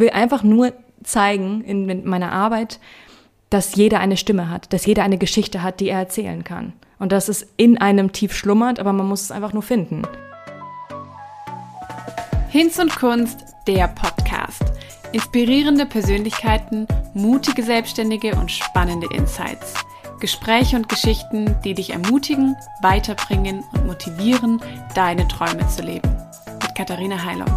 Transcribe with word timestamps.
will 0.00 0.10
einfach 0.10 0.42
nur 0.42 0.72
zeigen 1.04 1.62
in 1.62 2.08
meiner 2.08 2.32
Arbeit, 2.32 2.80
dass 3.50 3.74
jeder 3.74 4.00
eine 4.00 4.16
Stimme 4.16 4.48
hat, 4.48 4.72
dass 4.72 4.86
jeder 4.86 5.02
eine 5.02 5.18
Geschichte 5.18 5.62
hat, 5.62 5.80
die 5.80 5.88
er 5.88 5.98
erzählen 5.98 6.44
kann. 6.44 6.72
Und 6.98 7.12
dass 7.12 7.28
es 7.28 7.46
in 7.56 7.78
einem 7.78 8.12
tief 8.12 8.34
schlummert, 8.34 8.78
aber 8.78 8.92
man 8.92 9.08
muss 9.08 9.22
es 9.22 9.30
einfach 9.32 9.52
nur 9.52 9.62
finden. 9.62 10.02
Hinz 12.50 12.78
und 12.78 12.94
Kunst, 12.94 13.38
der 13.66 13.88
Podcast. 13.88 14.62
Inspirierende 15.12 15.86
Persönlichkeiten, 15.86 16.86
mutige 17.14 17.62
Selbstständige 17.62 18.34
und 18.36 18.50
spannende 18.50 19.08
Insights. 19.12 19.74
Gespräche 20.20 20.76
und 20.76 20.88
Geschichten, 20.88 21.56
die 21.64 21.74
dich 21.74 21.90
ermutigen, 21.90 22.54
weiterbringen 22.82 23.64
und 23.72 23.86
motivieren, 23.86 24.60
deine 24.94 25.26
Träume 25.26 25.66
zu 25.68 25.82
leben. 25.82 26.14
Mit 26.62 26.74
Katharina 26.74 27.24
Heilung. 27.24 27.50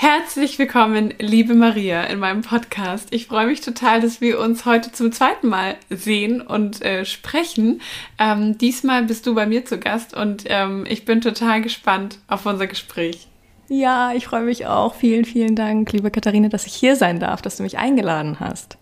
Herzlich 0.00 0.60
willkommen, 0.60 1.12
liebe 1.18 1.54
Maria, 1.54 2.04
in 2.04 2.20
meinem 2.20 2.42
Podcast. 2.42 3.08
Ich 3.12 3.26
freue 3.26 3.48
mich 3.48 3.62
total, 3.62 4.00
dass 4.00 4.20
wir 4.20 4.38
uns 4.38 4.64
heute 4.64 4.92
zum 4.92 5.10
zweiten 5.10 5.48
Mal 5.48 5.74
sehen 5.90 6.40
und 6.40 6.80
äh, 6.82 7.04
sprechen. 7.04 7.80
Ähm, 8.16 8.56
diesmal 8.58 9.02
bist 9.02 9.26
du 9.26 9.34
bei 9.34 9.44
mir 9.44 9.64
zu 9.64 9.76
Gast 9.80 10.14
und 10.14 10.44
ähm, 10.46 10.86
ich 10.88 11.04
bin 11.04 11.20
total 11.20 11.62
gespannt 11.62 12.20
auf 12.28 12.46
unser 12.46 12.68
Gespräch. 12.68 13.26
Ja, 13.68 14.12
ich 14.12 14.28
freue 14.28 14.44
mich 14.44 14.66
auch. 14.66 14.94
Vielen, 14.94 15.24
vielen 15.24 15.56
Dank, 15.56 15.90
liebe 15.90 16.12
Katharina, 16.12 16.48
dass 16.48 16.66
ich 16.66 16.74
hier 16.74 16.94
sein 16.94 17.18
darf, 17.18 17.42
dass 17.42 17.56
du 17.56 17.64
mich 17.64 17.76
eingeladen 17.76 18.38
hast. 18.38 18.78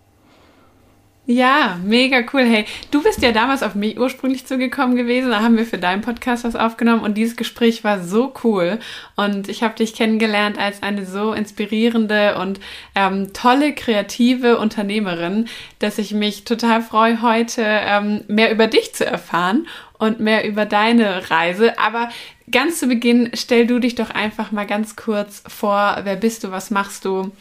Ja, 1.28 1.80
mega 1.82 2.22
cool. 2.32 2.44
Hey, 2.44 2.66
du 2.92 3.02
bist 3.02 3.20
ja 3.20 3.32
damals 3.32 3.64
auf 3.64 3.74
mich 3.74 3.98
ursprünglich 3.98 4.46
zugekommen 4.46 4.94
gewesen. 4.94 5.30
Da 5.30 5.40
haben 5.40 5.56
wir 5.56 5.66
für 5.66 5.76
deinen 5.76 6.00
Podcast 6.00 6.44
was 6.44 6.54
aufgenommen 6.54 7.02
und 7.02 7.14
dieses 7.14 7.34
Gespräch 7.34 7.82
war 7.82 8.00
so 8.00 8.32
cool. 8.44 8.78
Und 9.16 9.48
ich 9.48 9.64
habe 9.64 9.74
dich 9.74 9.94
kennengelernt 9.94 10.56
als 10.56 10.84
eine 10.84 11.04
so 11.04 11.32
inspirierende 11.32 12.38
und 12.38 12.60
ähm, 12.94 13.32
tolle 13.32 13.74
kreative 13.74 14.58
Unternehmerin, 14.58 15.48
dass 15.80 15.98
ich 15.98 16.14
mich 16.14 16.44
total 16.44 16.80
freue, 16.80 17.20
heute 17.22 17.62
ähm, 17.64 18.22
mehr 18.28 18.52
über 18.52 18.68
dich 18.68 18.94
zu 18.94 19.04
erfahren 19.04 19.66
und 19.98 20.20
mehr 20.20 20.46
über 20.46 20.64
deine 20.64 21.28
Reise. 21.28 21.76
Aber 21.76 22.08
ganz 22.52 22.78
zu 22.78 22.86
Beginn 22.86 23.30
stell 23.34 23.66
du 23.66 23.80
dich 23.80 23.96
doch 23.96 24.10
einfach 24.10 24.52
mal 24.52 24.66
ganz 24.66 24.94
kurz 24.94 25.42
vor. 25.48 26.02
Wer 26.04 26.14
bist 26.14 26.44
du? 26.44 26.52
Was 26.52 26.70
machst 26.70 27.04
du? 27.04 27.32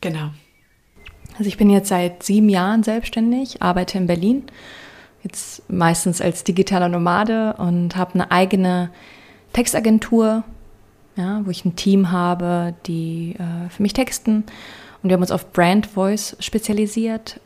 Genau. 0.00 0.30
Also 1.36 1.48
ich 1.48 1.56
bin 1.56 1.68
jetzt 1.70 1.88
seit 1.88 2.22
sieben 2.22 2.48
Jahren 2.48 2.82
selbstständig, 2.82 3.60
arbeite 3.60 3.98
in 3.98 4.06
Berlin, 4.06 4.44
jetzt 5.22 5.68
meistens 5.70 6.20
als 6.20 6.44
digitaler 6.44 6.88
Nomade 6.88 7.54
und 7.58 7.96
habe 7.96 8.14
eine 8.14 8.30
eigene 8.30 8.90
Textagentur, 9.52 10.44
ja, 11.16 11.42
wo 11.44 11.50
ich 11.50 11.64
ein 11.64 11.76
Team 11.76 12.12
habe, 12.12 12.74
die 12.86 13.36
äh, 13.38 13.68
für 13.70 13.82
mich 13.82 13.92
texten. 13.92 14.44
Und 15.02 15.10
wir 15.10 15.14
haben 15.14 15.22
uns 15.22 15.30
auf 15.30 15.52
Brand 15.52 15.86
Voice 15.86 16.36
spezialisiert. 16.40 17.40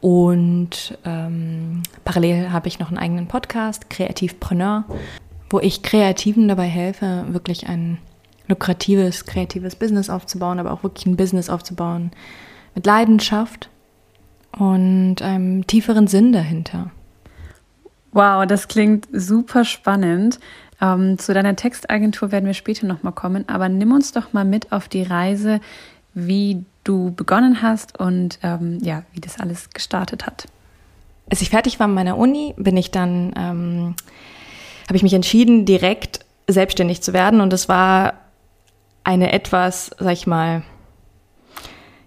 Und 0.00 0.98
ähm, 1.04 1.82
parallel 2.04 2.50
habe 2.50 2.68
ich 2.68 2.80
noch 2.80 2.88
einen 2.88 2.98
eigenen 2.98 3.28
Podcast, 3.28 3.88
Kreativpreneur, 3.88 4.84
wo 5.48 5.60
ich 5.60 5.82
Kreativen 5.82 6.48
dabei 6.48 6.66
helfe, 6.66 7.24
wirklich 7.28 7.68
ein 7.68 7.98
lukratives, 8.48 9.26
kreatives 9.26 9.76
Business 9.76 10.10
aufzubauen, 10.10 10.58
aber 10.58 10.72
auch 10.72 10.82
wirklich 10.82 11.06
ein 11.06 11.16
Business 11.16 11.48
aufzubauen, 11.48 12.10
mit 12.74 12.86
Leidenschaft 12.86 13.68
und 14.56 15.22
einem 15.22 15.66
tieferen 15.66 16.06
Sinn 16.06 16.32
dahinter. 16.32 16.90
Wow, 18.12 18.46
das 18.46 18.68
klingt 18.68 19.08
super 19.12 19.64
spannend. 19.64 20.38
Ähm, 20.80 21.18
zu 21.18 21.32
deiner 21.32 21.56
Textagentur 21.56 22.32
werden 22.32 22.46
wir 22.46 22.54
später 22.54 22.86
nochmal 22.86 23.12
kommen, 23.12 23.48
aber 23.48 23.68
nimm 23.68 23.92
uns 23.92 24.12
doch 24.12 24.32
mal 24.32 24.44
mit 24.44 24.72
auf 24.72 24.88
die 24.88 25.02
Reise, 25.02 25.60
wie 26.12 26.64
du 26.84 27.12
begonnen 27.12 27.62
hast 27.62 27.98
und 27.98 28.38
ähm, 28.42 28.78
ja, 28.82 29.04
wie 29.12 29.20
das 29.20 29.40
alles 29.40 29.70
gestartet 29.70 30.26
hat. 30.26 30.46
Als 31.30 31.40
ich 31.40 31.50
fertig 31.50 31.80
war 31.80 31.86
mit 31.86 31.94
meiner 31.94 32.18
Uni, 32.18 32.54
bin 32.58 32.76
ich 32.76 32.90
dann, 32.90 33.32
ähm, 33.36 33.94
habe 34.88 34.96
ich 34.96 35.02
mich 35.02 35.14
entschieden, 35.14 35.64
direkt 35.64 36.26
selbstständig 36.48 37.02
zu 37.02 37.12
werden 37.12 37.40
und 37.40 37.52
es 37.52 37.68
war 37.68 38.14
eine 39.04 39.32
etwas, 39.32 39.90
sag 39.98 40.12
ich 40.12 40.26
mal, 40.26 40.62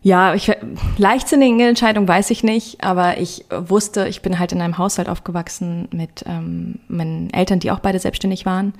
ja, 0.06 0.36
ich, 0.36 0.52
leichtsinnige 0.98 1.68
Entscheidung 1.68 2.08
weiß 2.08 2.30
ich 2.30 2.44
nicht, 2.44 2.84
aber 2.84 3.18
ich 3.18 3.44
wusste, 3.50 4.08
ich 4.08 4.22
bin 4.22 4.38
halt 4.38 4.52
in 4.52 4.62
einem 4.62 4.78
Haushalt 4.78 5.10
aufgewachsen 5.10 5.88
mit 5.92 6.24
ähm, 6.28 6.78
meinen 6.88 7.34
Eltern, 7.34 7.60
die 7.60 7.72
auch 7.72 7.80
beide 7.80 7.98
selbstständig 7.98 8.46
waren 8.46 8.76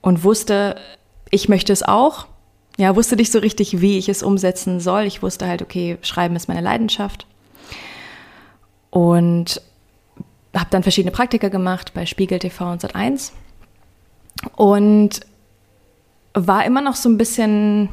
und 0.00 0.24
wusste, 0.24 0.76
ich 1.28 1.50
möchte 1.50 1.74
es 1.74 1.82
auch. 1.82 2.26
Ja, 2.78 2.96
wusste 2.96 3.16
nicht 3.16 3.30
so 3.30 3.38
richtig, 3.38 3.82
wie 3.82 3.98
ich 3.98 4.08
es 4.08 4.22
umsetzen 4.22 4.80
soll. 4.80 5.02
Ich 5.02 5.22
wusste 5.22 5.46
halt, 5.46 5.60
okay, 5.60 5.98
Schreiben 6.00 6.36
ist 6.36 6.48
meine 6.48 6.62
Leidenschaft. 6.62 7.26
Und 8.88 9.60
habe 10.56 10.70
dann 10.70 10.82
verschiedene 10.82 11.12
Praktika 11.12 11.48
gemacht 11.48 11.92
bei 11.92 12.06
Spiegel 12.06 12.38
TV 12.38 12.72
und 12.72 12.82
Sat1 12.82 13.32
und 14.56 15.20
war 16.32 16.64
immer 16.64 16.80
noch 16.80 16.96
so 16.96 17.10
ein 17.10 17.18
bisschen 17.18 17.90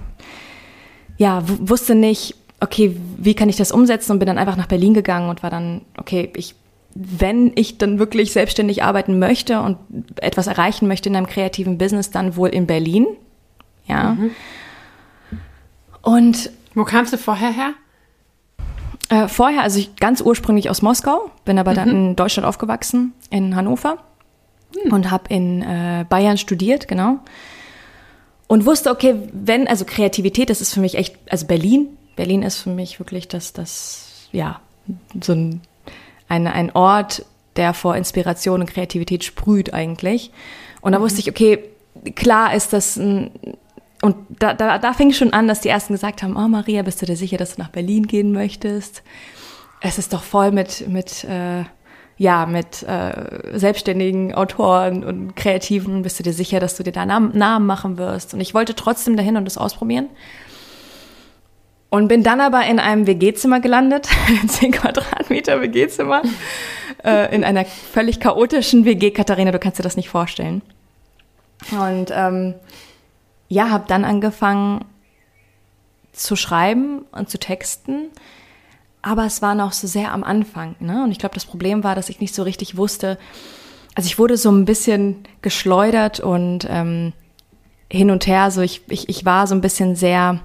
ja, 1.18 1.42
wusste 1.46 1.96
nicht, 1.96 2.36
okay, 2.60 2.96
wie 3.18 3.36
kann 3.36 3.50
ich 3.50 3.58
das 3.58 3.72
umsetzen 3.72 4.14
und 4.14 4.20
bin 4.20 4.28
dann 4.28 4.38
einfach 4.38 4.56
nach 4.56 4.68
Berlin 4.68 4.94
gegangen 4.94 5.30
und 5.30 5.44
war 5.44 5.50
dann, 5.50 5.82
okay, 5.98 6.32
ich, 6.36 6.56
wenn 6.94 7.52
ich 7.56 7.78
dann 7.78 8.00
wirklich 8.00 8.32
selbstständig 8.32 8.84
arbeiten 8.84 9.20
möchte 9.20 9.62
und 9.62 9.78
etwas 10.18 10.48
erreichen 10.48 10.88
möchte 10.88 11.10
in 11.10 11.16
einem 11.16 11.28
kreativen 11.28 11.78
Business, 11.78 12.10
dann 12.10 12.36
wohl 12.36 12.50
in 12.50 12.66
Berlin. 12.68 13.06
Ja. 13.86 14.14
Mhm. 14.14 14.32
Und. 16.02 16.52
Wo 16.74 16.84
kamst 16.84 17.14
du 17.14 17.18
vorher 17.18 17.52
her? 17.52 17.74
Äh, 19.10 19.28
vorher, 19.28 19.62
also 19.62 19.80
ich 19.80 19.96
ganz 19.96 20.22
ursprünglich 20.22 20.70
aus 20.70 20.82
Moskau, 20.82 21.32
bin 21.46 21.58
aber 21.60 21.74
dann 21.74 21.90
mhm. 21.90 21.96
in 21.96 22.16
Deutschland 22.16 22.46
aufgewachsen, 22.46 23.14
in 23.30 23.56
Hannover 23.56 23.98
mhm. 24.86 24.94
und 24.94 25.12
habe 25.12 25.34
in 25.34 25.62
äh, 25.62 26.06
Bayern 26.08 26.38
studiert, 26.38 26.88
genau 26.88 27.20
und 28.48 28.66
wusste, 28.66 28.92
okay, 28.92 29.16
wenn, 29.34 29.68
also 29.68 29.86
Kreativität, 29.86 30.50
das 30.50 30.62
ist 30.62 30.74
für 30.74 30.80
mich 30.80 30.96
echt, 30.96 31.16
also 31.30 31.46
Berlin, 31.46 31.98
Berlin 32.16 32.44
ist 32.44 32.60
für 32.60 32.70
mich 32.70 33.00
wirklich 33.00 33.28
das, 33.28 33.54
das, 33.54 34.28
ja, 34.32 34.62
so 35.22 35.34
ein, 35.34 35.62
ein, 36.30 36.48
ein 36.48 36.72
Ort, 36.74 37.26
der 37.58 37.74
vor 37.74 37.96
Inspiration 37.96 38.62
und 38.62 38.70
Kreativität 38.70 39.24
sprüht 39.24 39.74
eigentlich. 39.74 40.32
Und 40.82 40.94
da 40.94 41.00
mhm. 41.00 41.04
wusste 41.04 41.20
ich, 41.20 41.30
okay, 41.30 41.64
klar 42.16 42.54
ist 42.54 42.74
das 42.74 42.96
ein, 42.98 43.32
und 44.02 44.16
da, 44.30 44.54
da, 44.54 44.78
da 44.78 44.94
fing 44.94 45.12
schon 45.12 45.34
an, 45.34 45.48
dass 45.48 45.62
die 45.62 45.70
ersten 45.70 45.94
gesagt 45.94 46.22
haben, 46.22 46.38
oh 46.38 46.48
Maria, 46.48 46.84
bist 46.84 47.02
du 47.02 47.06
dir 47.06 47.16
sicher, 47.16 47.38
dass 47.38 47.56
du 47.56 47.62
nach 47.62 47.70
Berlin 47.70 48.08
gehen 48.08 48.32
möchtest? 48.32 49.02
Es 49.82 49.98
ist 49.98 50.14
doch 50.14 50.24
voll 50.24 50.52
mit, 50.52 50.88
mit, 50.88 51.24
äh, 51.24 51.64
ja, 52.18 52.48
mit 52.48 52.82
äh, 52.84 53.58
selbstständigen 53.58 54.34
Autoren 54.34 55.04
und 55.04 55.36
Kreativen 55.36 56.02
bist 56.02 56.18
du 56.18 56.24
dir 56.24 56.34
sicher, 56.34 56.60
dass 56.60 56.76
du 56.76 56.84
dir 56.84 56.92
da 56.92 57.06
Namen, 57.06 57.38
Namen 57.38 57.68
machen 57.68 57.98
wirst. 57.98 58.34
Und 58.34 58.42
ich 58.42 58.56
wollte 58.56 58.74
trotzdem 58.74 59.16
dahin 59.16 59.38
und 59.38 59.46
das 59.46 59.58
ausprobieren. 59.58 60.10
Und 61.90 62.08
bin 62.08 62.24
dann 62.24 62.42
aber 62.42 62.66
in 62.66 62.80
einem 62.80 63.06
WG-Zimmer 63.08 63.60
gelandet, 63.60 64.10
10 64.48 64.72
Quadratmeter 64.72 65.62
WG-Zimmer, 65.62 66.24
äh, 67.04 67.34
in 67.34 67.44
einer 67.44 67.66
völlig 67.66 68.20
chaotischen 68.20 68.84
WG. 68.84 69.12
Katharina, 69.12 69.52
du 69.52 69.60
kannst 69.60 69.78
dir 69.78 69.84
das 69.84 69.96
nicht 69.96 70.10
vorstellen. 70.10 70.64
Und 71.72 72.12
ähm, 72.12 72.56
ja, 73.48 73.70
habe 73.70 73.86
dann 73.88 74.04
angefangen 74.04 74.86
zu 76.12 76.36
schreiben 76.36 77.06
und 77.12 77.30
zu 77.30 77.38
texten 77.38 78.10
aber 79.08 79.26
es 79.26 79.42
war 79.42 79.56
noch 79.56 79.72
so 79.72 79.88
sehr 79.88 80.12
am 80.12 80.24
Anfang. 80.26 80.76
Ne? 80.82 81.02
Und 81.02 81.12
ich 81.12 81.18
glaube, 81.18 81.34
das 81.34 81.46
Problem 81.46 81.86
war, 81.86 81.96
dass 81.96 82.10
ich 82.10 82.20
nicht 82.20 82.36
so 82.36 82.44
richtig 82.44 82.76
wusste. 82.76 83.18
Also 83.96 84.08
ich 84.08 84.20
wurde 84.20 84.36
so 84.36 84.52
ein 84.52 84.66
bisschen 84.66 85.24
geschleudert 85.42 86.20
und 86.20 86.68
ähm, 86.70 87.14
hin 87.90 88.12
und 88.12 88.28
her. 88.28 88.52
So 88.52 88.60
ich, 88.60 88.82
ich, 88.90 89.08
ich 89.08 89.24
war 89.24 89.48
so 89.48 89.56
ein 89.56 89.62
bisschen 89.62 89.96
sehr 89.96 90.42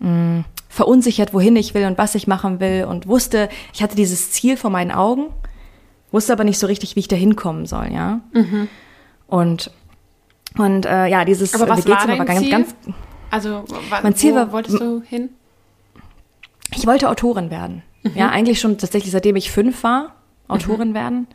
mh, 0.00 0.10
mm, 0.10 0.44
verunsichert, 0.68 1.32
wohin 1.32 1.56
ich 1.56 1.72
will 1.72 1.86
und 1.86 1.96
was 1.96 2.14
ich 2.14 2.26
machen 2.26 2.60
will 2.60 2.84
und 2.84 3.08
wusste, 3.08 3.48
ich 3.72 3.82
hatte 3.82 3.96
dieses 3.96 4.32
Ziel 4.32 4.58
vor 4.58 4.68
meinen 4.68 4.90
Augen, 4.90 5.30
wusste 6.12 6.34
aber 6.34 6.44
nicht 6.44 6.58
so 6.58 6.66
richtig, 6.66 6.94
wie 6.94 7.00
ich 7.00 7.08
da 7.08 7.16
hinkommen 7.16 7.64
soll, 7.64 7.90
ja. 7.90 8.20
Mhm. 8.34 8.68
Und 9.26 9.70
und 10.58 10.84
äh, 10.84 11.06
ja, 11.06 11.24
dieses 11.24 11.54
aber 11.54 11.68
was 11.68 11.88
war, 11.88 12.06
war 12.06 12.24
ganz, 12.24 12.40
Ziel? 12.40 12.50
ganz. 12.50 12.74
Also 13.30 13.64
mein 14.02 14.14
Ziel 14.14 14.34
war, 14.34 14.52
wolltest 14.52 14.78
du 14.78 15.00
hin? 15.00 15.30
Ich 16.74 16.86
wollte 16.86 17.08
Autorin 17.08 17.50
werden. 17.50 17.82
Mhm. 18.02 18.12
Ja, 18.14 18.28
eigentlich 18.30 18.60
schon 18.60 18.78
tatsächlich 18.78 19.12
seitdem 19.12 19.36
ich 19.36 19.50
fünf 19.50 19.82
war, 19.82 20.14
Autorin 20.48 20.90
mhm. 20.90 20.94
werden. 20.94 21.26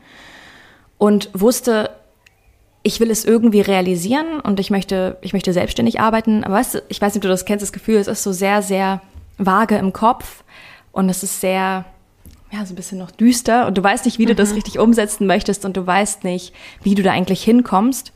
Und 0.98 1.30
wusste, 1.34 1.90
ich 2.84 3.00
will 3.00 3.12
es 3.12 3.26
irgendwie 3.26 3.62
realisieren 3.62 4.40
und 4.42 4.60
ich 4.60 4.70
möchte, 4.70 5.18
ich 5.22 5.34
möchte 5.34 5.54
selbstständig 5.54 6.00
arbeiten. 6.00 6.44
Aber 6.44 6.56
weißt 6.56 6.76
du, 6.76 6.84
ich 6.90 7.02
weiß 7.02 7.14
nicht, 7.14 7.20
ob 7.20 7.24
du 7.24 7.30
das 7.30 7.46
kennst, 7.46 7.64
das 7.64 7.74
Gefühl, 7.74 7.96
es 7.96 8.08
ist 8.08 8.24
so 8.24 8.32
sehr, 8.32 8.62
sehr 8.62 9.02
vage 9.38 9.78
im 9.78 9.94
Kopf 9.94 10.44
und 10.92 11.10
es 11.10 11.24
ist 11.24 11.42
sehr, 11.42 11.86
ja, 12.52 12.66
so 12.66 12.74
ein 12.74 12.76
bisschen 12.76 13.00
noch 13.00 13.12
düster 13.12 13.68
und 13.68 13.78
du 13.78 13.84
weißt 13.84 14.06
nicht, 14.06 14.20
wie 14.20 14.26
du 14.26 14.36
das 14.36 14.50
mhm. 14.50 14.56
richtig 14.56 14.80
umsetzen 14.80 15.28
möchtest 15.28 15.66
und 15.66 15.76
du 15.76 15.86
weißt 15.86 16.24
nicht, 16.24 16.54
wie 16.84 16.96
du 16.96 17.04
da 17.04 17.12
eigentlich 17.12 17.44
hinkommst. 17.44 18.12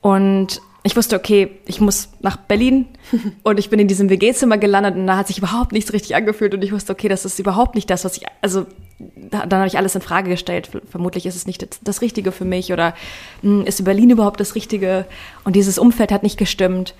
Und 0.00 0.62
ich 0.82 0.96
wusste, 0.96 1.16
okay, 1.16 1.58
ich 1.66 1.80
muss 1.80 2.08
nach 2.20 2.36
Berlin 2.36 2.86
und 3.42 3.58
ich 3.58 3.68
bin 3.68 3.78
in 3.78 3.88
diesem 3.88 4.08
WG-Zimmer 4.08 4.56
gelandet 4.56 4.96
und 4.96 5.06
da 5.06 5.16
hat 5.16 5.26
sich 5.26 5.38
überhaupt 5.38 5.72
nichts 5.72 5.92
richtig 5.92 6.14
angefühlt 6.14 6.54
und 6.54 6.62
ich 6.62 6.72
wusste, 6.72 6.92
okay, 6.92 7.08
das 7.08 7.24
ist 7.24 7.38
überhaupt 7.38 7.74
nicht 7.74 7.90
das, 7.90 8.04
was 8.04 8.16
ich, 8.16 8.24
also 8.40 8.66
da, 8.98 9.46
dann 9.46 9.60
habe 9.60 9.68
ich 9.68 9.76
alles 9.76 9.94
in 9.94 10.00
Frage 10.00 10.30
gestellt. 10.30 10.70
Vermutlich 10.90 11.26
ist 11.26 11.36
es 11.36 11.46
nicht 11.46 11.66
das, 11.82 12.00
Richtige 12.00 12.32
für 12.32 12.44
mich 12.44 12.72
oder 12.72 12.94
mh, 13.42 13.60
hm, 13.60 13.66
ist 13.66 13.84
Berlin 13.84 14.10
überhaupt 14.10 14.40
das 14.40 14.54
Richtige 14.54 15.06
und 15.44 15.54
dieses 15.54 15.78
Umfeld 15.78 16.12
hat 16.12 16.22
nicht 16.22 16.38
gestimmt. 16.38 16.94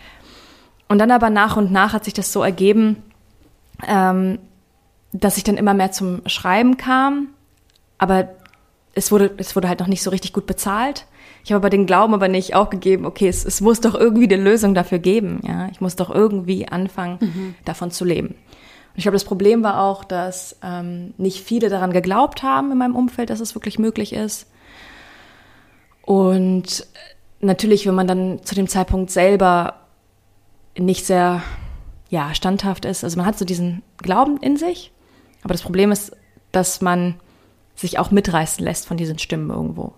Und 0.88 0.98
dann 0.98 1.10
aber 1.10 1.30
nach 1.30 1.56
und 1.56 1.72
nach 1.72 1.92
hat 1.92 2.04
sich 2.04 2.14
das 2.14 2.32
so 2.32 2.42
ergeben, 2.42 3.02
ähm, 3.86 4.38
dass 5.12 5.38
ich 5.38 5.44
dann 5.44 5.56
immer 5.56 5.72
mehr 5.74 5.92
zum 5.92 6.22
Schreiben 6.26 6.76
kam, 6.76 7.28
aber 7.96 8.28
es 8.94 9.10
wurde, 9.12 9.30
es 9.38 9.56
wurde 9.56 9.68
halt 9.68 9.80
noch 9.80 9.86
nicht 9.86 10.02
so 10.02 10.10
richtig 10.10 10.32
gut 10.32 10.46
bezahlt. 10.46 11.06
Ich 11.50 11.52
habe 11.52 11.62
aber 11.66 11.70
den 11.70 11.84
Glauben 11.86 12.14
aber 12.14 12.28
nicht 12.28 12.54
aufgegeben, 12.54 13.04
okay, 13.04 13.26
es, 13.26 13.44
es 13.44 13.60
muss 13.60 13.80
doch 13.80 13.96
irgendwie 13.96 14.32
eine 14.32 14.40
Lösung 14.40 14.72
dafür 14.72 15.00
geben. 15.00 15.40
Ja, 15.42 15.66
ich 15.72 15.80
muss 15.80 15.96
doch 15.96 16.08
irgendwie 16.08 16.68
anfangen, 16.68 17.18
mhm. 17.20 17.54
davon 17.64 17.90
zu 17.90 18.04
leben. 18.04 18.28
Und 18.28 18.94
ich 18.94 19.02
glaube, 19.02 19.16
das 19.16 19.24
Problem 19.24 19.64
war 19.64 19.82
auch, 19.82 20.04
dass 20.04 20.60
ähm, 20.62 21.12
nicht 21.18 21.42
viele 21.42 21.68
daran 21.68 21.92
geglaubt 21.92 22.44
haben 22.44 22.70
in 22.70 22.78
meinem 22.78 22.94
Umfeld, 22.94 23.30
dass 23.30 23.40
es 23.40 23.56
wirklich 23.56 23.80
möglich 23.80 24.12
ist. 24.12 24.48
Und 26.02 26.86
natürlich, 27.40 27.84
wenn 27.84 27.96
man 27.96 28.06
dann 28.06 28.44
zu 28.44 28.54
dem 28.54 28.68
Zeitpunkt 28.68 29.10
selber 29.10 29.74
nicht 30.78 31.04
sehr 31.04 31.42
ja, 32.10 32.32
standhaft 32.32 32.84
ist, 32.84 33.02
also 33.02 33.16
man 33.16 33.26
hat 33.26 33.36
so 33.36 33.44
diesen 33.44 33.82
Glauben 33.96 34.36
in 34.36 34.56
sich, 34.56 34.92
aber 35.42 35.52
das 35.52 35.62
Problem 35.62 35.90
ist, 35.90 36.16
dass 36.52 36.80
man 36.80 37.16
sich 37.74 37.98
auch 37.98 38.12
mitreißen 38.12 38.64
lässt 38.64 38.86
von 38.86 38.96
diesen 38.96 39.18
Stimmen 39.18 39.50
irgendwo. 39.50 39.94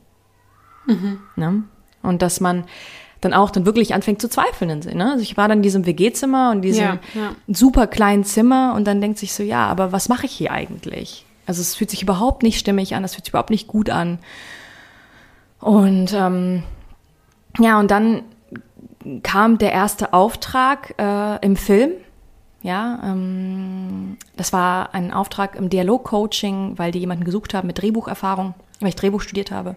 Mhm. 0.86 1.20
Ne? 1.36 1.64
Und 2.02 2.22
dass 2.22 2.40
man 2.40 2.64
dann 3.22 3.32
auch 3.32 3.50
dann 3.50 3.64
wirklich 3.64 3.94
anfängt 3.94 4.20
zu 4.20 4.28
zweifeln 4.28 4.68
in 4.68 4.82
sich. 4.82 4.94
Ne? 4.94 5.12
Also 5.12 5.22
ich 5.22 5.36
war 5.36 5.48
dann 5.48 5.58
in 5.58 5.62
diesem 5.62 5.86
WG-Zimmer 5.86 6.50
und 6.50 6.62
diesem 6.62 6.84
ja, 6.84 6.98
ja. 7.14 7.32
super 7.48 7.86
kleinen 7.86 8.24
Zimmer 8.24 8.74
und 8.76 8.84
dann 8.84 9.00
denkt 9.00 9.18
sich 9.18 9.32
so, 9.32 9.42
ja, 9.42 9.66
aber 9.66 9.92
was 9.92 10.08
mache 10.08 10.26
ich 10.26 10.32
hier 10.32 10.50
eigentlich? 10.50 11.24
Also 11.46 11.60
es 11.60 11.76
fühlt 11.76 11.90
sich 11.90 12.02
überhaupt 12.02 12.42
nicht 12.42 12.58
stimmig 12.58 12.94
an, 12.94 13.04
es 13.04 13.14
fühlt 13.14 13.24
sich 13.24 13.30
überhaupt 13.30 13.50
nicht 13.50 13.68
gut 13.68 13.90
an. 13.90 14.18
Und 15.60 16.12
ähm, 16.12 16.64
ja, 17.58 17.78
und 17.78 17.90
dann 17.92 18.22
kam 19.22 19.58
der 19.58 19.72
erste 19.72 20.12
Auftrag 20.12 20.94
äh, 20.98 21.44
im 21.44 21.56
Film. 21.56 21.92
Ja, 22.62 23.00
ähm, 23.04 24.16
das 24.36 24.52
war 24.52 24.94
ein 24.94 25.12
Auftrag 25.12 25.56
im 25.56 25.70
Dialogcoaching, 25.70 26.78
weil 26.78 26.90
die 26.90 27.00
jemanden 27.00 27.24
gesucht 27.24 27.54
haben 27.54 27.66
mit 27.68 27.80
Drehbucherfahrung, 27.80 28.54
weil 28.80 28.88
ich 28.88 28.96
Drehbuch 28.96 29.20
studiert 29.20 29.52
habe 29.52 29.76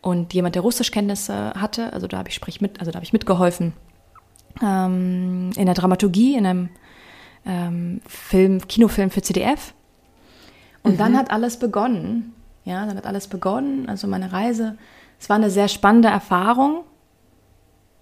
und 0.00 0.32
jemand, 0.32 0.54
der 0.54 0.62
Russischkenntnisse 0.62 1.52
hatte, 1.56 1.92
also 1.92 2.06
da 2.06 2.18
habe 2.18 2.28
ich 2.28 2.34
sprich 2.34 2.60
mit, 2.60 2.78
also 2.80 2.90
da 2.90 2.96
habe 2.96 3.04
ich 3.04 3.12
mitgeholfen 3.12 3.72
ähm, 4.62 5.50
in 5.56 5.66
der 5.66 5.74
Dramaturgie, 5.74 6.36
in 6.36 6.46
einem 6.46 6.68
ähm, 7.46 8.00
Film, 8.06 8.66
Kinofilm 8.66 9.10
für 9.10 9.22
CDF. 9.22 9.74
Und 10.82 10.92
mhm. 10.92 10.98
dann 10.98 11.16
hat 11.16 11.30
alles 11.30 11.58
begonnen. 11.58 12.34
Ja, 12.64 12.86
dann 12.86 12.96
hat 12.96 13.06
alles 13.06 13.28
begonnen. 13.28 13.88
Also 13.88 14.06
meine 14.06 14.32
Reise. 14.32 14.76
Es 15.18 15.28
war 15.28 15.36
eine 15.36 15.50
sehr 15.50 15.68
spannende 15.68 16.08
Erfahrung, 16.08 16.84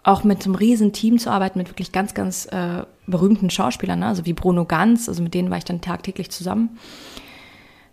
auch 0.02 0.22
mit 0.22 0.44
einem 0.44 0.54
riesen 0.54 0.92
Team 0.92 1.18
zu 1.18 1.30
arbeiten, 1.30 1.58
mit 1.58 1.70
wirklich 1.70 1.92
ganz, 1.92 2.14
ganz 2.14 2.46
äh, 2.46 2.84
berühmten 3.06 3.50
Schauspielern, 3.50 4.00
ne? 4.00 4.06
also 4.06 4.26
wie 4.26 4.34
Bruno 4.34 4.64
Ganz, 4.64 5.08
also 5.08 5.22
mit 5.22 5.34
denen 5.34 5.50
war 5.50 5.58
ich 5.58 5.64
dann 5.64 5.80
tagtäglich 5.80 6.30
zusammen. 6.30 6.78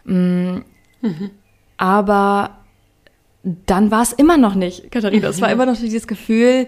Mm, 0.04 0.58
mhm. 1.02 1.32
Aber 1.78 2.58
dann 3.44 3.92
war 3.92 4.01
es 4.01 4.13
immer 4.13 4.38
noch 4.38 4.56
nicht, 4.56 4.90
Katharina. 4.92 5.28
Es 5.28 5.42
war 5.42 5.51
immer 5.51 5.66
noch 5.66 5.75
dieses 5.75 6.07
Gefühl 6.07 6.68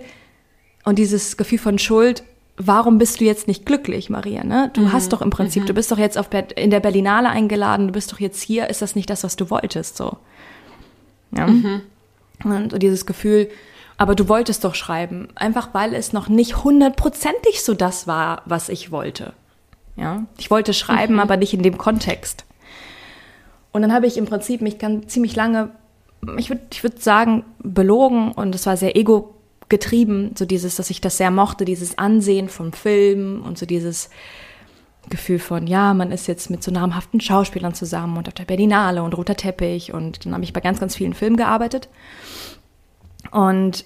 und 0.84 1.00
dieses 1.00 1.38
Gefühl 1.38 1.60
von 1.60 1.80
Schuld. 1.80 2.24
Warum 2.58 2.98
bist 2.98 3.20
du 3.20 3.26
jetzt 3.26 3.48
nicht 3.48 3.66
glücklich, 3.66 4.10
Maria? 4.10 4.44
Ne? 4.44 4.72
Du 4.74 4.82
mhm. 4.82 4.94
hast 4.94 5.14
doch 5.14 5.22
im 5.22 5.30
Prinzip, 5.30 5.64
mhm. 5.64 5.68
du 5.68 5.74
bist 5.74 5.92
doch 5.92 5.98
jetzt 5.98 6.18
auf 6.18 6.28
in 6.56 6.72
der 6.72 6.80
Berlinale 6.82 7.30
eingeladen, 7.30 7.88
du 7.88 7.94
bist 7.94 8.12
doch 8.12 8.20
jetzt 8.20 8.42
hier. 8.42 8.70
Ist 8.70 8.82
das 8.82 8.96
nicht 8.96 9.10
das, 9.10 9.24
was 9.24 9.36
du 9.36 9.50
wolltest? 9.50 9.98
So. 9.98 10.18
Ja. 11.32 11.48
Mhm. 11.48 11.82
Und, 12.44 12.74
und 12.74 12.84
dieses 12.84 13.06
Gefühl, 13.06 13.50
aber 13.98 14.16
du 14.16 14.28
wolltest 14.28 14.66
doch 14.66 14.76
schreiben, 14.76 15.30
einfach 15.36 15.70
weil 15.74 15.94
es 15.94 16.12
noch 16.12 16.28
nicht 16.28 16.64
hundertprozentig 16.64 17.64
so 17.64 17.74
das 17.74 18.08
war, 18.08 18.42
was 18.46 18.68
ich 18.68 18.92
wollte. 18.92 19.34
Ja, 19.96 20.26
ich 20.38 20.52
wollte 20.52 20.74
schreiben, 20.74 21.14
mhm. 21.14 21.20
aber 21.22 21.38
nicht 21.38 21.54
in 21.54 21.64
dem 21.64 21.78
Kontext. 21.78 22.44
Und 23.72 23.82
dann 23.82 23.94
habe 23.94 24.08
ich 24.08 24.18
im 24.18 24.26
Prinzip 24.26 24.62
mich 24.62 24.78
ganz 24.78 25.08
ziemlich 25.08 25.36
lange 25.38 25.72
ich 26.38 26.50
würde 26.50 26.62
ich 26.72 26.84
würd 26.84 27.02
sagen, 27.02 27.44
belogen 27.60 28.32
und 28.32 28.56
es 28.56 28.66
war 28.66 28.78
sehr 28.78 28.96
ego 28.96 29.36
getrieben, 29.70 30.32
so 30.38 30.46
dieses, 30.46 30.76
dass 30.76 30.90
ich 30.90 31.02
das 31.02 31.18
sehr 31.18 31.32
mochte, 31.32 31.66
dieses 31.66 31.98
Ansehen 31.98 32.50
vom 32.50 32.72
Film 32.72 33.42
und 33.46 33.58
so 33.58 33.66
dieses 33.66 34.10
Gefühl 35.10 35.40
von, 35.40 35.68
ja, 35.68 35.94
man 35.94 36.12
ist 36.12 36.28
jetzt 36.28 36.50
mit 36.50 36.64
so 36.64 36.72
namhaften 36.72 37.20
Schauspielern 37.20 37.74
zusammen 37.74 38.18
und 38.18 38.28
auf 38.28 38.34
der 38.34 38.46
Berlinale 38.46 39.04
und 39.04 39.16
roter 39.16 39.36
Teppich 39.36 39.94
und 39.94 40.26
dann 40.26 40.34
habe 40.34 40.44
ich 40.44 40.54
bei 40.54 40.62
ganz, 40.62 40.80
ganz 40.80 40.96
vielen 40.96 41.14
Filmen 41.14 41.38
gearbeitet. 41.38 41.90
Und 43.32 43.86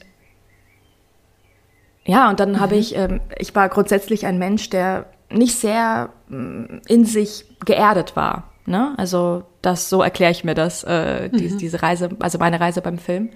ja, 2.05 2.29
und 2.29 2.39
dann 2.39 2.53
mhm. 2.53 2.59
habe 2.59 2.75
ich, 2.75 2.95
ähm, 2.95 3.21
ich 3.37 3.53
war 3.55 3.69
grundsätzlich 3.69 4.25
ein 4.25 4.37
Mensch, 4.37 4.69
der 4.69 5.05
nicht 5.31 5.55
sehr 5.55 6.09
mm, 6.27 6.79
in 6.87 7.05
sich 7.05 7.45
geerdet 7.65 8.15
war. 8.15 8.51
Ne? 8.65 8.93
Also 8.97 9.43
das 9.61 9.89
so 9.89 10.01
erkläre 10.01 10.31
ich 10.31 10.43
mir 10.43 10.55
das, 10.55 10.83
äh, 10.83 11.29
die, 11.29 11.49
mhm. 11.49 11.57
diese 11.57 11.81
Reise, 11.81 12.09
also 12.19 12.37
meine 12.37 12.59
Reise 12.59 12.81
beim 12.81 12.97
Film. 12.97 13.29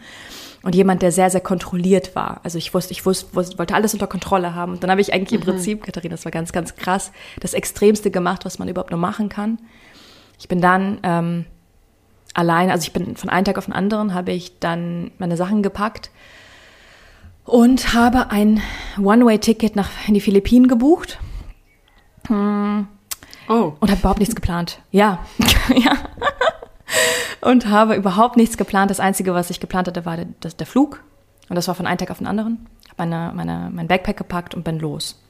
Und 0.61 0.75
jemand, 0.75 1.01
der 1.01 1.11
sehr, 1.11 1.29
sehr 1.29 1.41
kontrolliert 1.41 2.15
war. 2.15 2.39
Also 2.43 2.57
ich 2.57 2.73
wusste, 2.73 2.93
ich 2.93 3.05
wusste, 3.05 3.35
wollte 3.35 3.75
alles 3.75 3.93
unter 3.93 4.07
Kontrolle 4.07 4.55
haben. 4.55 4.73
Und 4.73 4.83
dann 4.83 4.89
habe 4.89 5.01
ich 5.01 5.13
eigentlich 5.13 5.37
mhm. 5.37 5.45
im 5.45 5.53
Prinzip, 5.53 5.83
Katharina, 5.83 6.13
das 6.13 6.23
war 6.23 6.31
ganz, 6.31 6.53
ganz 6.53 6.75
krass, 6.75 7.11
das 7.41 7.53
Extremste 7.53 8.11
gemacht, 8.11 8.45
was 8.45 8.59
man 8.59 8.69
überhaupt 8.69 8.91
nur 8.91 8.99
machen 8.99 9.27
kann. 9.27 9.59
Ich 10.39 10.47
bin 10.47 10.61
dann 10.61 10.99
ähm, 11.03 11.45
allein, 12.33 12.71
also 12.71 12.83
ich 12.83 12.93
bin 12.93 13.17
von 13.17 13.29
einem 13.29 13.43
Tag 13.43 13.57
auf 13.57 13.65
den 13.65 13.73
anderen, 13.73 14.13
habe 14.13 14.31
ich 14.31 14.59
dann 14.59 15.11
meine 15.17 15.35
Sachen 15.35 15.63
gepackt 15.63 16.11
und 17.43 17.93
habe 17.93 18.31
ein 18.31 18.61
One-Way-Ticket 18.97 19.75
nach 19.75 19.89
in 20.07 20.13
die 20.13 20.21
Philippinen 20.21 20.69
gebucht. 20.69 21.19
Hm 22.27 22.87
Oh. 23.47 23.73
Und 23.79 23.89
habe 23.89 23.99
überhaupt 23.99 24.19
nichts 24.19 24.35
geplant. 24.35 24.79
Ja. 24.91 25.25
ja. 25.75 25.97
Und 27.41 27.67
habe 27.67 27.95
überhaupt 27.95 28.37
nichts 28.37 28.57
geplant. 28.57 28.89
Das 28.89 28.99
Einzige, 28.99 29.33
was 29.33 29.49
ich 29.49 29.59
geplant 29.59 29.87
hatte, 29.87 30.05
war 30.05 30.17
der, 30.17 30.25
der 30.25 30.67
Flug. 30.67 31.03
Und 31.49 31.55
das 31.55 31.67
war 31.67 31.75
von 31.75 31.87
einem 31.87 31.97
Tag 31.97 32.11
auf 32.11 32.19
den 32.19 32.27
anderen. 32.27 32.67
Habe 32.89 33.09
meine, 33.09 33.31
meine, 33.35 33.69
mein 33.73 33.87
Backpack 33.87 34.17
gepackt 34.17 34.55
und 34.55 34.63
bin 34.63 34.79
los. 34.79 35.21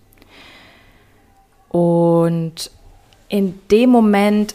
Und 1.70 2.70
in 3.30 3.60
dem 3.72 3.90
Moment 3.90 4.54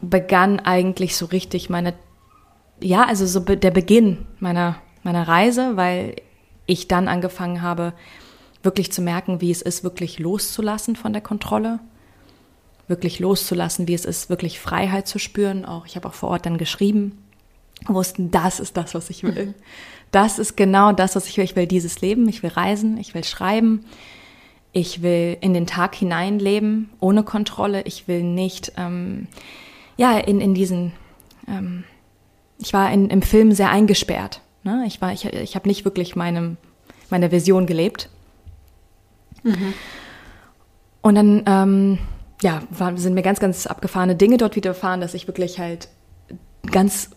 begann 0.00 0.60
eigentlich 0.60 1.16
so 1.16 1.26
richtig 1.26 1.70
meine, 1.70 1.94
ja, 2.80 3.04
also 3.04 3.26
so 3.26 3.40
der 3.40 3.70
Beginn 3.70 4.26
meiner, 4.38 4.76
meiner 5.02 5.26
Reise, 5.26 5.76
weil 5.76 6.16
ich 6.66 6.88
dann 6.88 7.08
angefangen 7.08 7.62
habe, 7.62 7.94
wirklich 8.62 8.92
zu 8.92 9.00
merken, 9.00 9.40
wie 9.40 9.50
es 9.50 9.62
ist, 9.62 9.82
wirklich 9.82 10.18
loszulassen 10.18 10.94
von 10.94 11.12
der 11.12 11.22
Kontrolle 11.22 11.80
wirklich 12.88 13.18
loszulassen, 13.18 13.86
wie 13.86 13.94
es 13.94 14.04
ist, 14.04 14.30
wirklich 14.30 14.58
Freiheit 14.58 15.06
zu 15.06 15.18
spüren. 15.18 15.64
Auch 15.64 15.86
ich 15.86 15.96
habe 15.96 16.08
auch 16.08 16.14
vor 16.14 16.30
Ort 16.30 16.46
dann 16.46 16.58
geschrieben, 16.58 17.18
wussten, 17.86 18.30
das 18.30 18.60
ist 18.60 18.76
das, 18.76 18.94
was 18.94 19.10
ich 19.10 19.22
will. 19.22 19.46
Mhm. 19.46 19.54
Das 20.10 20.38
ist 20.38 20.56
genau 20.56 20.92
das, 20.92 21.14
was 21.16 21.28
ich 21.28 21.36
will. 21.36 21.44
Ich 21.44 21.54
will 21.54 21.66
dieses 21.66 22.00
Leben, 22.00 22.28
ich 22.28 22.42
will 22.42 22.50
reisen, 22.50 22.98
ich 22.98 23.14
will 23.14 23.24
schreiben, 23.24 23.84
ich 24.72 25.02
will 25.02 25.36
in 25.40 25.54
den 25.54 25.66
Tag 25.66 25.94
hineinleben, 25.94 26.90
ohne 26.98 27.22
Kontrolle. 27.22 27.82
Ich 27.82 28.08
will 28.08 28.22
nicht, 28.22 28.72
ähm, 28.76 29.28
ja, 29.96 30.18
in, 30.18 30.40
in 30.40 30.54
diesen, 30.54 30.92
ähm, 31.46 31.84
ich 32.58 32.72
war 32.72 32.90
in, 32.90 33.10
im 33.10 33.22
Film 33.22 33.52
sehr 33.52 33.70
eingesperrt. 33.70 34.40
Ne? 34.64 34.84
Ich 34.86 35.00
war, 35.00 35.12
ich, 35.12 35.26
ich 35.26 35.54
habe 35.54 35.68
nicht 35.68 35.84
wirklich 35.84 36.16
meinem, 36.16 36.56
meine 37.10 37.30
Vision 37.30 37.66
gelebt. 37.66 38.08
Mhm. 39.42 39.74
Und 41.02 41.14
dann, 41.14 41.42
ähm, 41.46 41.98
ja, 42.42 42.62
war, 42.70 42.96
sind 42.96 43.14
mir 43.14 43.22
ganz, 43.22 43.40
ganz 43.40 43.66
abgefahrene 43.66 44.14
Dinge 44.14 44.36
dort 44.36 44.56
widerfahren, 44.56 45.00
dass 45.00 45.14
ich 45.14 45.26
wirklich 45.26 45.58
halt 45.58 45.88
ganz 46.70 47.10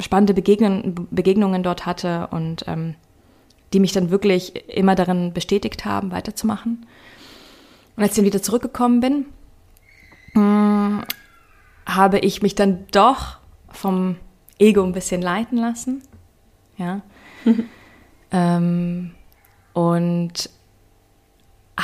spannende 0.00 0.34
Begegnen, 0.34 1.08
Begegnungen 1.10 1.62
dort 1.62 1.86
hatte 1.86 2.28
und 2.30 2.64
ähm, 2.66 2.94
die 3.72 3.80
mich 3.80 3.92
dann 3.92 4.10
wirklich 4.10 4.68
immer 4.68 4.94
darin 4.94 5.32
bestätigt 5.32 5.84
haben, 5.84 6.10
weiterzumachen. 6.10 6.86
Und 7.96 8.02
als 8.02 8.12
ich 8.12 8.16
dann 8.16 8.24
wieder 8.24 8.42
zurückgekommen 8.42 9.00
bin, 9.00 9.26
mh, 10.34 11.04
habe 11.86 12.18
ich 12.18 12.42
mich 12.42 12.54
dann 12.54 12.86
doch 12.90 13.38
vom 13.68 14.16
Ego 14.58 14.82
ein 14.82 14.92
bisschen 14.92 15.22
leiten 15.22 15.58
lassen. 15.58 16.02
Ja. 16.76 17.02
ähm, 18.32 19.12
und 19.72 20.50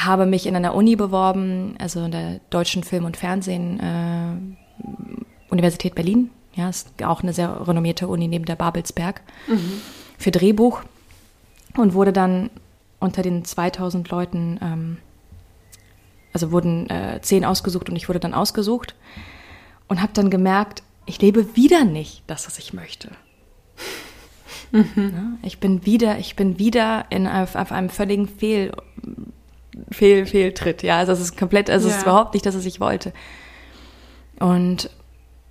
habe 0.04 0.26
mich 0.26 0.46
in 0.46 0.56
einer 0.56 0.74
Uni 0.74 0.96
beworben, 0.96 1.74
also 1.78 2.04
in 2.04 2.10
der 2.10 2.40
Deutschen 2.50 2.82
Film- 2.82 3.04
und 3.04 3.16
Fernsehen 3.16 3.80
äh, 3.80 5.52
Universität 5.52 5.94
Berlin. 5.94 6.30
Ja, 6.54 6.68
ist 6.68 7.02
auch 7.02 7.22
eine 7.22 7.32
sehr 7.32 7.66
renommierte 7.68 8.08
Uni 8.08 8.28
neben 8.28 8.46
der 8.46 8.56
Babelsberg 8.56 9.20
mhm. 9.46 9.80
für 10.18 10.30
Drehbuch. 10.30 10.82
und 11.76 11.92
wurde 11.92 12.12
dann 12.12 12.50
unter 12.98 13.22
den 13.22 13.44
2000 13.44 14.08
Leuten, 14.08 14.58
ähm, 14.62 14.96
also 16.32 16.50
wurden 16.50 16.88
äh, 16.88 17.20
zehn 17.20 17.44
ausgesucht 17.44 17.90
und 17.90 17.96
ich 17.96 18.08
wurde 18.08 18.20
dann 18.20 18.32
ausgesucht 18.32 18.94
und 19.88 20.00
habe 20.00 20.12
dann 20.14 20.30
gemerkt, 20.30 20.82
ich 21.04 21.20
lebe 21.20 21.56
wieder 21.56 21.84
nicht 21.84 22.22
das, 22.26 22.46
was 22.46 22.58
ich 22.58 22.72
möchte. 22.72 23.10
Mhm. 24.72 25.12
Ja, 25.14 25.48
ich 25.48 25.60
bin 25.60 25.86
wieder, 25.86 26.18
ich 26.18 26.34
bin 26.34 26.58
wieder 26.58 27.06
in, 27.10 27.28
auf, 27.28 27.54
auf 27.54 27.70
einem 27.70 27.88
völligen 27.88 28.26
Fehl, 28.26 28.72
Fehl, 29.90 30.26
Fehltritt. 30.26 30.82
Ja, 30.82 30.98
also 30.98 31.12
es 31.12 31.20
ist 31.20 31.36
komplett, 31.36 31.70
also 31.70 31.88
ja. 31.88 31.92
es 31.92 31.98
ist 31.98 32.02
überhaupt 32.04 32.34
nicht 32.34 32.46
das, 32.46 32.56
was 32.56 32.64
ich 32.64 32.80
wollte. 32.80 33.12
Und 34.38 34.90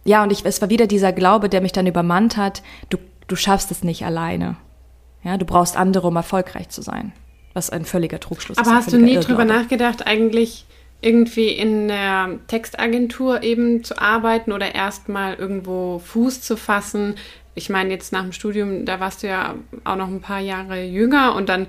ja, 0.04 0.22
und 0.24 0.32
ich, 0.32 0.46
es 0.46 0.62
war 0.62 0.70
wieder 0.70 0.88
dieser 0.88 1.12
Glaube, 1.12 1.50
der 1.50 1.62
mich 1.62 1.72
dann 1.72 1.88
übermannt 1.88 2.38
hat, 2.38 2.62
du, 2.90 2.98
du 3.28 3.36
schaffst 3.36 3.72
es 3.72 3.84
nicht 3.84 4.06
alleine. 4.06 4.58
Ja, 5.24 5.38
du 5.38 5.46
brauchst 5.46 5.76
andere, 5.76 6.08
um 6.08 6.16
erfolgreich 6.16 6.70
zu 6.70 6.84
sein. 6.84 7.12
Was 7.54 7.72
ein 7.72 7.86
völliger 7.86 8.20
Trugschluss 8.20 8.58
Aber 8.58 8.68
ist. 8.68 8.72
Aber 8.72 8.78
hast 8.78 8.94
du 8.94 8.98
nie 8.98 9.14
Irrglaube. 9.14 9.44
drüber 9.44 9.46
nachgedacht, 9.46 10.06
eigentlich 10.06 10.66
irgendwie 11.02 11.50
in 11.50 11.88
der 11.88 12.40
Textagentur 12.48 13.42
eben 13.42 13.84
zu 13.84 14.00
arbeiten 14.00 14.52
oder 14.52 14.76
erstmal 14.76 15.34
irgendwo 15.34 16.00
Fuß 16.00 16.42
zu 16.42 16.58
fassen? 16.58 17.16
Ich 17.56 17.70
meine, 17.70 17.92
jetzt 17.92 18.12
nach 18.12 18.22
dem 18.22 18.34
Studium, 18.34 18.86
da 18.86 19.00
warst 19.00 19.24
du 19.24 19.28
ja 19.28 19.56
auch 19.84 19.96
noch 19.96 20.08
ein 20.08 20.22
paar 20.22 20.42
Jahre 20.42 20.84
jünger 20.84 21.36
und 21.36 21.50
dann, 21.50 21.68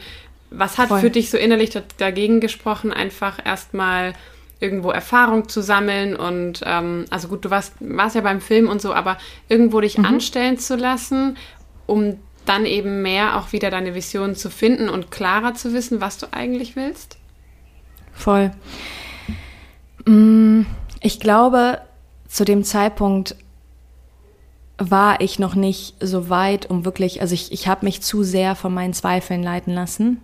was 0.50 0.79
hat 0.79 0.88
Voll. 0.88 1.00
für 1.00 1.11
dich 1.11 1.31
so 1.31 1.38
innerlich 1.38 1.76
dagegen 1.99 2.41
gesprochen, 2.41 2.93
einfach 2.93 3.45
erstmal 3.45 4.15
irgendwo 4.61 4.91
Erfahrung 4.91 5.49
zu 5.49 5.61
sammeln 5.61 6.17
und 6.17 6.62
ähm, 6.65 7.05
also 7.11 7.29
gut, 7.29 7.45
du 7.45 7.50
warst, 7.50 7.75
warst 7.81 8.17
ja 8.17 8.23
beim 8.23 8.41
Film 8.41 8.69
und 8.69 8.81
so, 8.81 8.95
aber 8.95 9.19
irgendwo 9.49 9.81
dich 9.81 9.99
mhm. 9.99 10.07
anstellen 10.07 10.59
zu 10.59 10.76
lassen, 10.76 11.37
um 11.87 12.19
dann 12.47 12.65
eben 12.65 13.03
mehr 13.03 13.37
auch 13.37 13.53
wieder 13.53 13.71
deine 13.71 13.95
Vision 13.95 14.35
zu 14.35 14.50
finden 14.50 14.88
und 14.88 15.11
klarer 15.11 15.55
zu 15.55 15.73
wissen, 15.75 16.00
was 16.00 16.17
du 16.19 16.26
eigentlich 16.33 16.76
willst? 16.76 17.19
Voll. 18.12 18.53
Mm, 20.07 20.62
ich 21.00 21.21
glaube, 21.21 21.81
zu 22.29 22.45
dem 22.45 22.65
Zeitpunkt 22.65 23.37
war 24.79 25.21
ich 25.21 25.38
noch 25.38 25.55
nicht 25.55 25.97
so 26.00 26.29
weit, 26.29 26.71
um 26.71 26.85
wirklich, 26.85 27.21
also 27.21 27.35
ich, 27.35 27.53
ich 27.53 27.69
habe 27.69 27.85
mich 27.85 28.03
zu 28.03 28.23
sehr 28.23 28.55
von 28.55 28.73
meinen 28.73 28.95
Zweifeln 28.95 29.43
leiten 29.43 29.75
lassen, 29.75 30.21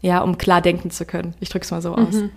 ja, 0.00 0.20
um 0.20 0.38
klar 0.38 0.62
denken 0.62 0.90
zu 0.90 1.04
können. 1.04 1.34
Ich 1.40 1.48
drück's 1.48 1.70
mal 1.70 1.82
so 1.82 1.94
aus. 1.94 2.14
Mhm. 2.14 2.30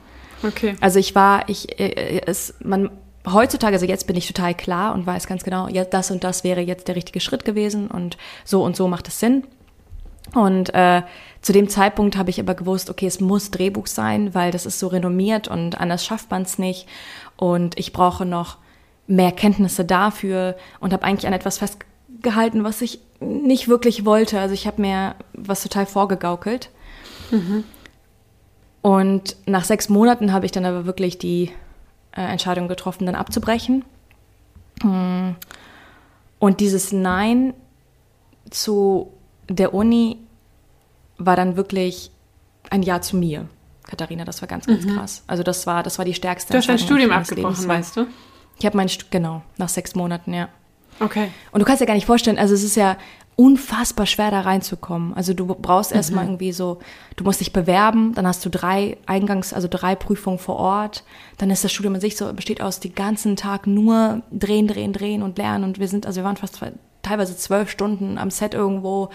Okay. 0.43 0.75
Also 0.82 1.00
ich 1.00 1.15
war, 1.15 1.48
ich, 1.48 1.79
äh, 1.79 2.22
es, 2.25 2.55
man, 2.63 2.89
heutzutage, 3.32 3.75
also 3.75 3.86
jetzt 3.86 4.08
bin 4.08 4.15
ich 4.15 4.27
total 4.27 4.53
klar 4.53 4.93
und 4.93 5.05
weiß 5.05 5.27
ganz 5.27 5.43
genau, 5.43 5.67
ja, 5.67 5.86
das 5.86 6.12
und 6.12 6.24
das 6.24 6.43
wäre 6.43 6.62
jetzt 6.62 6.88
der 6.88 6.96
richtige 6.96 7.20
Schritt 7.20 7.46
gewesen 7.46 7.88
und 7.88 8.17
so 8.43 8.63
und 8.63 8.75
so 8.75 8.88
macht 8.88 9.08
es 9.08 9.20
Sinn. 9.20 9.43
Und 10.34 10.74
äh, 10.74 11.03
zu 11.41 11.53
dem 11.53 11.70
Zeitpunkt 11.70 12.17
habe 12.17 12.29
ich 12.29 12.39
aber 12.39 12.55
gewusst, 12.55 12.89
okay, 12.89 13.05
es 13.05 13.20
muss 13.20 13.51
Drehbuch 13.51 13.88
sein, 13.88 14.34
weil 14.34 14.51
das 14.51 14.65
ist 14.65 14.79
so 14.79 14.88
renommiert 14.88 15.48
und 15.48 15.79
anders 15.79 16.05
schafft 16.05 16.32
man 16.32 16.43
es 16.43 16.58
nicht. 16.58 16.88
Und 17.36 17.77
ich 17.77 17.93
brauche 17.93 18.25
noch 18.25 18.58
mehr 19.05 19.32
Kenntnisse 19.32 19.86
dafür 19.86 20.55
und 20.79 20.93
habe 20.93 21.03
eigentlich 21.03 21.27
an 21.27 21.34
etwas 21.34 21.58
festgehalten, 21.58 22.63
was 22.63 22.82
ich 22.82 23.00
nicht 23.20 23.67
wirklich 23.67 24.05
wollte. 24.05 24.39
Also 24.39 24.53
ich 24.53 24.65
habe 24.65 24.82
mir 24.82 25.15
was 25.34 25.62
total 25.62 25.86
vorgegaukelt. 25.86 26.70
Mhm. 27.34 27.63
Und 28.82 29.38
nach 29.46 29.63
sechs 29.63 29.90
Monaten 29.90 30.34
habe 30.34 30.46
ich 30.46 30.52
dann 30.52 30.66
aber 30.66 30.86
wirklich 30.86 31.18
die 31.18 31.52
äh, 32.12 32.22
Entscheidung 32.22 32.68
getroffen, 32.68 33.06
dann 33.06 33.16
abzubrechen. 33.16 33.86
Mm. 34.84 35.32
Und 36.38 36.60
dieses 36.60 36.92
Nein 36.92 37.54
zu 38.50 39.12
der 39.48 39.74
Uni 39.74 40.18
war 41.18 41.38
dann 41.38 41.56
wirklich 41.56 42.12
ein 42.70 42.84
Ja 42.84 43.02
zu 43.02 43.16
mir. 43.16 43.48
Katharina, 43.84 44.25
das 44.25 44.42
war 44.42 44.48
ganz, 44.48 44.66
ganz 44.66 44.86
mhm. 44.86 44.96
krass. 44.96 45.24
Also 45.28 45.44
das 45.44 45.66
war, 45.68 45.84
das 45.84 45.98
war 45.98 46.06
die 46.06 46.13
stärkste 46.13 46.52
Du 46.52 46.58
hast 46.58 46.68
dein 46.68 46.80
Studium 46.80 47.12
abgebrochen, 47.12 47.68
weißt 47.68 47.98
du? 47.98 48.08
Ich 48.60 48.66
habe 48.66 48.78
mein, 48.78 48.90
St 48.90 49.12
genau, 49.12 49.44
nach 49.58 49.70
sechs 49.70 49.96
Monaten, 49.96 50.34
ja. 50.34 50.50
Okay. 51.00 51.32
Und 51.52 51.60
du 51.60 51.66
kannst 51.66 51.82
dir 51.82 51.86
gar 51.86 51.96
nicht 51.96 52.06
vorstellen, 52.06 52.38
also 52.38 52.54
es 52.54 52.63
ist 52.63 52.75
ja 52.75 52.98
unfassbar 53.36 54.06
schwer 54.06 54.32
da 54.32 54.42
reinzukommen. 54.42 55.13
Also 55.13 55.34
du 55.34 55.46
brauchst 55.48 55.92
mhm. 55.92 55.98
erstmal 55.98 56.25
irgendwie 56.25 56.52
so, 56.52 56.80
du 57.16 57.24
musst 57.24 57.40
dich 57.40 57.54
bewerben, 57.54 58.13
dann 58.13 58.28
hast 58.28 58.46
du 58.46 58.50
drei 58.50 58.98
Eingangs, 59.06 59.54
also 59.54 59.68
drei 59.70 59.96
Prüfungen 59.96 60.40
vor 60.40 60.58
Ort. 60.58 61.04
Dann 61.38 61.50
ist 61.50 61.63
das 61.63 61.72
Studium 61.72 61.96
an 61.96 62.02
sich 62.02 62.16
so, 62.16 62.32
besteht 62.34 62.62
aus 62.62 62.80
den 62.80 62.94
ganzen 62.94 63.36
Tag 63.36 63.66
nur 63.66 64.22
drehen, 64.32 64.68
drehen, 64.68 64.94
drehen 64.94 65.24
und 65.24 65.38
lernen. 65.38 65.63
Und 65.63 65.80
wir 65.80 65.88
sind, 65.88 66.06
also 66.06 66.22
wir 66.22 66.25
waren 66.25 66.38
fast 66.38 66.60
teilweise 67.02 67.36
zwölf 67.36 67.70
Stunden 67.70 68.18
am 68.18 68.30
Set 68.30 68.54
irgendwo. 68.54 69.10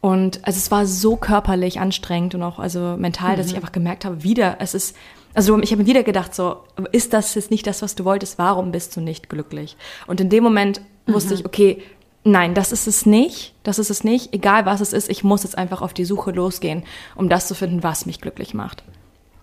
Und 0.00 0.44
also 0.46 0.58
es 0.58 0.70
war 0.70 0.86
so 0.86 1.16
körperlich 1.16 1.80
anstrengend 1.80 2.34
und 2.34 2.42
auch 2.42 2.58
also 2.58 2.96
mental, 2.98 3.32
mhm. 3.32 3.36
dass 3.36 3.46
ich 3.46 3.52
mhm. 3.52 3.58
einfach 3.58 3.72
gemerkt 3.72 4.04
habe, 4.04 4.22
wieder, 4.22 4.56
es 4.60 4.74
ist, 4.74 4.96
also 5.34 5.58
ich 5.60 5.72
habe 5.72 5.82
mir 5.82 5.88
wieder 5.88 6.02
gedacht, 6.02 6.34
so, 6.34 6.58
ist 6.92 7.12
das 7.12 7.34
jetzt 7.34 7.50
nicht 7.50 7.66
das, 7.66 7.82
was 7.82 7.94
du 7.94 8.04
wolltest? 8.04 8.38
Warum 8.38 8.72
bist 8.72 8.96
du 8.96 9.00
nicht 9.00 9.28
glücklich? 9.28 9.76
Und 10.06 10.20
in 10.20 10.30
dem 10.30 10.42
Moment 10.42 10.80
wusste 11.06 11.34
mhm. 11.34 11.40
ich, 11.40 11.46
okay, 11.46 11.82
nein, 12.26 12.54
das 12.54 12.72
ist 12.72 12.86
es 12.86 13.06
nicht, 13.06 13.54
das 13.62 13.78
ist 13.78 13.90
es 13.90 14.04
nicht, 14.04 14.34
egal 14.34 14.66
was 14.66 14.80
es 14.80 14.92
ist, 14.92 15.08
ich 15.08 15.24
muss 15.24 15.44
jetzt 15.44 15.56
einfach 15.56 15.80
auf 15.80 15.94
die 15.94 16.04
Suche 16.04 16.32
losgehen, 16.32 16.82
um 17.14 17.28
das 17.28 17.48
zu 17.48 17.54
finden, 17.54 17.82
was 17.82 18.06
mich 18.06 18.20
glücklich 18.20 18.52
macht. 18.52 18.82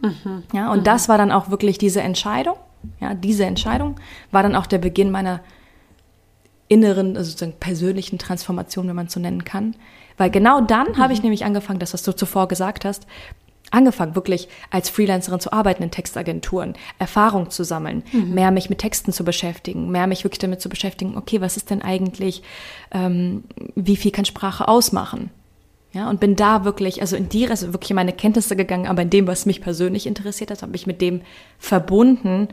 Mhm. 0.01 0.43
Ja, 0.53 0.71
und 0.71 0.79
mhm. 0.79 0.83
das 0.83 1.09
war 1.09 1.17
dann 1.17 1.31
auch 1.31 1.49
wirklich 1.49 1.77
diese 1.77 2.01
Entscheidung, 2.01 2.55
ja, 2.99 3.13
diese 3.13 3.45
Entscheidung 3.45 3.95
war 4.31 4.43
dann 4.43 4.55
auch 4.55 4.65
der 4.65 4.77
Beginn 4.77 5.11
meiner 5.11 5.39
inneren, 6.67 7.17
also 7.17 7.29
sozusagen 7.29 7.59
persönlichen 7.59 8.17
Transformation, 8.17 8.87
wenn 8.87 8.95
man 8.95 9.07
es 9.07 9.13
so 9.13 9.19
nennen 9.19 9.45
kann. 9.45 9.75
Weil 10.17 10.29
genau 10.29 10.61
dann 10.61 10.89
mhm. 10.89 10.97
habe 10.97 11.13
ich 11.13 11.23
nämlich 11.23 11.45
angefangen, 11.45 11.79
das, 11.79 11.93
was 11.93 12.03
du 12.03 12.15
zuvor 12.15 12.47
gesagt 12.47 12.85
hast, 12.85 13.07
angefangen, 13.73 14.15
wirklich 14.15 14.47
als 14.69 14.89
Freelancerin 14.89 15.39
zu 15.39 15.51
arbeiten 15.51 15.83
in 15.83 15.91
Textagenturen, 15.91 16.75
Erfahrung 16.99 17.49
zu 17.49 17.63
sammeln, 17.63 18.03
mhm. 18.11 18.33
mehr 18.33 18.51
mich 18.51 18.69
mit 18.69 18.79
Texten 18.79 19.11
zu 19.11 19.23
beschäftigen, 19.25 19.89
mehr 19.89 20.07
mich 20.07 20.23
wirklich 20.23 20.39
damit 20.39 20.61
zu 20.61 20.69
beschäftigen, 20.69 21.17
okay, 21.17 21.41
was 21.41 21.57
ist 21.57 21.69
denn 21.69 21.81
eigentlich, 21.81 22.43
ähm, 22.91 23.43
wie 23.75 23.95
viel 23.95 24.11
kann 24.11 24.25
Sprache 24.25 24.67
ausmachen? 24.67 25.31
Ja, 25.91 26.09
und 26.09 26.19
bin 26.19 26.35
da 26.35 26.65
wirklich, 26.65 27.01
also 27.01 27.15
in 27.15 27.29
die, 27.29 27.47
also 27.47 27.71
wirklich 27.71 27.91
in 27.91 27.95
meine 27.95 28.13
Kenntnisse 28.13 28.55
gegangen, 28.55 28.87
aber 28.87 29.03
in 29.03 29.11
dem, 29.11 29.27
was 29.27 29.45
mich 29.45 29.61
persönlich 29.61 30.07
interessiert 30.07 30.49
hat, 30.49 30.63
habe 30.63 30.75
ich 30.75 30.87
mit 30.87 31.01
dem 31.01 31.21
verbunden, 31.59 32.47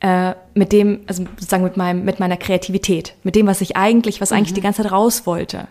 äh, 0.00 0.34
mit 0.54 0.72
dem, 0.72 1.00
also 1.06 1.24
sozusagen 1.24 1.64
mit 1.64 1.76
meinem, 1.76 2.04
mit 2.04 2.20
meiner 2.20 2.36
Kreativität, 2.36 3.14
mit 3.24 3.34
dem, 3.34 3.48
was 3.48 3.60
ich 3.60 3.76
eigentlich, 3.76 4.20
was 4.20 4.30
eigentlich 4.30 4.52
mhm. 4.52 4.56
die 4.56 4.60
ganze 4.60 4.82
Zeit 4.82 4.92
raus 4.92 5.26
wollte. 5.26 5.66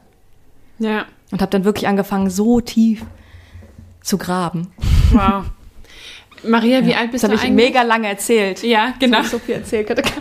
Ja. 0.80 1.06
Und 1.32 1.42
habe 1.42 1.50
dann 1.50 1.64
wirklich 1.64 1.88
angefangen, 1.88 2.30
so 2.30 2.60
tief 2.60 3.06
zu 4.08 4.18
graben. 4.18 4.72
Wow. 5.12 5.46
Maria, 6.44 6.86
wie 6.86 6.92
ja. 6.92 7.00
alt 7.00 7.12
bist 7.12 7.24
das 7.24 7.30
du 7.30 7.36
eigentlich? 7.36 7.42
Das 7.42 7.50
habe 7.50 7.60
ich 7.60 7.66
mega 7.66 7.82
lange 7.82 8.08
erzählt. 8.08 8.64
Ja, 8.64 8.94
genau. 9.00 9.22
So 9.24 9.40
viel 9.40 9.56
erzählt. 9.56 9.90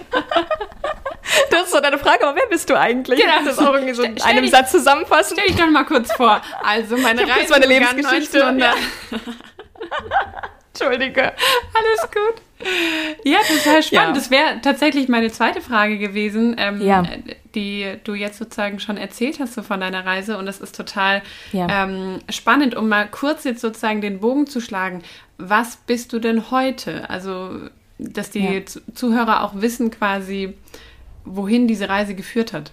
Das 1.51 1.65
ist 1.65 1.73
so 1.73 1.81
deine 1.81 1.99
Frage, 1.99 2.27
aber 2.27 2.37
wer 2.37 2.47
bist 2.47 2.71
du 2.71 2.79
eigentlich? 2.79 3.21
Genau. 3.21 3.45
Das 3.45 3.59
auch 3.59 3.75
irgendwie 3.75 3.95
so 3.95 4.03
in 4.03 4.21
einem 4.23 4.43
dich, 4.43 4.51
Satz 4.51 4.71
zusammenfassen. 4.71 5.37
Stell 5.37 5.49
dich 5.49 5.57
doch 5.57 5.71
mal 5.71 5.85
kurz 5.85 6.13
vor. 6.13 6.41
Also 6.63 6.97
meine 6.97 7.25
ich 7.25 7.31
Reise, 7.31 7.51
meine 7.51 7.67
Lebensgeschichte. 7.67 8.39
Ja. 8.39 8.75
Entschuldige. 10.73 11.23
Alles 11.23 12.03
gut. 12.03 12.46
Ja, 13.25 13.39
total 13.39 13.83
spannend. 13.83 14.09
Ja. 14.09 14.13
Das 14.15 14.31
wäre 14.31 14.61
tatsächlich 14.63 15.09
meine 15.09 15.31
zweite 15.31 15.61
Frage 15.61 15.99
gewesen, 15.99 16.57
ähm, 16.59 16.81
ja. 16.81 17.05
die 17.55 17.97
du 18.05 18.15
jetzt 18.15 18.39
sozusagen 18.39 18.79
schon 18.81 18.97
erzählt 18.97 19.41
hast 19.41 19.55
so 19.55 19.63
von 19.63 19.81
deiner 19.81 20.07
Reise. 20.07 20.39
Und 20.39 20.47
das 20.47 20.61
ist 20.61 20.75
total 20.75 21.23
ja. 21.53 21.85
ähm, 21.85 22.21
spannend, 22.31 22.75
um 22.75 22.89
mal 22.89 23.09
kurz 23.09 23.45
jetzt 23.45 23.61
sozusagen 23.61 24.01
den 24.01 24.21
Bogen 24.21 24.47
zu 24.47 24.61
schlagen. 24.61 25.03
Was 25.39 25.77
bist 25.77 26.13
du 26.13 26.19
denn 26.19 26.51
heute? 26.51 27.11
Also, 27.11 27.69
dass 27.99 28.31
die 28.31 28.65
Zuhörer 28.95 29.45
auch 29.45 29.61
wissen 29.61 29.91
quasi, 29.91 30.55
wohin 31.25 31.69
diese 31.69 31.89
Reise 31.89 32.15
geführt 32.15 32.53
hat. 32.53 32.73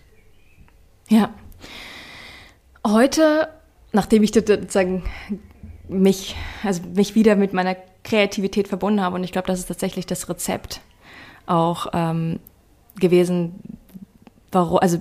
Ja. 1.09 1.33
Heute, 2.85 3.49
nachdem 3.91 4.23
ich 4.23 4.33
sozusagen 4.33 5.03
mich, 5.87 6.35
also 6.63 6.81
mich 6.95 7.15
wieder 7.15 7.35
mit 7.35 7.53
meiner 7.53 7.75
Kreativität 8.03 8.67
verbunden 8.67 9.01
habe. 9.01 9.15
Und 9.15 9.23
ich 9.23 9.31
glaube, 9.31 9.47
das 9.47 9.59
ist 9.59 9.67
tatsächlich 9.67 10.05
das 10.05 10.29
Rezept 10.29 10.81
auch 11.45 11.87
ähm, 11.93 12.39
gewesen, 12.99 13.55
warum, 14.51 14.79
also 14.79 14.99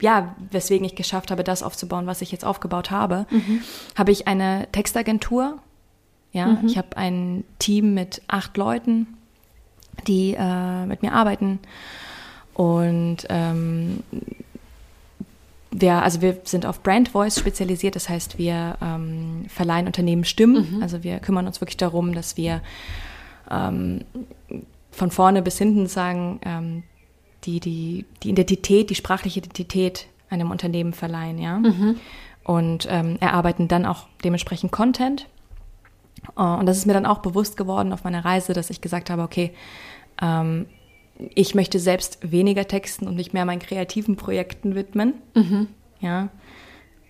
ja, 0.00 0.34
weswegen 0.50 0.84
ich 0.84 0.96
geschafft 0.96 1.30
habe, 1.30 1.44
das 1.44 1.62
aufzubauen, 1.62 2.06
was 2.06 2.20
ich 2.20 2.32
jetzt 2.32 2.44
aufgebaut 2.44 2.90
habe, 2.90 3.26
mhm. 3.30 3.60
habe 3.94 4.12
ich 4.12 4.26
eine 4.26 4.68
Textagentur. 4.72 5.58
Ja, 6.32 6.46
mhm. 6.46 6.66
ich 6.66 6.76
habe 6.76 6.96
ein 6.96 7.44
Team 7.58 7.94
mit 7.94 8.22
acht 8.26 8.56
Leuten, 8.56 9.06
die 10.06 10.34
äh, 10.38 10.86
mit 10.86 11.02
mir 11.02 11.12
arbeiten. 11.12 11.60
Und 12.54 13.18
ähm, 13.28 14.02
wir, 15.74 16.02
also 16.02 16.22
wir 16.22 16.38
sind 16.44 16.66
auf 16.66 16.82
Brand 16.82 17.08
Voice 17.08 17.38
spezialisiert, 17.38 17.96
das 17.96 18.08
heißt, 18.08 18.38
wir 18.38 18.76
ähm, 18.80 19.46
verleihen 19.48 19.86
Unternehmen 19.86 20.24
Stimmen. 20.24 20.76
Mhm. 20.76 20.82
Also 20.82 21.02
wir 21.02 21.18
kümmern 21.18 21.46
uns 21.46 21.60
wirklich 21.60 21.76
darum, 21.76 22.14
dass 22.14 22.36
wir 22.36 22.62
ähm, 23.50 24.04
von 24.92 25.10
vorne 25.10 25.42
bis 25.42 25.58
hinten 25.58 25.86
sagen, 25.86 26.40
ähm, 26.44 26.82
die, 27.42 27.58
die, 27.58 28.06
die 28.22 28.30
Identität, 28.30 28.88
die 28.88 28.94
sprachliche 28.94 29.40
Identität 29.40 30.06
einem 30.30 30.50
Unternehmen 30.50 30.92
verleihen, 30.92 31.38
ja. 31.38 31.58
Mhm. 31.58 31.96
und 32.44 32.86
ähm, 32.88 33.16
erarbeiten 33.20 33.68
dann 33.68 33.84
auch 33.84 34.06
dementsprechend 34.22 34.72
Content. 34.72 35.26
Uh, 36.38 36.56
und 36.58 36.66
das 36.66 36.78
ist 36.78 36.86
mir 36.86 36.94
dann 36.94 37.04
auch 37.04 37.18
bewusst 37.18 37.56
geworden 37.56 37.92
auf 37.92 38.04
meiner 38.04 38.24
Reise, 38.24 38.54
dass 38.54 38.70
ich 38.70 38.80
gesagt 38.80 39.10
habe, 39.10 39.22
okay, 39.22 39.52
ähm, 40.22 40.66
ich 41.18 41.54
möchte 41.54 41.78
selbst 41.78 42.18
weniger 42.22 42.66
texten 42.66 43.06
und 43.06 43.16
mich 43.16 43.32
mehr 43.32 43.44
meinen 43.44 43.60
kreativen 43.60 44.16
Projekten 44.16 44.74
widmen. 44.74 45.14
Mhm. 45.34 45.68
Ja. 46.00 46.28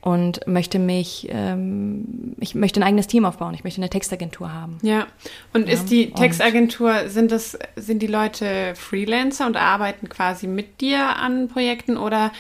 Und 0.03 0.47
möchte 0.47 0.79
mich, 0.79 1.29
ähm, 1.31 2.35
ich 2.39 2.55
möchte 2.55 2.79
ein 2.79 2.83
eigenes 2.83 3.07
Team 3.07 3.25
aufbauen. 3.25 3.55
Ich 3.55 3.65
möchte 3.65 3.81
eine 3.81 3.89
Textagentur 3.89 4.53
haben. 4.53 4.79
Ja. 4.83 5.07
Und 5.55 5.67
ja. 5.67 5.73
ist 5.73 5.87
die 5.87 6.11
Textagentur, 6.11 7.09
sind 7.09 7.33
das, 7.33 7.59
sind 7.77 8.03
die 8.03 8.07
Leute 8.07 8.75
Freelancer 8.75 9.47
und 9.47 9.57
arbeiten 9.57 10.11
quasi 10.11 10.47
mit 10.47 10.83
dir 10.83 11.17
an 11.17 11.49
Projekten 11.49 11.97
oder 11.97 12.33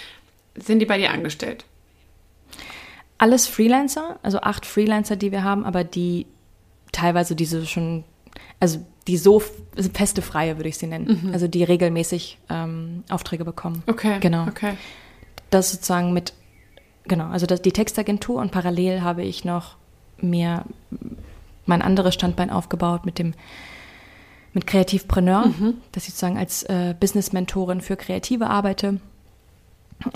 sind 0.56 0.80
die 0.80 0.86
bei 0.86 0.98
dir 0.98 1.10
angestellt? 1.10 1.64
Alles 3.16 3.46
Freelancer, 3.46 4.18
also 4.22 4.40
acht 4.40 4.66
Freelancer, 4.66 5.16
die 5.16 5.32
wir 5.32 5.42
haben, 5.42 5.64
aber 5.64 5.84
die 5.84 6.26
teilweise 6.92 7.34
diese 7.34 7.64
schon, 7.64 8.04
also 8.60 8.84
die 9.06 9.16
so 9.16 9.42
feste 9.92 10.22
Freie, 10.22 10.56
würde 10.56 10.68
ich 10.68 10.78
sie 10.78 10.86
nennen. 10.86 11.20
Mhm. 11.22 11.32
Also 11.32 11.48
die 11.48 11.62
regelmäßig 11.64 12.38
ähm, 12.48 13.04
Aufträge 13.10 13.44
bekommen. 13.44 13.82
Okay. 13.86 14.18
Genau. 14.20 14.46
Okay. 14.46 14.74
Das 15.50 15.70
sozusagen 15.70 16.12
mit, 16.12 16.32
genau, 17.04 17.28
also 17.28 17.46
das, 17.46 17.62
die 17.62 17.72
Textagentur 17.72 18.40
und 18.40 18.50
parallel 18.50 19.02
habe 19.02 19.22
ich 19.22 19.44
noch 19.44 19.76
mir 20.20 20.64
mein 21.66 21.82
anderes 21.82 22.14
Standbein 22.14 22.50
aufgebaut 22.50 23.04
mit 23.04 23.18
dem 23.18 23.34
mit 24.54 24.68
Kreativpreneur, 24.68 25.46
mhm. 25.46 25.74
dass 25.90 26.04
ich 26.04 26.10
sozusagen 26.10 26.38
als 26.38 26.62
äh, 26.62 26.94
Business-Mentorin 26.98 27.80
für 27.80 27.96
Kreative 27.96 28.46
arbeite 28.46 29.00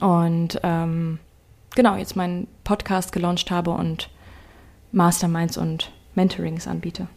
und 0.00 0.60
ähm, 0.62 1.18
genau 1.74 1.96
jetzt 1.96 2.14
meinen 2.14 2.46
Podcast 2.62 3.10
gelauncht 3.12 3.50
habe 3.50 3.72
und 3.72 4.10
Masterminds 4.92 5.58
und 5.58 5.90
Mentorings 6.14 6.68
anbiete. 6.68 7.08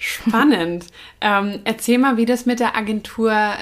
Spannend. 0.00 0.86
ähm, 1.20 1.60
erzähl 1.64 1.98
mal, 1.98 2.16
wie 2.16 2.26
das 2.26 2.46
mit 2.46 2.58
der 2.58 2.76
Agentur 2.76 3.52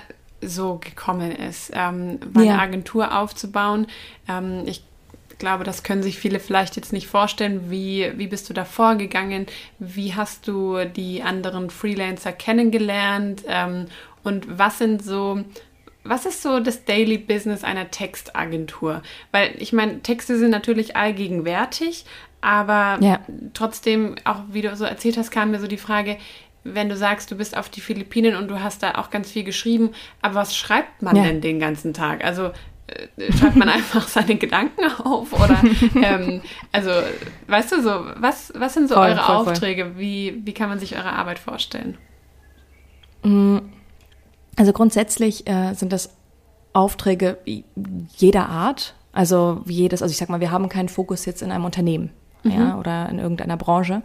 so 0.40 0.76
gekommen 0.76 1.33
ist, 1.33 1.73
ähm, 1.75 2.21
eine 2.35 2.47
ja. 2.47 2.59
Agentur 2.59 3.18
aufzubauen. 3.18 3.88
Ähm, 4.28 4.62
ich 4.66 4.85
glaube, 5.38 5.64
das 5.64 5.83
können 5.83 6.02
sich 6.02 6.18
viele 6.18 6.38
vielleicht 6.38 6.76
jetzt 6.76 6.92
nicht 6.92 7.09
vorstellen. 7.09 7.71
Wie, 7.71 8.12
wie 8.16 8.28
bist 8.28 8.49
du 8.49 8.54
da 8.54 8.64
vorgegangen? 8.64 9.47
Wie 9.80 10.14
hast 10.14 10.47
du 10.47 10.85
die 10.85 11.23
anderen 11.23 11.71
Freelancer 11.71 12.33
kennengelernt? 12.33 13.42
Ähm, 13.49 13.87
und 14.23 14.59
was 14.59 14.78
sind 14.78 15.02
so 15.02 15.45
was 16.04 16.25
ist 16.25 16.42
so 16.42 16.61
das 16.61 16.85
Daily 16.85 17.18
Business 17.18 17.64
einer 17.64 17.90
Textagentur? 17.90 19.02
Weil 19.30 19.54
ich 19.59 19.73
meine, 19.73 20.00
Texte 20.00 20.38
sind 20.38 20.50
natürlich 20.50 20.97
allgegenwärtig, 20.97 22.07
aber 22.40 22.99
ja. 23.00 23.21
trotzdem, 23.54 24.14
auch 24.25 24.40
wie 24.50 24.62
du 24.62 24.75
so 24.76 24.85
erzählt 24.85 25.16
hast, 25.16 25.30
kam 25.30 25.50
mir 25.50 25.61
so 25.61 25.66
die 25.66 25.76
Frage, 25.76 26.18
wenn 26.64 26.88
du 26.88 26.97
sagst, 26.97 27.30
du 27.30 27.37
bist 27.37 27.57
auf 27.57 27.68
die 27.68 27.80
Philippinen 27.80 28.37
und 28.37 28.49
du 28.49 28.62
hast 28.62 28.83
da 28.83 28.97
auch 28.97 29.11
ganz 29.11 29.30
viel 29.30 29.45
geschrieben, 29.45 29.90
aber 30.23 30.37
was 30.37 30.57
schreibt 30.57 31.02
man 31.02 31.16
ja. 31.16 31.25
denn 31.25 31.40
den 31.40 31.59
ganzen 31.59 31.95
Tag? 31.95 32.25
Also 32.25 32.50
äh, 32.87 33.33
schreibt 33.33 33.57
man 33.57 33.68
einfach 33.68 34.07
seine 34.09 34.37
Gedanken 34.37 34.85
auf 35.02 35.33
oder 35.33 35.61
ähm, 36.02 36.42
also 36.73 36.90
weißt 37.47 37.73
du 37.73 37.83
so, 37.83 38.07
was, 38.16 38.52
was 38.57 38.75
sind 38.75 38.88
so 38.88 38.95
voll, 38.95 39.11
eure 39.11 39.23
voll, 39.23 39.37
Aufträge? 39.37 39.85
Voll. 39.85 39.99
Wie, 39.99 40.42
wie 40.45 40.54
kann 40.54 40.68
man 40.68 40.78
sich 40.78 40.97
eure 40.97 41.12
Arbeit 41.12 41.38
vorstellen? 41.38 41.97
Mm, 43.23 43.59
also 44.57 44.73
grundsätzlich 44.73 45.49
äh, 45.49 45.75
sind 45.75 45.92
das 45.92 46.16
Aufträge 46.73 47.38
jeder 48.16 48.49
Art. 48.49 48.95
Also 49.12 49.62
jedes, 49.66 50.02
also 50.02 50.12
ich 50.12 50.18
sag 50.18 50.28
mal, 50.28 50.40
wir 50.40 50.50
haben 50.50 50.68
keinen 50.68 50.88
Fokus 50.88 51.25
jetzt 51.25 51.42
in 51.42 51.50
einem 51.50 51.64
Unternehmen 51.64 52.11
mhm. 52.42 52.50
ja, 52.50 52.78
oder 52.78 53.09
in 53.09 53.18
irgendeiner 53.18 53.57
Branche, 53.57 54.02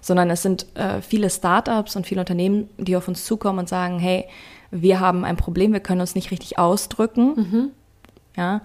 sondern 0.00 0.30
es 0.30 0.42
sind 0.42 0.66
äh, 0.74 1.00
viele 1.00 1.30
Startups 1.30 1.96
und 1.96 2.06
viele 2.06 2.20
Unternehmen, 2.20 2.68
die 2.78 2.96
auf 2.96 3.08
uns 3.08 3.24
zukommen 3.24 3.60
und 3.60 3.68
sagen, 3.68 3.98
hey, 3.98 4.26
wir 4.70 5.00
haben 5.00 5.24
ein 5.24 5.36
Problem, 5.36 5.72
wir 5.72 5.80
können 5.80 6.00
uns 6.00 6.14
nicht 6.14 6.30
richtig 6.30 6.58
ausdrücken. 6.58 7.34
Mhm. 7.36 7.70
Ja, 8.34 8.62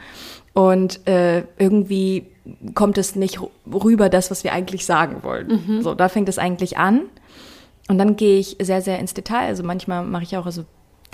und 0.53 1.05
äh, 1.07 1.43
irgendwie 1.57 2.27
kommt 2.73 2.97
es 2.97 3.17
nicht 3.17 3.39
rüber, 3.71 4.07
das, 4.07 4.31
was 4.31 4.45
wir 4.45 4.53
eigentlich 4.53 4.85
sagen 4.85 5.23
wollen. 5.23 5.61
Mhm. 5.67 5.81
So, 5.81 5.93
da 5.93 6.07
fängt 6.07 6.29
es 6.29 6.39
eigentlich 6.39 6.77
an. 6.77 7.01
Und 7.89 7.97
dann 7.97 8.15
gehe 8.15 8.39
ich 8.39 8.57
sehr, 8.61 8.81
sehr 8.81 8.99
ins 8.99 9.13
Detail. 9.13 9.47
Also 9.47 9.63
manchmal 9.63 10.03
mache 10.03 10.23
ich 10.23 10.37
auch, 10.37 10.45
also 10.45 10.63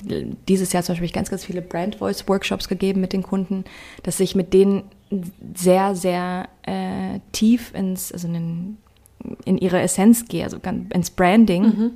dieses 0.04 0.74
Jahr 0.74 0.84
zum 0.84 0.94
Beispiel 0.94 1.12
ganz, 1.12 1.30
ganz 1.30 1.46
viele 1.46 1.62
Brand 1.62 1.96
Voice 1.96 2.28
Workshops 2.28 2.68
gegeben 2.68 3.02
mit 3.02 3.14
den 3.14 3.24
Kunden, 3.24 3.64
dass 4.04 4.20
ich 4.20 4.36
mit 4.36 4.54
denen 4.54 4.84
sehr, 5.56 5.96
sehr 5.96 6.48
äh, 6.64 7.20
tief 7.32 7.74
ins, 7.74 8.12
also 8.12 8.28
in, 8.28 8.78
in 9.46 9.58
ihre 9.58 9.82
Essenz 9.82 10.26
gehe, 10.28 10.44
also 10.44 10.60
ganz, 10.60 10.92
ins 10.94 11.12
Branding, 11.12 11.64
mhm. 11.64 11.92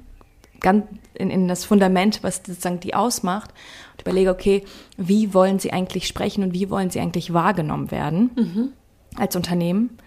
ganz 0.59 0.85
in, 1.13 1.29
in 1.29 1.47
das 1.47 1.65
Fundament, 1.65 2.23
was 2.23 2.37
sozusagen 2.37 2.79
die 2.79 2.93
ausmacht 2.93 3.53
und 3.93 4.01
überlege, 4.01 4.29
okay, 4.29 4.63
wie 4.97 5.33
wollen 5.33 5.59
sie 5.59 5.73
eigentlich 5.73 6.07
sprechen 6.07 6.43
und 6.43 6.53
wie 6.53 6.69
wollen 6.69 6.89
sie 6.89 6.99
eigentlich 6.99 7.33
wahrgenommen 7.33 7.91
werden 7.91 8.31
mhm. 8.35 8.69
als 9.15 9.35
Unternehmen? 9.35 9.97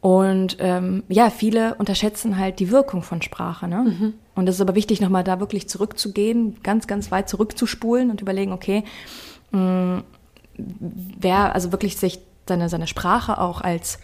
Und 0.00 0.58
ähm, 0.60 1.02
ja, 1.08 1.28
viele 1.28 1.74
unterschätzen 1.74 2.38
halt 2.38 2.60
die 2.60 2.70
Wirkung 2.70 3.02
von 3.02 3.20
Sprache. 3.20 3.66
Ne? 3.66 3.96
Mhm. 3.98 4.14
Und 4.36 4.48
es 4.48 4.56
ist 4.56 4.60
aber 4.60 4.76
wichtig, 4.76 5.00
nochmal 5.00 5.24
da 5.24 5.40
wirklich 5.40 5.68
zurückzugehen, 5.68 6.62
ganz, 6.62 6.86
ganz 6.86 7.10
weit 7.10 7.28
zurückzuspulen 7.28 8.10
und 8.10 8.20
überlegen, 8.20 8.52
okay, 8.52 8.84
mh, 9.50 10.04
wer, 10.58 11.54
also 11.54 11.72
wirklich 11.72 11.96
sich 11.96 12.20
seine, 12.46 12.68
seine 12.68 12.86
Sprache 12.86 13.40
auch 13.40 13.60
als 13.60 13.98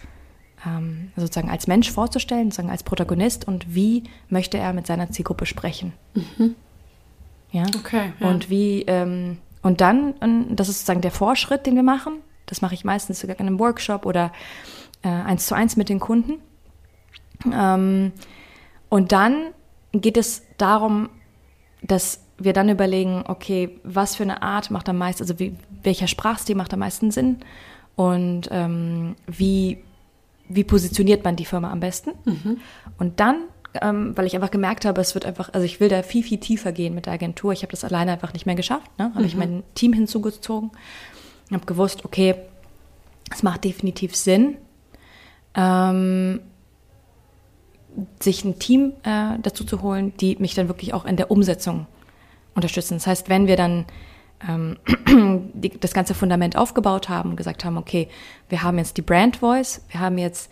ähm, 0.65 1.11
sozusagen 1.15 1.49
als 1.49 1.67
Mensch 1.67 1.91
vorzustellen, 1.91 2.45
sozusagen 2.45 2.69
als 2.69 2.83
Protagonist 2.83 3.47
und 3.47 3.75
wie 3.75 4.03
möchte 4.29 4.57
er 4.57 4.73
mit 4.73 4.87
seiner 4.87 5.11
Zielgruppe 5.11 5.45
sprechen. 5.45 5.93
Mhm. 6.13 6.55
Ja. 7.51 7.63
Okay. 7.77 8.13
Ja. 8.19 8.29
Und 8.29 8.49
wie, 8.49 8.83
ähm, 8.83 9.37
und 9.61 9.81
dann, 9.81 10.13
und 10.13 10.55
das 10.55 10.69
ist 10.69 10.79
sozusagen 10.79 11.01
der 11.01 11.11
Vorschritt, 11.11 11.65
den 11.65 11.75
wir 11.75 11.83
machen. 11.83 12.19
Das 12.45 12.61
mache 12.61 12.73
ich 12.73 12.85
meistens 12.85 13.19
sogar 13.19 13.39
in 13.39 13.47
einem 13.47 13.59
Workshop 13.59 14.05
oder 14.05 14.31
äh, 15.03 15.07
eins 15.07 15.47
zu 15.47 15.55
eins 15.55 15.75
mit 15.75 15.89
den 15.89 15.99
Kunden. 15.99 16.33
Ähm, 17.51 18.11
und 18.89 19.11
dann 19.11 19.51
geht 19.93 20.17
es 20.17 20.43
darum, 20.57 21.09
dass 21.81 22.24
wir 22.37 22.53
dann 22.53 22.69
überlegen, 22.69 23.23
okay, 23.27 23.79
was 23.83 24.15
für 24.15 24.23
eine 24.23 24.41
Art 24.41 24.71
macht 24.71 24.89
am 24.89 24.97
meisten, 24.97 25.23
also 25.23 25.39
wie, 25.39 25.55
welcher 25.83 26.07
Sprachstil 26.07 26.55
macht 26.55 26.73
am 26.73 26.79
meisten 26.79 27.11
Sinn 27.11 27.37
und 27.95 28.49
ähm, 28.51 29.15
wie, 29.25 29.77
wie 30.49 30.63
positioniert 30.63 31.23
man 31.23 31.35
die 31.35 31.45
Firma 31.45 31.71
am 31.71 31.79
besten. 31.79 32.11
Mhm. 32.25 32.57
Und 32.97 33.19
dann, 33.19 33.43
ähm, 33.81 34.17
weil 34.17 34.25
ich 34.25 34.35
einfach 34.35 34.51
gemerkt 34.51 34.85
habe, 34.85 34.99
es 34.99 35.13
wird 35.13 35.25
einfach, 35.25 35.53
also 35.53 35.65
ich 35.65 35.79
will 35.79 35.87
da 35.87 36.03
viel, 36.03 36.23
viel 36.23 36.39
tiefer 36.39 36.71
gehen 36.71 36.93
mit 36.93 37.05
der 37.05 37.13
Agentur. 37.13 37.53
Ich 37.53 37.61
habe 37.61 37.71
das 37.71 37.85
alleine 37.85 38.11
einfach 38.11 38.33
nicht 38.33 38.45
mehr 38.45 38.55
geschafft. 38.55 38.91
Ne? 38.99 39.05
Habe 39.05 39.21
mhm. 39.21 39.25
ich 39.25 39.35
mein 39.35 39.63
Team 39.73 39.93
hinzugezogen 39.93 40.71
und 41.49 41.55
habe 41.55 41.65
gewusst, 41.65 42.03
okay, 42.03 42.35
es 43.31 43.43
macht 43.43 43.63
definitiv 43.63 44.15
Sinn, 44.15 44.57
ähm, 45.55 46.41
sich 48.19 48.43
ein 48.43 48.59
Team 48.59 48.91
äh, 49.03 49.39
dazu 49.41 49.63
zu 49.63 49.81
holen, 49.81 50.13
die 50.17 50.35
mich 50.37 50.53
dann 50.53 50.67
wirklich 50.67 50.93
auch 50.93 51.05
in 51.05 51.15
der 51.15 51.31
Umsetzung 51.31 51.87
unterstützen. 52.55 52.95
Das 52.95 53.07
heißt, 53.07 53.29
wenn 53.29 53.47
wir 53.47 53.57
dann 53.57 53.85
ähm, 54.47 54.77
die, 55.53 55.69
das 55.69 55.93
ganze 55.93 56.13
Fundament 56.13 56.57
aufgebaut 56.57 57.09
haben 57.09 57.31
und 57.31 57.35
gesagt 57.35 57.63
haben, 57.65 57.77
okay, 57.77 58.07
wir 58.49 58.63
haben 58.63 58.77
jetzt 58.77 58.97
die 58.97 59.01
Brand 59.01 59.37
Voice, 59.37 59.81
wir 59.89 59.99
haben 59.99 60.17
jetzt 60.17 60.51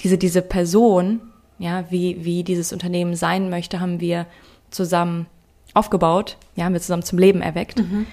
diese, 0.00 0.18
diese 0.18 0.42
Person, 0.42 1.20
ja, 1.58 1.84
wie, 1.90 2.24
wie 2.24 2.44
dieses 2.44 2.72
Unternehmen 2.72 3.16
sein 3.16 3.50
möchte, 3.50 3.80
haben 3.80 4.00
wir 4.00 4.26
zusammen 4.70 5.26
aufgebaut, 5.74 6.36
ja, 6.56 6.64
haben 6.64 6.72
wir 6.72 6.80
zusammen 6.80 7.02
zum 7.02 7.18
Leben 7.18 7.42
erweckt. 7.42 7.78
Mhm. 7.78 8.06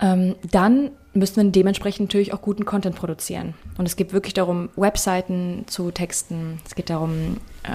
Ähm, 0.00 0.34
dann 0.50 0.90
müssen 1.12 1.36
wir 1.36 1.50
dementsprechend 1.50 2.08
natürlich 2.08 2.32
auch 2.32 2.42
guten 2.42 2.64
Content 2.64 2.96
produzieren. 2.96 3.54
Und 3.78 3.86
es 3.86 3.96
geht 3.96 4.12
wirklich 4.12 4.34
darum, 4.34 4.68
Webseiten 4.76 5.64
zu 5.66 5.90
texten. 5.90 6.60
Es 6.66 6.74
geht 6.74 6.90
darum, 6.90 7.36
äh, 7.62 7.70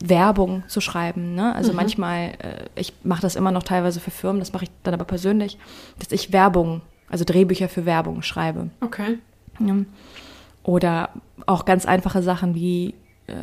Werbung 0.00 0.62
zu 0.68 0.80
schreiben. 0.80 1.34
Ne? 1.34 1.54
Also 1.54 1.70
mhm. 1.70 1.76
manchmal, 1.76 2.30
äh, 2.38 2.66
ich 2.74 2.92
mache 3.02 3.22
das 3.22 3.36
immer 3.36 3.50
noch 3.50 3.62
teilweise 3.62 4.00
für 4.00 4.10
Firmen, 4.10 4.40
das 4.40 4.52
mache 4.52 4.64
ich 4.64 4.70
dann 4.82 4.94
aber 4.94 5.04
persönlich, 5.04 5.58
dass 5.98 6.12
ich 6.12 6.32
Werbung, 6.32 6.82
also 7.08 7.24
Drehbücher 7.24 7.68
für 7.68 7.86
Werbung 7.86 8.22
schreibe. 8.22 8.70
Okay. 8.80 9.18
Ja. 9.58 9.74
Oder 10.62 11.10
auch 11.46 11.64
ganz 11.64 11.86
einfache 11.86 12.22
Sachen 12.22 12.54
wie 12.54 12.94
äh, 13.26 13.34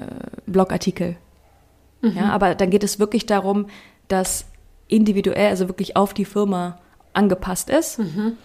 Blogartikel. 0.46 1.16
Mhm. 2.02 2.18
Ja, 2.18 2.30
aber 2.30 2.56
dann 2.56 2.70
geht 2.70 2.84
es 2.84 3.00
wirklich 3.00 3.26
darum, 3.26 3.68
dass 4.08 4.46
individuell, 4.88 5.50
also 5.50 5.68
wirklich 5.68 5.96
auf 5.96 6.14
die 6.14 6.26
Firma 6.26 6.78
angepasst 7.14 7.70
ist. 7.70 8.00
Mhm 8.00 8.38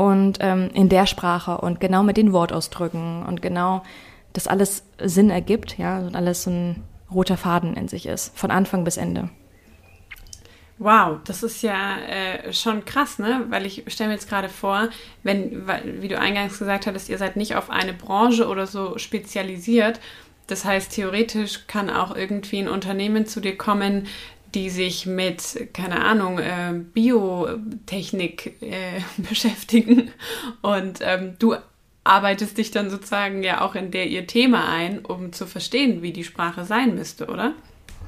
und 0.00 0.38
ähm, 0.40 0.70
in 0.72 0.88
der 0.88 1.04
Sprache 1.04 1.58
und 1.58 1.78
genau 1.78 2.02
mit 2.02 2.16
den 2.16 2.32
Wortausdrücken 2.32 3.22
und 3.22 3.42
genau, 3.42 3.82
dass 4.32 4.46
alles 4.46 4.82
Sinn 4.98 5.28
ergibt, 5.28 5.76
ja, 5.76 5.98
und 5.98 6.16
alles 6.16 6.44
so 6.44 6.50
ein 6.50 6.82
roter 7.12 7.36
Faden 7.36 7.74
in 7.74 7.88
sich 7.88 8.06
ist, 8.06 8.36
von 8.38 8.50
Anfang 8.50 8.84
bis 8.84 8.96
Ende. 8.96 9.30
Wow, 10.78 11.18
das 11.24 11.42
ist 11.42 11.62
ja 11.62 11.98
äh, 11.98 12.54
schon 12.54 12.86
krass, 12.86 13.18
ne? 13.18 13.44
Weil 13.50 13.66
ich 13.66 13.84
stelle 13.88 14.08
mir 14.08 14.14
jetzt 14.14 14.30
gerade 14.30 14.48
vor, 14.48 14.88
wenn, 15.22 15.68
wie 16.00 16.08
du 16.08 16.18
eingangs 16.18 16.58
gesagt 16.58 16.86
hattest, 16.86 17.10
ihr 17.10 17.18
seid 17.18 17.36
nicht 17.36 17.54
auf 17.54 17.68
eine 17.68 17.92
Branche 17.92 18.48
oder 18.48 18.66
so 18.66 18.96
spezialisiert. 18.96 20.00
Das 20.46 20.64
heißt, 20.64 20.92
theoretisch 20.92 21.66
kann 21.66 21.90
auch 21.90 22.16
irgendwie 22.16 22.60
ein 22.60 22.68
Unternehmen 22.68 23.26
zu 23.26 23.40
dir 23.40 23.58
kommen, 23.58 24.06
die 24.54 24.70
sich 24.70 25.04
mit, 25.04 25.68
keine 25.74 26.02
Ahnung, 26.02 26.38
äh, 26.38 26.72
Biotechnik 26.72 28.62
äh, 28.62 29.02
beschäftigen. 29.18 30.10
Und 30.62 31.00
ähm, 31.02 31.36
du 31.38 31.56
arbeitest 32.04 32.58
dich 32.58 32.70
dann 32.70 32.90
sozusagen 32.90 33.42
ja 33.42 33.60
auch 33.60 33.74
in 33.74 33.90
der 33.90 34.08
ihr 34.08 34.26
Thema 34.26 34.68
ein, 34.68 35.00
um 35.00 35.32
zu 35.32 35.46
verstehen, 35.46 36.02
wie 36.02 36.12
die 36.12 36.24
Sprache 36.24 36.64
sein 36.64 36.94
müsste, 36.94 37.26
oder? 37.26 37.54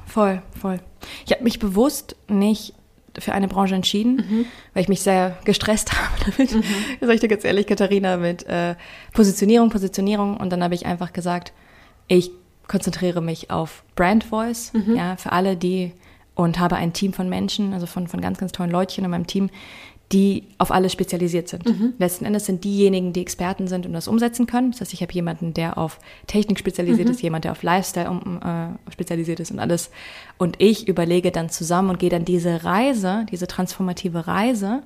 Voll, 0.05 0.41
voll. 0.59 0.79
Ich 1.25 1.31
habe 1.31 1.43
mich 1.43 1.59
bewusst 1.59 2.15
nicht 2.27 2.73
für 3.19 3.33
eine 3.33 3.47
Branche 3.47 3.75
entschieden, 3.75 4.15
mhm. 4.15 4.45
weil 4.73 4.83
ich 4.83 4.89
mich 4.89 5.01
sehr 5.01 5.37
gestresst 5.45 5.93
habe 5.93 6.31
damit. 6.31 6.55
Mhm. 6.55 6.63
Sag 7.01 7.13
ich 7.15 7.21
dir 7.21 7.27
ganz 7.27 7.43
ehrlich, 7.43 7.67
Katharina, 7.67 8.17
mit 8.17 8.43
äh, 8.47 8.75
Positionierung, 9.13 9.69
Positionierung. 9.69 10.37
Und 10.37 10.49
dann 10.49 10.63
habe 10.63 10.73
ich 10.73 10.85
einfach 10.85 11.13
gesagt, 11.13 11.53
ich 12.07 12.31
konzentriere 12.67 13.21
mich 13.21 13.51
auf 13.51 13.83
Brand 13.95 14.23
Voice, 14.23 14.73
mhm. 14.73 14.95
ja, 14.95 15.17
für 15.17 15.31
alle, 15.31 15.55
die 15.55 15.93
und 16.35 16.59
habe 16.59 16.75
ein 16.77 16.93
Team 16.93 17.13
von 17.13 17.29
Menschen, 17.29 17.73
also 17.73 17.85
von, 17.85 18.07
von 18.07 18.19
ganz, 18.19 18.39
ganz 18.39 18.51
tollen 18.51 18.71
Leutchen 18.71 19.05
in 19.05 19.11
meinem 19.11 19.27
Team, 19.27 19.49
die 20.13 20.43
auf 20.59 20.71
alles 20.71 20.93
spezialisiert 20.93 21.47
sind. 21.47 21.65
Mhm. 21.65 21.93
Letzten 21.97 22.25
Endes 22.25 22.45
sind 22.45 22.63
diejenigen, 22.63 23.13
die 23.13 23.21
Experten 23.21 23.67
sind 23.67 23.87
und 23.87 23.93
das 23.93 24.07
umsetzen 24.07 24.45
können. 24.45 24.71
Das 24.71 24.81
heißt, 24.81 24.93
ich 24.93 25.01
habe 25.01 25.11
jemanden, 25.11 25.55
der 25.55 25.77
auf 25.79 25.99
Technik 26.27 26.59
spezialisiert 26.59 27.07
mhm. 27.07 27.13
ist, 27.13 27.21
jemand, 27.23 27.45
der 27.45 27.51
auf 27.51 27.63
Lifestyle 27.63 28.11
um, 28.11 28.39
äh, 28.41 28.91
spezialisiert 28.91 29.39
ist 29.39 29.49
und 29.49 29.57
alles. 29.57 29.89
Und 30.37 30.55
ich 30.59 30.87
überlege 30.87 31.31
dann 31.31 31.49
zusammen 31.49 31.89
und 31.89 31.97
gehe 31.97 32.11
dann 32.11 32.25
diese 32.25 32.63
Reise, 32.63 33.25
diese 33.31 33.47
transformative 33.47 34.27
Reise, 34.27 34.83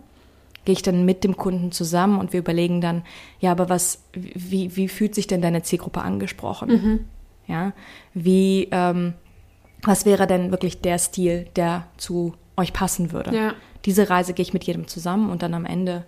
gehe 0.64 0.74
ich 0.74 0.82
dann 0.82 1.04
mit 1.04 1.26
dem 1.26 1.36
Kunden 1.36 1.74
zusammen 1.74 2.20
und 2.20 2.32
wir 2.32 2.40
überlegen 2.40 2.80
dann, 2.80 3.04
ja, 3.42 3.52
aber 3.52 3.68
was, 3.68 4.04
wie, 4.14 4.78
wie 4.78 4.88
fühlt 4.88 5.14
sich 5.14 5.28
denn 5.28 5.42
deine 5.42 5.62
Zielgruppe 5.62 6.02
angesprochen? 6.02 6.70
Mhm. 6.70 7.00
Ja, 7.48 7.74
wie, 8.14 8.70
ähm, 8.72 9.14
was 9.84 10.06
wäre 10.06 10.26
denn 10.26 10.52
wirklich 10.52 10.82
der 10.82 11.00
Stil, 11.00 11.48
der 11.58 11.88
zu 11.98 12.34
euch 12.56 12.72
passen 12.72 13.12
würde? 13.12 13.36
Ja 13.36 13.54
diese 13.88 14.10
Reise 14.10 14.34
gehe 14.34 14.44
ich 14.44 14.54
mit 14.54 14.66
jedem 14.66 14.88
zusammen 14.88 15.32
und 15.32 15.42
dann 15.42 15.54
am 15.54 15.66
Ende 15.66 16.04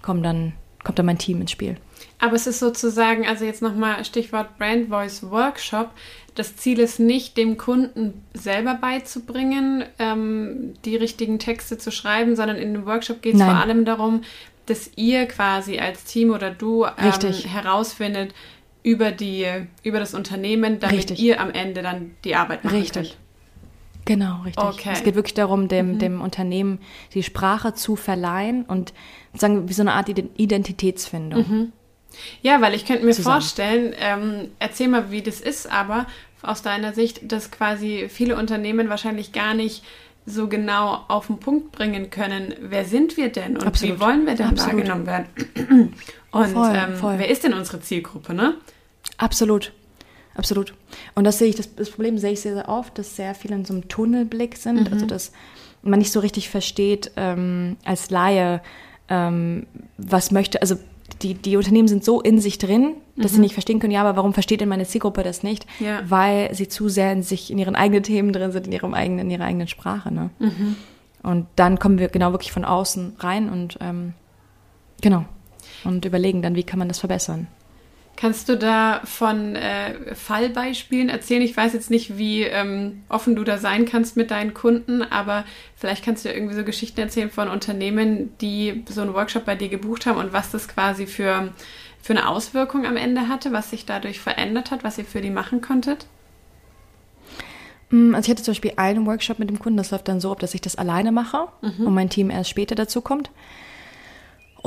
kommt 0.00 0.24
dann, 0.24 0.54
kommt 0.82 0.98
dann 0.98 1.06
mein 1.06 1.18
Team 1.18 1.42
ins 1.42 1.52
Spiel. 1.52 1.76
Aber 2.18 2.34
es 2.34 2.46
ist 2.46 2.58
sozusagen, 2.58 3.26
also 3.26 3.44
jetzt 3.44 3.60
nochmal 3.60 4.02
Stichwort 4.04 4.56
Brand 4.56 4.88
Voice 4.88 5.22
Workshop. 5.30 5.90
Das 6.34 6.56
Ziel 6.56 6.78
ist 6.78 6.98
nicht, 6.98 7.36
dem 7.36 7.58
Kunden 7.58 8.24
selber 8.32 8.74
beizubringen, 8.74 9.84
ähm, 9.98 10.72
die 10.86 10.96
richtigen 10.96 11.38
Texte 11.38 11.76
zu 11.76 11.90
schreiben, 11.92 12.34
sondern 12.34 12.56
in 12.56 12.72
dem 12.72 12.86
Workshop 12.86 13.20
geht 13.20 13.34
es 13.34 13.42
vor 13.42 13.54
allem 13.54 13.84
darum, 13.84 14.22
dass 14.64 14.90
ihr 14.96 15.26
quasi 15.26 15.78
als 15.78 16.04
Team 16.04 16.30
oder 16.30 16.50
du 16.50 16.86
ähm, 16.86 17.12
herausfindet 17.44 18.32
über, 18.82 19.12
die, 19.12 19.46
über 19.82 19.98
das 19.98 20.14
Unternehmen, 20.14 20.80
damit 20.80 20.96
Richtig. 20.96 21.20
ihr 21.20 21.40
am 21.40 21.50
Ende 21.50 21.82
dann 21.82 22.12
die 22.24 22.34
Arbeit 22.36 22.64
machen 22.64 22.78
Richtig. 22.78 23.10
könnt. 23.10 23.27
Genau, 24.08 24.40
richtig. 24.42 24.64
Okay. 24.64 24.90
Es 24.94 25.04
geht 25.04 25.16
wirklich 25.16 25.34
darum, 25.34 25.68
dem, 25.68 25.92
mhm. 25.92 25.98
dem 25.98 26.20
Unternehmen 26.22 26.78
die 27.12 27.22
Sprache 27.22 27.74
zu 27.74 27.94
verleihen 27.94 28.64
und 28.64 28.94
sagen 29.34 29.68
wie 29.68 29.74
so 29.74 29.82
eine 29.82 29.92
Art 29.92 30.08
Identitätsfindung. 30.08 31.40
Mhm. 31.40 31.72
Ja, 32.40 32.62
weil 32.62 32.72
ich 32.72 32.86
könnte 32.86 33.04
mir 33.04 33.12
zusammen. 33.12 33.42
vorstellen, 33.42 33.94
ähm, 33.98 34.48
erzähl 34.60 34.88
mal, 34.88 35.10
wie 35.10 35.20
das 35.20 35.42
ist, 35.42 35.70
aber 35.70 36.06
aus 36.40 36.62
deiner 36.62 36.94
Sicht, 36.94 37.30
dass 37.30 37.50
quasi 37.50 38.08
viele 38.08 38.36
Unternehmen 38.36 38.88
wahrscheinlich 38.88 39.32
gar 39.32 39.52
nicht 39.52 39.84
so 40.24 40.48
genau 40.48 41.04
auf 41.08 41.26
den 41.26 41.38
Punkt 41.38 41.72
bringen 41.72 42.08
können, 42.08 42.54
wer 42.60 42.86
sind 42.86 43.18
wir 43.18 43.30
denn 43.30 43.58
und 43.58 43.66
Absolut. 43.66 43.96
wie 43.96 44.00
wollen 44.00 44.26
wir 44.26 44.36
denn 44.36 44.48
Absolut. 44.48 44.72
wahrgenommen 44.74 45.06
werden? 45.06 45.26
Und 46.30 46.48
voll, 46.48 46.74
ähm, 46.74 46.94
voll. 46.96 47.14
wer 47.16 47.30
ist 47.30 47.42
denn 47.42 47.54
unsere 47.54 47.80
Zielgruppe, 47.80 48.34
ne? 48.34 48.56
Absolut. 49.16 49.72
Absolut. 50.38 50.72
Und 51.14 51.24
das 51.24 51.38
sehe 51.38 51.48
ich, 51.48 51.56
das, 51.56 51.74
das, 51.74 51.90
Problem 51.90 52.16
sehe 52.16 52.32
ich 52.32 52.40
sehr, 52.40 52.54
sehr 52.54 52.68
oft, 52.68 52.96
dass 52.96 53.16
sehr 53.16 53.34
viele 53.34 53.56
in 53.56 53.64
so 53.64 53.74
einem 53.74 53.88
Tunnelblick 53.88 54.56
sind, 54.56 54.86
mhm. 54.86 54.92
also 54.92 55.04
dass 55.04 55.32
man 55.82 55.98
nicht 55.98 56.12
so 56.12 56.20
richtig 56.20 56.48
versteht 56.48 57.10
ähm, 57.16 57.76
als 57.84 58.10
Laie, 58.10 58.62
ähm, 59.08 59.66
was 59.96 60.30
möchte, 60.30 60.62
also 60.62 60.76
die, 61.22 61.34
die 61.34 61.56
Unternehmen 61.56 61.88
sind 61.88 62.04
so 62.04 62.20
in 62.20 62.40
sich 62.40 62.58
drin, 62.58 62.94
dass 63.16 63.32
mhm. 63.32 63.36
sie 63.36 63.40
nicht 63.42 63.54
verstehen 63.54 63.80
können, 63.80 63.92
ja, 63.92 64.02
aber 64.02 64.16
warum 64.16 64.32
versteht 64.32 64.60
denn 64.60 64.68
meine 64.68 64.86
Zielgruppe 64.86 65.24
das 65.24 65.42
nicht? 65.42 65.66
Ja. 65.80 66.02
Weil 66.08 66.54
sie 66.54 66.68
zu 66.68 66.88
sehr 66.88 67.12
in 67.12 67.24
sich, 67.24 67.50
in 67.50 67.58
ihren 67.58 67.74
eigenen 67.74 68.04
Themen 68.04 68.32
drin 68.32 68.52
sind, 68.52 68.66
in 68.66 68.72
ihrem 68.72 68.94
eigenen, 68.94 69.26
in 69.26 69.30
ihrer 69.32 69.44
eigenen 69.44 69.66
Sprache. 69.66 70.14
Ne? 70.14 70.30
Mhm. 70.38 70.76
Und 71.24 71.46
dann 71.56 71.80
kommen 71.80 71.98
wir 71.98 72.08
genau 72.08 72.30
wirklich 72.30 72.52
von 72.52 72.64
außen 72.64 73.16
rein 73.18 73.48
und 73.48 73.78
ähm, 73.80 74.14
genau 75.00 75.24
und 75.84 76.04
überlegen 76.04 76.42
dann, 76.42 76.54
wie 76.54 76.62
kann 76.62 76.78
man 76.78 76.88
das 76.88 77.00
verbessern. 77.00 77.48
Kannst 78.20 78.48
du 78.48 78.56
da 78.56 79.00
von 79.04 79.54
äh, 79.54 80.12
Fallbeispielen 80.16 81.08
erzählen? 81.08 81.40
Ich 81.40 81.56
weiß 81.56 81.72
jetzt 81.72 81.88
nicht, 81.88 82.18
wie 82.18 82.42
ähm, 82.42 83.04
offen 83.08 83.36
du 83.36 83.44
da 83.44 83.58
sein 83.58 83.84
kannst 83.84 84.16
mit 84.16 84.32
deinen 84.32 84.54
Kunden, 84.54 85.04
aber 85.04 85.44
vielleicht 85.76 86.04
kannst 86.04 86.24
du 86.24 86.32
irgendwie 86.32 86.56
so 86.56 86.64
Geschichten 86.64 86.98
erzählen 86.98 87.30
von 87.30 87.48
Unternehmen, 87.48 88.36
die 88.40 88.82
so 88.88 89.02
einen 89.02 89.14
Workshop 89.14 89.44
bei 89.44 89.54
dir 89.54 89.68
gebucht 89.68 90.04
haben 90.04 90.18
und 90.18 90.32
was 90.32 90.50
das 90.50 90.66
quasi 90.66 91.06
für, 91.06 91.52
für 92.02 92.12
eine 92.12 92.28
Auswirkung 92.28 92.86
am 92.86 92.96
Ende 92.96 93.28
hatte, 93.28 93.52
was 93.52 93.70
sich 93.70 93.86
dadurch 93.86 94.18
verändert 94.18 94.72
hat, 94.72 94.82
was 94.82 94.98
ihr 94.98 95.04
für 95.04 95.20
die 95.20 95.30
machen 95.30 95.60
konntet? 95.60 96.06
Mm, 97.90 98.16
also 98.16 98.26
ich 98.26 98.30
hatte 98.32 98.42
zum 98.42 98.50
Beispiel 98.50 98.72
einen 98.74 99.06
Workshop 99.06 99.38
mit 99.38 99.48
dem 99.48 99.60
Kunden, 99.60 99.76
das 99.76 99.92
läuft 99.92 100.08
dann 100.08 100.20
so, 100.20 100.32
ob 100.32 100.40
dass 100.40 100.54
ich 100.54 100.60
das 100.60 100.74
alleine 100.74 101.12
mache 101.12 101.46
mhm. 101.62 101.86
und 101.86 101.94
mein 101.94 102.10
Team 102.10 102.30
erst 102.30 102.50
später 102.50 102.74
dazu 102.74 103.00
kommt. 103.00 103.30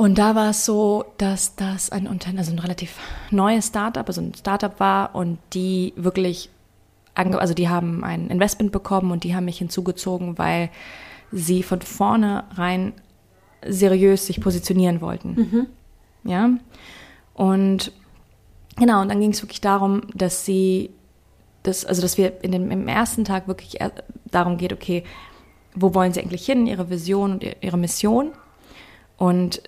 Und 0.02 0.18
da 0.18 0.34
war 0.34 0.50
es 0.50 0.64
so, 0.64 1.04
dass 1.16 1.54
das 1.54 1.90
ein 1.90 2.08
Unternehmen, 2.08 2.40
also 2.40 2.50
ein 2.50 2.58
relativ 2.58 2.96
neues 3.30 3.68
Startup, 3.68 4.04
also 4.04 4.20
ein 4.20 4.34
Startup 4.34 4.80
war 4.80 5.14
und 5.14 5.38
die 5.52 5.92
wirklich, 5.94 6.50
also 7.14 7.54
die 7.54 7.68
haben 7.68 8.02
ein 8.02 8.28
Investment 8.28 8.72
bekommen 8.72 9.12
und 9.12 9.22
die 9.22 9.36
haben 9.36 9.44
mich 9.44 9.58
hinzugezogen, 9.58 10.38
weil 10.38 10.70
sie 11.30 11.62
von 11.62 11.82
vornherein 11.82 12.94
seriös 13.64 14.26
sich 14.26 14.40
positionieren 14.40 15.00
wollten. 15.02 15.34
Mhm. 15.34 15.66
Ja. 16.28 16.50
Und 17.34 17.92
genau, 18.74 19.02
und 19.02 19.08
dann 19.08 19.20
ging 19.20 19.30
es 19.30 19.40
wirklich 19.40 19.60
darum, 19.60 20.00
dass 20.14 20.44
sie, 20.44 20.90
das, 21.62 21.84
also 21.84 22.02
dass 22.02 22.18
wir 22.18 22.42
in 22.42 22.50
dem, 22.50 22.72
im 22.72 22.88
ersten 22.88 23.24
Tag 23.24 23.46
wirklich 23.46 23.78
darum 24.32 24.56
geht, 24.56 24.72
okay, 24.72 25.04
wo 25.76 25.94
wollen 25.94 26.12
sie 26.12 26.20
eigentlich 26.20 26.44
hin, 26.44 26.66
ihre 26.66 26.90
Vision 26.90 27.34
und 27.34 27.46
ihre 27.60 27.78
Mission. 27.78 28.32
Und 29.16 29.62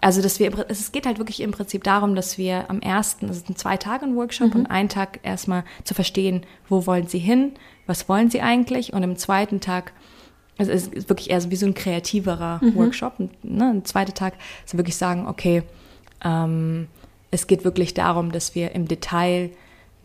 also 0.00 0.22
dass 0.22 0.38
wir, 0.38 0.66
es 0.68 0.92
geht 0.92 1.06
halt 1.06 1.18
wirklich 1.18 1.40
im 1.40 1.50
Prinzip 1.50 1.82
darum, 1.82 2.14
dass 2.14 2.38
wir 2.38 2.70
am 2.70 2.80
ersten, 2.80 3.26
also 3.26 3.40
es 3.40 3.46
sind 3.46 3.58
zwei 3.58 3.76
Tage 3.76 4.04
ein 4.04 4.16
Workshop 4.16 4.54
mhm. 4.54 4.60
und 4.60 4.66
einen 4.66 4.88
Tag 4.88 5.20
erstmal 5.22 5.64
zu 5.84 5.94
verstehen, 5.94 6.42
wo 6.68 6.86
wollen 6.86 7.08
sie 7.08 7.18
hin, 7.18 7.52
was 7.86 8.08
wollen 8.08 8.30
sie 8.30 8.40
eigentlich 8.40 8.92
und 8.92 9.02
im 9.02 9.16
zweiten 9.16 9.60
Tag, 9.60 9.92
also 10.56 10.70
es 10.70 10.86
ist 10.86 11.08
wirklich 11.08 11.30
eher 11.30 11.40
so 11.40 11.50
wie 11.50 11.56
so 11.56 11.66
ein 11.66 11.74
kreativerer 11.74 12.60
mhm. 12.62 12.74
Workshop. 12.76 13.14
Und, 13.18 13.44
ne, 13.44 13.70
ein 13.70 13.84
zweiter 13.84 14.14
Tag 14.14 14.34
ist 14.64 14.76
wirklich 14.76 14.96
sagen, 14.96 15.26
okay, 15.26 15.62
ähm, 16.24 16.86
es 17.30 17.46
geht 17.46 17.64
wirklich 17.64 17.94
darum, 17.94 18.30
dass 18.32 18.54
wir 18.54 18.72
im 18.72 18.86
Detail 18.86 19.50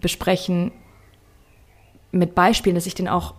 besprechen 0.01 0.71
mit 2.11 2.35
Beispielen, 2.35 2.75
dass 2.75 2.85
ich 2.85 2.95
den 2.95 3.07
auch, 3.07 3.35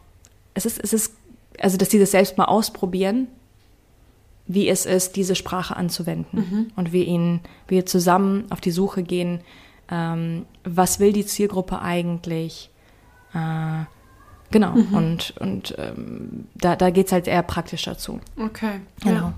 es 0.54 0.66
ist, 0.66 0.82
es 0.82 0.92
ist, 0.92 1.14
also 1.58 1.76
dass 1.76 1.90
sie 1.90 1.98
das 1.98 2.12
selbst 2.12 2.38
mal 2.38 2.46
ausprobieren 2.46 3.28
wie 4.46 4.68
es 4.68 4.86
ist, 4.86 5.16
diese 5.16 5.34
Sprache 5.34 5.76
anzuwenden. 5.76 6.38
Mhm. 6.38 6.72
Und 6.76 6.92
wir 6.92 7.06
ihnen, 7.06 7.40
wir 7.68 7.86
zusammen 7.86 8.44
auf 8.50 8.60
die 8.60 8.70
Suche 8.70 9.02
gehen, 9.02 9.40
ähm, 9.90 10.46
was 10.64 11.00
will 11.00 11.12
die 11.12 11.26
Zielgruppe 11.26 11.80
eigentlich? 11.80 12.70
Äh, 13.32 13.84
genau. 14.50 14.72
Mhm. 14.72 14.94
Und, 14.94 15.34
und 15.38 15.74
ähm, 15.78 16.46
da, 16.54 16.76
da 16.76 16.90
geht 16.90 17.06
es 17.06 17.12
halt 17.12 17.26
eher 17.26 17.42
praktisch 17.42 17.84
dazu. 17.84 18.20
Okay. 18.38 18.80
Genau. 19.02 19.16
Ja. 19.16 19.34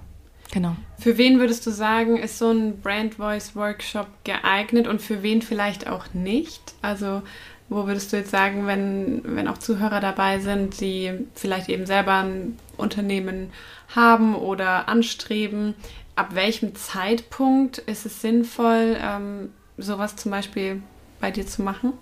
Genau. 0.53 0.77
Für 0.99 1.19
wen 1.19 1.41
würdest 1.41 1.67
du 1.67 1.71
sagen, 1.71 2.17
ist 2.17 2.39
so 2.39 2.51
ein 2.51 2.81
Brand 2.81 3.15
Voice 3.15 3.57
Workshop 3.57 4.07
geeignet 4.23 4.87
und 4.87 5.03
für 5.03 5.23
wen 5.23 5.43
vielleicht 5.43 5.89
auch 5.89 6.15
nicht? 6.15 6.75
Also 6.83 7.23
wo 7.69 7.87
würdest 7.87 8.13
du 8.13 8.17
jetzt 8.17 8.31
sagen, 8.31 8.67
wenn, 8.67 9.23
wenn 9.25 9.49
auch 9.49 9.59
Zuhörer 9.59 10.01
dabei 10.01 10.39
sind, 10.39 10.81
die 10.81 11.13
vielleicht 11.35 11.69
eben 11.69 11.87
selber 11.87 12.15
ein 12.23 12.59
Unternehmen 12.77 13.51
haben 13.95 14.35
oder 14.35 14.89
anstreben, 14.89 15.75
ab 16.15 16.35
welchem 16.35 16.75
Zeitpunkt 16.75 17.79
ist 17.79 18.07
es 18.07 18.21
sinnvoll, 18.21 18.97
ähm, 19.01 19.51
sowas 19.79 20.17
zum 20.17 20.31
Beispiel 20.31 20.83
bei 21.21 21.31
dir 21.31 21.47
zu 21.47 21.63
machen? 21.63 21.93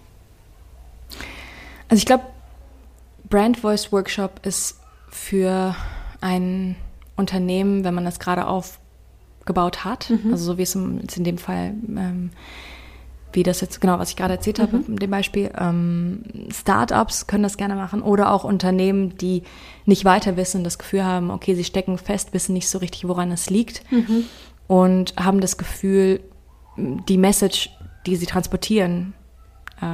Also 1.88 2.00
ich 2.00 2.07
glaube, 2.07 2.24
Brand 3.29 3.59
Voice 3.59 3.90
Workshop 3.90 4.44
ist 4.44 4.81
für 5.09 5.74
ein 6.20 6.77
Unternehmen, 7.16 7.85
wenn 7.85 7.94
man 7.94 8.05
das 8.05 8.18
gerade 8.18 8.46
aufgebaut 8.46 9.85
hat, 9.85 10.11
mhm. 10.11 10.33
also 10.33 10.44
so 10.44 10.59
wie 10.59 10.62
es 10.62 10.74
in 10.74 11.24
dem 11.24 11.38
Fall 11.38 11.74
ähm, 11.88 12.31
wie 13.35 13.42
das 13.42 13.61
jetzt 13.61 13.81
genau, 13.81 13.99
was 13.99 14.11
ich 14.11 14.16
gerade 14.16 14.35
erzählt 14.35 14.59
habe, 14.59 14.79
Mhm. 14.79 14.85
mit 14.88 15.03
dem 15.03 15.11
Beispiel. 15.11 15.51
Ähm, 15.59 16.23
Startups 16.53 17.27
können 17.27 17.42
das 17.42 17.57
gerne 17.57 17.75
machen 17.75 18.01
oder 18.03 18.33
auch 18.33 18.44
Unternehmen, 18.44 19.16
die 19.18 19.42
nicht 19.87 20.05
weiter 20.05 20.37
wissen, 20.37 20.64
das 20.64 20.79
Gefühl 20.79 21.05
haben, 21.05 21.31
okay, 21.31 21.55
sie 21.55 21.64
stecken 21.64 21.99
fest, 21.99 22.33
wissen 22.33 22.53
nicht 22.55 22.68
so 22.68 22.79
richtig, 22.79 23.07
woran 23.09 23.31
es 23.33 23.51
liegt 23.51 23.83
Mhm. 23.92 24.25
und 24.68 25.14
haben 25.16 25.40
das 25.40 25.57
Gefühl, 25.59 26.20
die 26.77 27.18
Message, 27.18 27.70
die 28.07 28.16
sie 28.16 28.27
transportieren 28.27 29.12
äh, 29.83 29.85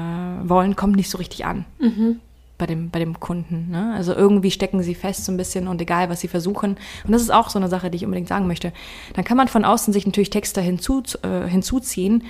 wollen, 0.48 0.76
kommt 0.76 0.96
nicht 0.96 1.10
so 1.10 1.18
richtig 1.18 1.44
an 1.46 1.64
Mhm. 1.78 2.20
bei 2.58 2.66
dem, 2.66 2.90
bei 2.90 2.98
dem 2.98 3.18
Kunden. 3.18 3.68
Ne? 3.70 3.94
Also 3.94 4.14
irgendwie 4.14 4.50
stecken 4.50 4.82
sie 4.82 4.94
fest 4.94 5.24
so 5.24 5.32
ein 5.32 5.38
bisschen 5.38 5.66
und 5.68 5.80
egal, 5.80 6.10
was 6.10 6.20
sie 6.20 6.28
versuchen. 6.28 6.76
Und 7.04 7.12
das 7.12 7.22
ist 7.22 7.30
auch 7.32 7.48
so 7.48 7.58
eine 7.58 7.68
Sache, 7.68 7.90
die 7.90 7.96
ich 7.96 8.04
unbedingt 8.04 8.28
sagen 8.28 8.46
möchte. 8.46 8.72
Dann 9.14 9.24
kann 9.24 9.38
man 9.38 9.48
von 9.48 9.64
außen 9.64 9.92
sich 9.94 10.04
natürlich 10.06 10.28
Texte 10.30 10.60
hinzu, 10.60 11.02
äh, 11.22 11.48
hinzuziehen. 11.48 12.24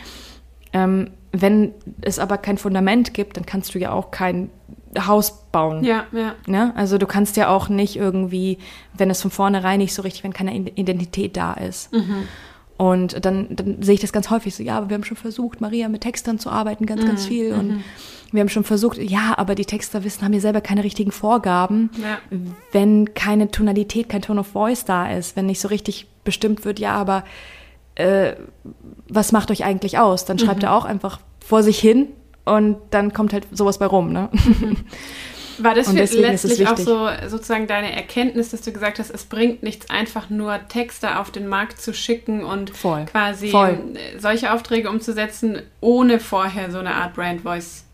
Ähm, 0.72 1.10
wenn 1.32 1.72
es 2.00 2.18
aber 2.18 2.38
kein 2.38 2.58
Fundament 2.58 3.14
gibt, 3.14 3.36
dann 3.36 3.46
kannst 3.46 3.74
du 3.74 3.78
ja 3.78 3.92
auch 3.92 4.10
kein 4.10 4.50
Haus 4.98 5.44
bauen. 5.52 5.84
Ja, 5.84 6.06
ja. 6.12 6.34
Ne? 6.46 6.72
Also 6.76 6.98
du 6.98 7.06
kannst 7.06 7.36
ja 7.36 7.48
auch 7.48 7.68
nicht 7.68 7.96
irgendwie, 7.96 8.58
wenn 8.94 9.10
es 9.10 9.22
von 9.22 9.30
vornherein 9.30 9.78
nicht 9.78 9.94
so 9.94 10.02
richtig, 10.02 10.24
wenn 10.24 10.32
keine 10.32 10.56
Identität 10.56 11.36
da 11.36 11.52
ist. 11.52 11.92
Und 12.76 13.24
dann, 13.24 13.54
dann 13.54 13.82
sehe 13.82 13.94
ich 13.94 14.00
das 14.00 14.12
ganz 14.12 14.30
häufig 14.30 14.54
so, 14.54 14.62
ja, 14.62 14.78
aber 14.78 14.88
wir 14.88 14.94
haben 14.94 15.04
schon 15.04 15.16
versucht, 15.16 15.60
Maria 15.60 15.88
mit 15.88 16.00
Textern 16.00 16.38
zu 16.38 16.50
arbeiten, 16.50 16.86
ganz, 16.86 17.04
ganz 17.04 17.26
viel. 17.26 17.52
Und 17.52 17.84
wir 18.32 18.40
haben 18.40 18.48
schon 18.48 18.64
versucht, 18.64 18.98
ja, 18.98 19.34
aber 19.36 19.54
die 19.54 19.66
Texter 19.66 20.02
wissen, 20.02 20.24
haben 20.24 20.32
ja 20.32 20.40
selber 20.40 20.60
keine 20.60 20.82
richtigen 20.82 21.12
Vorgaben. 21.12 21.90
Ja. 22.02 22.18
Wenn 22.72 23.12
keine 23.14 23.50
Tonalität, 23.50 24.08
kein 24.08 24.22
Tone 24.22 24.40
of 24.40 24.46
Voice 24.46 24.84
da 24.84 25.10
ist, 25.10 25.36
wenn 25.36 25.46
nicht 25.46 25.60
so 25.60 25.68
richtig 25.68 26.06
bestimmt 26.24 26.64
wird, 26.64 26.78
ja, 26.78 26.94
aber 26.94 27.24
äh, 28.00 28.36
was 29.08 29.32
macht 29.32 29.50
euch 29.50 29.64
eigentlich 29.64 29.98
aus? 29.98 30.24
Dann 30.24 30.38
schreibt 30.38 30.62
er 30.62 30.74
auch 30.74 30.84
einfach 30.84 31.20
vor 31.44 31.62
sich 31.62 31.78
hin 31.78 32.08
und 32.44 32.76
dann 32.90 33.12
kommt 33.12 33.32
halt 33.32 33.46
sowas 33.52 33.78
bei 33.78 33.86
rum, 33.86 34.12
ne? 34.12 34.28
War 35.58 35.74
das 35.74 35.92
letztlich 35.92 36.66
auch 36.66 36.76
so 36.78 37.08
sozusagen 37.28 37.66
deine 37.66 37.94
Erkenntnis, 37.94 38.50
dass 38.50 38.62
du 38.62 38.72
gesagt 38.72 38.98
hast, 38.98 39.10
es 39.10 39.24
bringt 39.24 39.62
nichts, 39.62 39.90
einfach 39.90 40.30
nur 40.30 40.58
Texte 40.68 41.18
auf 41.18 41.30
den 41.30 41.46
Markt 41.46 41.82
zu 41.82 41.92
schicken 41.92 42.44
und 42.44 42.70
Voll. 42.70 43.04
quasi 43.04 43.48
Voll. 43.50 43.78
äh, 43.94 44.18
solche 44.18 44.54
Aufträge 44.54 44.88
umzusetzen, 44.88 45.60
ohne 45.80 46.18
vorher 46.18 46.70
so 46.70 46.78
eine 46.78 46.94
Art 46.94 47.14
Brand 47.14 47.42
Voice 47.42 47.84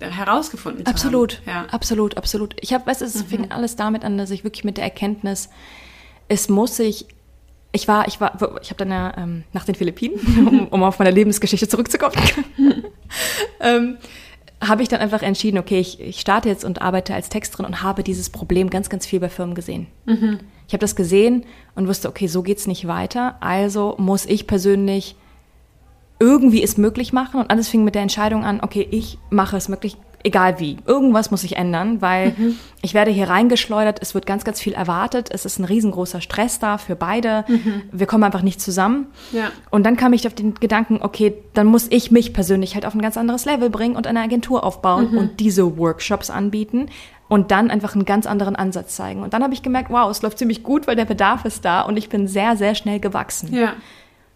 herausgefunden 0.00 0.84
zu 0.84 0.90
Absolut, 0.90 1.40
haben? 1.46 1.48
Ja. 1.48 1.62
Mhm. 1.62 1.70
absolut, 1.70 2.16
absolut. 2.16 2.56
Ich 2.60 2.74
habe, 2.74 2.86
weißt 2.86 3.00
du, 3.00 3.04
es 3.06 3.22
fing 3.22 3.50
alles 3.50 3.76
damit 3.76 4.04
an, 4.04 4.18
dass 4.18 4.30
ich 4.30 4.44
wirklich 4.44 4.64
mit 4.64 4.76
der 4.76 4.84
Erkenntnis, 4.84 5.48
es 6.28 6.48
muss 6.48 6.76
sich, 6.76 7.06
ich 7.74 7.88
war, 7.88 8.06
ich 8.08 8.20
war, 8.20 8.34
ich 8.62 8.70
habe 8.70 8.78
dann 8.78 8.90
ja 8.90 9.12
ähm, 9.16 9.44
nach 9.52 9.64
den 9.64 9.74
Philippinen, 9.74 10.14
um, 10.48 10.68
um 10.68 10.82
auf 10.82 10.98
meine 10.98 11.10
Lebensgeschichte 11.10 11.68
zurückzukommen, 11.68 12.14
ähm, 13.60 13.98
habe 14.60 14.82
ich 14.82 14.88
dann 14.88 15.00
einfach 15.00 15.22
entschieden, 15.22 15.58
okay, 15.58 15.80
ich, 15.80 16.00
ich 16.00 16.20
starte 16.20 16.48
jetzt 16.48 16.64
und 16.64 16.80
arbeite 16.80 17.14
als 17.14 17.28
Texterin 17.28 17.66
und 17.66 17.82
habe 17.82 18.02
dieses 18.02 18.30
Problem 18.30 18.70
ganz, 18.70 18.88
ganz 18.88 19.04
viel 19.04 19.20
bei 19.20 19.28
Firmen 19.28 19.54
gesehen. 19.54 19.88
Ich 20.66 20.72
habe 20.72 20.80
das 20.80 20.96
gesehen 20.96 21.44
und 21.74 21.88
wusste, 21.88 22.08
okay, 22.08 22.28
so 22.28 22.42
geht's 22.42 22.66
nicht 22.66 22.86
weiter. 22.86 23.36
Also 23.40 23.94
muss 23.98 24.24
ich 24.24 24.46
persönlich 24.46 25.16
irgendwie 26.18 26.62
es 26.62 26.78
möglich 26.78 27.12
machen 27.12 27.40
und 27.40 27.50
alles 27.50 27.68
fing 27.68 27.84
mit 27.84 27.94
der 27.94 28.02
Entscheidung 28.02 28.44
an, 28.44 28.60
okay, 28.62 28.86
ich 28.90 29.18
mache 29.30 29.56
es 29.56 29.68
möglich, 29.68 29.96
egal 30.24 30.58
wie. 30.58 30.78
Irgendwas 30.86 31.30
muss 31.30 31.42
sich 31.42 31.56
ändern, 31.56 32.02
weil 32.02 32.34
ich 32.82 32.94
werde 32.94 33.10
hier 33.10 33.28
reingeschleudert, 33.28 34.00
es 34.02 34.14
wird 34.14 34.26
ganz, 34.26 34.44
ganz 34.44 34.60
viel 34.60 34.72
erwartet, 34.72 35.28
es 35.30 35.44
ist 35.44 35.58
ein 35.58 35.64
riesengroßer 35.64 36.20
Stress 36.20 36.58
da 36.58 36.78
für 36.78 36.96
beide, 36.96 37.44
wir 37.92 38.06
kommen 38.06 38.24
einfach 38.24 38.42
nicht 38.42 38.60
zusammen. 38.60 39.06
Ja. 39.32 39.50
Und 39.70 39.84
dann 39.84 39.96
kam 39.96 40.12
ich 40.12 40.26
auf 40.26 40.34
den 40.34 40.54
Gedanken, 40.54 41.00
okay, 41.02 41.34
dann 41.52 41.66
muss 41.66 41.86
ich 41.90 42.10
mich 42.10 42.32
persönlich 42.32 42.74
halt 42.74 42.86
auf 42.86 42.94
ein 42.94 43.02
ganz 43.02 43.16
anderes 43.16 43.44
Level 43.44 43.70
bringen 43.70 43.96
und 43.96 44.06
eine 44.06 44.20
Agentur 44.20 44.64
aufbauen 44.64 45.16
und 45.16 45.40
diese 45.40 45.78
Workshops 45.78 46.30
anbieten 46.30 46.88
und 47.28 47.50
dann 47.50 47.70
einfach 47.70 47.94
einen 47.94 48.04
ganz 48.04 48.26
anderen 48.26 48.56
Ansatz 48.56 48.96
zeigen. 48.96 49.22
Und 49.22 49.34
dann 49.34 49.42
habe 49.42 49.54
ich 49.54 49.62
gemerkt, 49.62 49.90
wow, 49.90 50.10
es 50.10 50.22
läuft 50.22 50.38
ziemlich 50.38 50.62
gut, 50.62 50.86
weil 50.86 50.96
der 50.96 51.04
Bedarf 51.04 51.44
ist 51.44 51.64
da 51.64 51.82
und 51.82 51.96
ich 51.96 52.08
bin 52.08 52.28
sehr, 52.28 52.56
sehr 52.56 52.74
schnell 52.74 53.00
gewachsen. 53.00 53.54
Ja. 53.54 53.74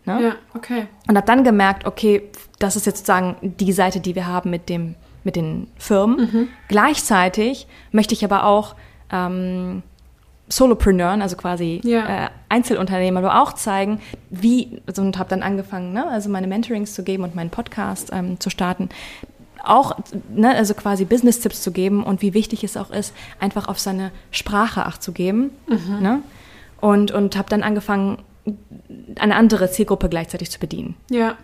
Ne? 0.04 0.22
Ja, 0.22 0.32
okay. 0.54 0.86
Und 1.06 1.16
habe 1.16 1.26
dann 1.26 1.44
gemerkt, 1.44 1.86
okay, 1.86 2.30
das 2.58 2.76
ist 2.76 2.86
jetzt 2.86 3.06
sozusagen 3.06 3.36
die 3.42 3.72
Seite, 3.72 4.00
die 4.00 4.14
wir 4.14 4.26
haben 4.26 4.50
mit, 4.50 4.68
dem, 4.68 4.94
mit 5.28 5.36
den 5.36 5.66
Firmen. 5.76 6.48
Gleichzeitig 6.68 7.66
möchte 7.92 8.14
ich 8.14 8.24
aber 8.24 8.44
auch 8.44 8.74
ähm, 9.12 9.82
Solopreneuren, 10.48 11.20
also 11.20 11.36
quasi 11.36 11.82
Ja. 11.84 12.24
äh, 12.26 12.28
Einzelunternehmer, 12.48 13.18
aber 13.20 13.42
auch 13.42 13.52
zeigen, 13.52 14.00
wie, 14.30 14.80
also, 14.86 15.02
und 15.02 15.18
habe 15.18 15.28
dann 15.28 15.42
angefangen, 15.42 15.92
ne, 15.92 16.08
also 16.08 16.30
meine 16.30 16.46
Mentorings 16.46 16.94
zu 16.94 17.02
geben 17.02 17.22
und 17.24 17.34
meinen 17.34 17.50
Podcast 17.50 18.08
ähm, 18.12 18.40
zu 18.40 18.48
starten. 18.48 18.88
Auch, 19.62 19.98
ne, 20.34 20.54
also 20.56 20.72
quasi 20.72 21.04
Business-Tipps 21.04 21.60
zu 21.62 21.70
geben 21.72 22.02
und 22.02 22.22
wie 22.22 22.32
wichtig 22.32 22.64
es 22.64 22.78
auch 22.78 22.90
ist, 22.90 23.12
einfach 23.40 23.68
auf 23.68 23.78
seine 23.78 24.10
Sprache 24.30 24.86
Acht 24.86 25.02
zu 25.02 25.12
geben. 25.12 25.50
Ne? 26.00 26.22
Und, 26.80 27.10
und 27.10 27.36
habe 27.36 27.50
dann 27.50 27.62
angefangen, 27.62 28.18
eine 29.18 29.36
andere 29.36 29.70
Zielgruppe 29.70 30.08
gleichzeitig 30.08 30.50
zu 30.50 30.58
bedienen. 30.58 30.94
Ja. 31.10 31.34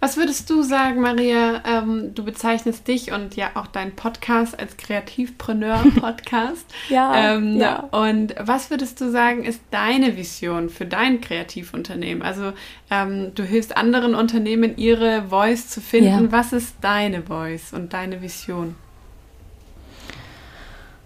Was 0.00 0.16
würdest 0.16 0.48
du 0.50 0.62
sagen, 0.62 1.00
Maria? 1.00 1.62
Ähm, 1.66 2.14
du 2.14 2.24
bezeichnest 2.24 2.86
dich 2.88 3.12
und 3.12 3.36
ja 3.36 3.50
auch 3.54 3.66
deinen 3.66 3.94
Podcast 3.96 4.58
als 4.58 4.76
Kreativpreneur-Podcast. 4.76 6.66
Ja, 6.88 7.34
Ähm, 7.34 7.56
ja. 7.56 7.80
Und 7.90 8.34
was 8.38 8.70
würdest 8.70 9.00
du 9.00 9.10
sagen, 9.10 9.44
ist 9.44 9.60
deine 9.70 10.16
Vision 10.16 10.68
für 10.68 10.84
dein 10.84 11.20
Kreativunternehmen? 11.20 12.22
Also 12.22 12.52
ähm, 12.90 13.34
du 13.34 13.44
hilfst 13.44 13.76
anderen 13.76 14.14
Unternehmen, 14.14 14.76
ihre 14.76 15.28
Voice 15.28 15.68
zu 15.68 15.80
finden. 15.80 16.24
Ja. 16.24 16.32
Was 16.32 16.52
ist 16.52 16.76
deine 16.80 17.22
Voice 17.22 17.72
und 17.72 17.92
deine 17.92 18.20
Vision? 18.22 18.74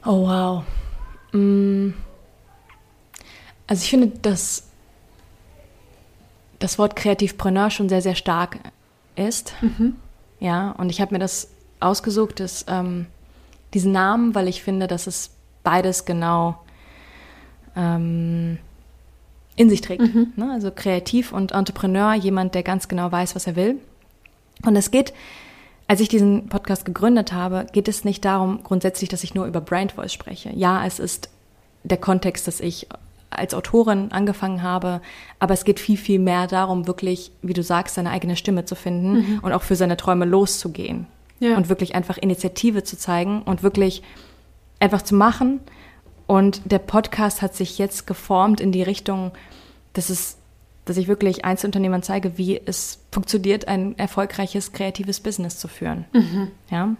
Oh, 0.04 0.26
wow. 0.26 0.64
Mm. 1.32 1.94
Also 3.66 3.82
ich 3.82 3.90
finde, 3.90 4.08
dass 4.22 4.65
das 6.58 6.78
Wort 6.78 6.96
Kreativpreneur 6.96 7.70
schon 7.70 7.88
sehr, 7.88 8.02
sehr 8.02 8.14
stark 8.14 8.58
ist. 9.14 9.54
Ja, 10.40 10.72
und 10.72 10.90
ich 10.90 11.00
habe 11.00 11.14
mir 11.14 11.18
das 11.18 11.48
ausgesucht, 11.80 12.40
das, 12.40 12.64
ähm, 12.68 13.06
diesen 13.74 13.92
Namen, 13.92 14.34
weil 14.34 14.48
ich 14.48 14.62
finde, 14.62 14.86
dass 14.86 15.06
es 15.06 15.30
beides 15.62 16.04
genau 16.04 16.58
ähm, 17.74 18.58
in 19.56 19.68
sich 19.70 19.80
trägt. 19.80 20.02
Ne? 20.36 20.50
Also 20.52 20.70
kreativ 20.70 21.32
und 21.32 21.52
Entrepreneur, 21.52 22.14
jemand, 22.14 22.54
der 22.54 22.62
ganz 22.62 22.88
genau 22.88 23.10
weiß, 23.10 23.34
was 23.34 23.46
er 23.46 23.56
will. 23.56 23.78
Und 24.64 24.76
es 24.76 24.90
geht, 24.90 25.12
als 25.88 26.00
ich 26.00 26.08
diesen 26.08 26.48
Podcast 26.48 26.84
gegründet 26.84 27.32
habe, 27.32 27.66
geht 27.72 27.88
es 27.88 28.04
nicht 28.04 28.24
darum 28.24 28.62
grundsätzlich, 28.62 29.08
dass 29.08 29.24
ich 29.24 29.34
nur 29.34 29.46
über 29.46 29.60
Brand 29.60 29.92
Voice 29.92 30.12
spreche. 30.12 30.50
Ja, 30.54 30.84
es 30.86 30.98
ist 30.98 31.30
der 31.84 31.98
Kontext, 31.98 32.46
dass 32.46 32.60
ich 32.60 32.88
als 33.36 33.54
Autorin 33.54 34.12
angefangen 34.12 34.62
habe, 34.62 35.00
aber 35.38 35.54
es 35.54 35.64
geht 35.64 35.80
viel, 35.80 35.96
viel 35.96 36.18
mehr 36.18 36.46
darum, 36.46 36.86
wirklich, 36.86 37.30
wie 37.42 37.52
du 37.52 37.62
sagst, 37.62 37.94
seine 37.94 38.10
eigene 38.10 38.36
Stimme 38.36 38.64
zu 38.64 38.74
finden 38.74 39.40
und 39.42 39.52
auch 39.52 39.62
für 39.62 39.76
seine 39.76 39.96
Träume 39.96 40.24
loszugehen. 40.24 41.06
Ja. 41.38 41.56
Und 41.56 41.68
wirklich 41.68 41.94
einfach 41.94 42.16
Initiative 42.16 42.82
zu 42.82 42.96
zeigen 42.96 43.42
und 43.42 43.62
wirklich 43.62 44.02
einfach 44.80 45.02
zu 45.02 45.14
machen. 45.14 45.60
Und 46.26 46.62
der 46.64 46.78
Podcast 46.78 47.42
hat 47.42 47.54
sich 47.54 47.78
jetzt 47.78 48.06
geformt 48.06 48.60
in 48.60 48.72
die 48.72 48.82
Richtung, 48.82 49.32
dass 49.92 50.10
es, 50.10 50.38
dass 50.86 50.96
ich 50.96 51.08
wirklich 51.08 51.44
Einzelunternehmern 51.44 52.02
zeige, 52.02 52.38
wie 52.38 52.60
es 52.64 53.00
funktioniert, 53.12 53.68
ein 53.68 53.98
erfolgreiches 53.98 54.72
kreatives 54.72 55.20
Business 55.20 55.58
zu 55.58 55.68
führen. 55.68 56.06
Ja. 56.70 56.96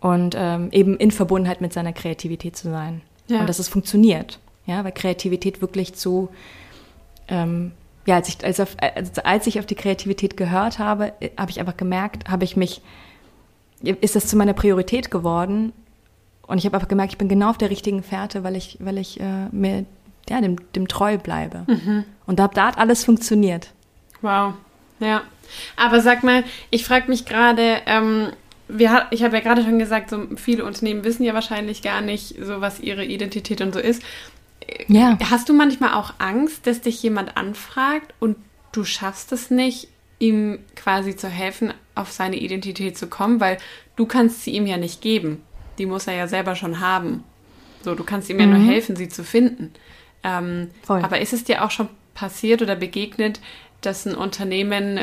Und 0.00 0.34
ähm, 0.38 0.68
eben 0.70 0.98
in 0.98 1.10
Verbundenheit 1.10 1.62
mit 1.62 1.72
seiner 1.72 1.94
Kreativität 1.94 2.56
zu 2.56 2.70
sein. 2.70 3.00
Ja. 3.28 3.40
Und 3.40 3.48
dass 3.48 3.58
es 3.58 3.68
funktioniert. 3.68 4.38
Ja, 4.66 4.84
weil 4.84 4.92
Kreativität 4.92 5.60
wirklich 5.60 5.94
zu, 5.94 6.30
ähm, 7.28 7.72
ja, 8.06 8.16
als 8.16 8.28
ich, 8.28 8.44
als, 8.44 8.60
auf, 8.60 8.76
als, 8.80 9.18
als 9.18 9.46
ich 9.46 9.58
auf 9.58 9.66
die 9.66 9.74
Kreativität 9.74 10.36
gehört 10.36 10.78
habe, 10.78 11.12
äh, 11.20 11.30
habe 11.38 11.50
ich 11.50 11.60
einfach 11.60 11.76
gemerkt, 11.76 12.28
habe 12.28 12.44
ich 12.44 12.56
mich, 12.56 12.80
ist 13.82 14.16
das 14.16 14.26
zu 14.26 14.36
meiner 14.36 14.54
Priorität 14.54 15.10
geworden. 15.10 15.72
Und 16.46 16.58
ich 16.58 16.66
habe 16.66 16.76
einfach 16.76 16.88
gemerkt, 16.88 17.12
ich 17.12 17.18
bin 17.18 17.28
genau 17.28 17.50
auf 17.50 17.58
der 17.58 17.70
richtigen 17.70 18.02
Fährte, 18.02 18.44
weil 18.44 18.56
ich, 18.56 18.78
weil 18.80 18.98
ich 18.98 19.20
äh, 19.20 19.48
mir 19.50 19.84
ja, 20.28 20.40
dem, 20.40 20.56
dem 20.72 20.88
treu 20.88 21.18
bleibe. 21.18 21.64
Und 22.26 22.38
da, 22.38 22.48
da 22.48 22.68
hat 22.68 22.78
alles 22.78 23.04
funktioniert. 23.04 23.70
Wow, 24.22 24.54
ja. 25.00 25.22
Aber 25.76 26.00
sag 26.00 26.24
mal, 26.24 26.44
ich 26.70 26.84
frage 26.84 27.10
mich 27.10 27.26
gerade, 27.26 27.78
ähm, 27.86 28.28
wir, 28.68 29.06
ich 29.10 29.22
habe 29.22 29.36
ja 29.36 29.42
gerade 29.42 29.62
schon 29.62 29.78
gesagt, 29.78 30.10
so 30.10 30.26
viele 30.36 30.64
Unternehmen 30.64 31.04
wissen 31.04 31.24
ja 31.24 31.34
wahrscheinlich 31.34 31.82
gar 31.82 32.00
nicht, 32.00 32.36
so 32.42 32.60
was 32.60 32.80
ihre 32.80 33.04
Identität 33.04 33.60
und 33.60 33.74
so 33.74 33.80
ist. 33.80 34.02
Ja. 34.88 35.18
Hast 35.30 35.48
du 35.48 35.52
manchmal 35.52 35.94
auch 35.94 36.14
Angst, 36.18 36.66
dass 36.66 36.80
dich 36.80 37.02
jemand 37.02 37.36
anfragt 37.36 38.14
und 38.20 38.36
du 38.72 38.84
schaffst 38.84 39.32
es 39.32 39.50
nicht, 39.50 39.88
ihm 40.18 40.60
quasi 40.76 41.16
zu 41.16 41.28
helfen, 41.28 41.74
auf 41.94 42.12
seine 42.12 42.36
Identität 42.36 42.96
zu 42.96 43.06
kommen, 43.08 43.40
weil 43.40 43.58
du 43.96 44.06
kannst 44.06 44.42
sie 44.42 44.52
ihm 44.52 44.66
ja 44.66 44.76
nicht 44.76 45.00
geben. 45.00 45.42
Die 45.78 45.86
muss 45.86 46.06
er 46.06 46.14
ja 46.14 46.28
selber 46.28 46.54
schon 46.56 46.80
haben. 46.80 47.24
So, 47.82 47.94
du 47.94 48.04
kannst 48.04 48.30
ihm 48.30 48.40
ja 48.40 48.46
nur 48.46 48.58
helfen, 48.58 48.96
sie 48.96 49.08
zu 49.08 49.24
finden. 49.24 49.72
Ähm, 50.22 50.70
aber 50.88 51.20
ist 51.20 51.32
es 51.32 51.44
dir 51.44 51.64
auch 51.64 51.70
schon 51.70 51.88
passiert 52.14 52.62
oder 52.62 52.76
begegnet, 52.76 53.40
dass 53.82 54.06
ein 54.06 54.14
Unternehmen 54.14 55.00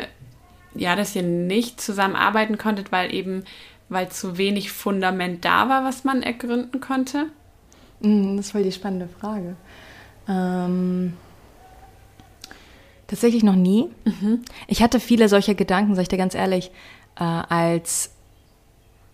ja, 0.74 0.96
dass 0.96 1.14
ihr 1.14 1.22
nicht 1.22 1.80
zusammenarbeiten 1.80 2.58
konntet, 2.58 2.92
weil 2.92 3.14
eben, 3.14 3.44
weil 3.88 4.08
zu 4.08 4.38
wenig 4.38 4.72
Fundament 4.72 5.44
da 5.44 5.68
war, 5.68 5.84
was 5.84 6.04
man 6.04 6.22
ergründen 6.22 6.80
konnte? 6.80 7.26
Mm, 8.02 8.36
das 8.36 8.46
ist 8.46 8.52
voll 8.52 8.62
die 8.62 8.72
spannende 8.72 9.08
Frage. 9.08 9.56
Ähm, 10.28 11.14
tatsächlich 13.06 13.42
noch 13.42 13.56
nie. 13.56 13.88
Mhm. 14.04 14.42
Ich 14.66 14.82
hatte 14.82 15.00
viele 15.00 15.28
solcher 15.28 15.54
Gedanken, 15.54 15.94
sag 15.94 16.02
ich 16.02 16.08
dir 16.08 16.18
ganz 16.18 16.34
ehrlich, 16.34 16.70
äh, 17.18 17.24
als 17.24 18.10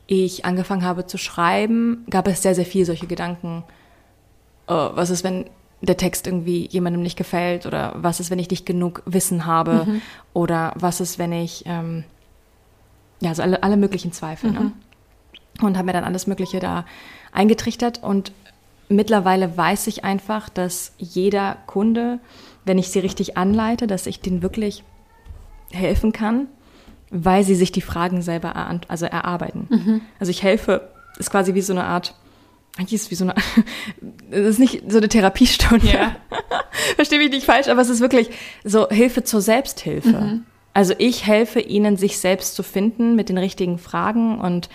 ich 0.07 0.45
angefangen 0.45 0.85
habe 0.85 1.07
zu 1.07 1.19
schreiben, 1.19 2.05
gab 2.09 2.27
es 2.29 2.43
sehr, 2.43 2.55
sehr 2.55 2.65
viel 2.65 2.85
solche 2.85 3.07
Gedanken. 3.07 3.63
Uh, 4.71 4.91
was 4.95 5.11
ist, 5.11 5.25
wenn 5.25 5.47
der 5.81 5.97
Text 5.97 6.27
irgendwie 6.27 6.67
jemandem 6.67 7.03
nicht 7.03 7.17
gefällt 7.17 7.67
oder 7.67 7.95
was 7.97 8.21
ist, 8.21 8.31
wenn 8.31 8.39
ich 8.39 8.51
nicht 8.51 8.67
genug 8.67 9.03
Wissen 9.07 9.47
habe 9.47 9.85
mhm. 9.87 10.03
oder 10.33 10.73
was 10.77 11.01
ist, 11.01 11.19
wenn 11.19 11.33
ich, 11.33 11.65
ähm, 11.67 12.05
ja, 13.21 13.35
so 13.35 13.43
alle, 13.43 13.63
alle 13.63 13.77
möglichen 13.77 14.13
Zweifel. 14.13 14.51
Ne? 14.51 14.61
Mhm. 14.61 14.67
Ne? 14.67 14.73
Und 15.67 15.77
habe 15.77 15.87
mir 15.87 15.93
dann 15.93 16.05
alles 16.05 16.27
Mögliche 16.27 16.61
da 16.61 16.85
eingetrichtert 17.33 18.03
und 18.03 18.33
mittlerweile 18.89 19.57
weiß 19.57 19.87
ich 19.87 20.05
einfach, 20.05 20.49
dass 20.49 20.93
jeder 20.99 21.57
Kunde, 21.67 22.21
wenn 22.65 22.79
ich 22.79 22.89
sie 22.89 22.99
richtig 23.01 23.37
anleite, 23.37 23.87
dass 23.87 24.07
ich 24.07 24.21
denen 24.21 24.43
wirklich 24.43 24.85
helfen 25.71 26.13
kann, 26.13 26.49
weil 27.11 27.45
sie 27.45 27.55
sich 27.55 27.73
die 27.73 27.81
Fragen 27.81 28.23
selber 28.23 28.51
er, 28.51 28.81
also 28.89 29.07
erarbeiten. 29.07 29.67
Mhm. 29.71 30.01
Also 30.19 30.31
ich 30.31 30.43
helfe, 30.43 30.89
ist 31.19 31.31
quasi 31.31 31.55
wie 31.55 31.63
so 31.63 31.73
eine 31.73 31.85
Art 31.85 32.15
eigentlich 32.79 32.95
ist 32.95 33.03
es 33.03 33.11
wie 33.11 33.15
so 33.17 33.25
eine, 33.25 33.35
es 34.31 34.51
ist 34.51 34.59
nicht 34.61 34.85
so 34.89 34.99
eine 34.99 35.09
Therapiestunde. 35.09 35.89
Ja. 35.89 36.17
Verstehe 36.95 37.19
mich 37.19 37.31
nicht 37.31 37.45
falsch, 37.45 37.67
aber 37.67 37.81
es 37.81 37.89
ist 37.89 38.01
wirklich 38.01 38.31
so 38.63 38.89
Hilfe 38.89 39.25
zur 39.25 39.41
Selbsthilfe. 39.41 40.11
Mhm. 40.11 40.47
Also 40.75 40.95
ich 40.99 41.27
helfe 41.27 41.59
ihnen, 41.59 41.97
sich 41.97 42.19
selbst 42.19 42.55
zu 42.55 42.63
finden 42.63 43.17
mit 43.17 43.31
den 43.31 43.39
richtigen 43.39 43.79
Fragen 43.79 44.39
und 44.39 44.69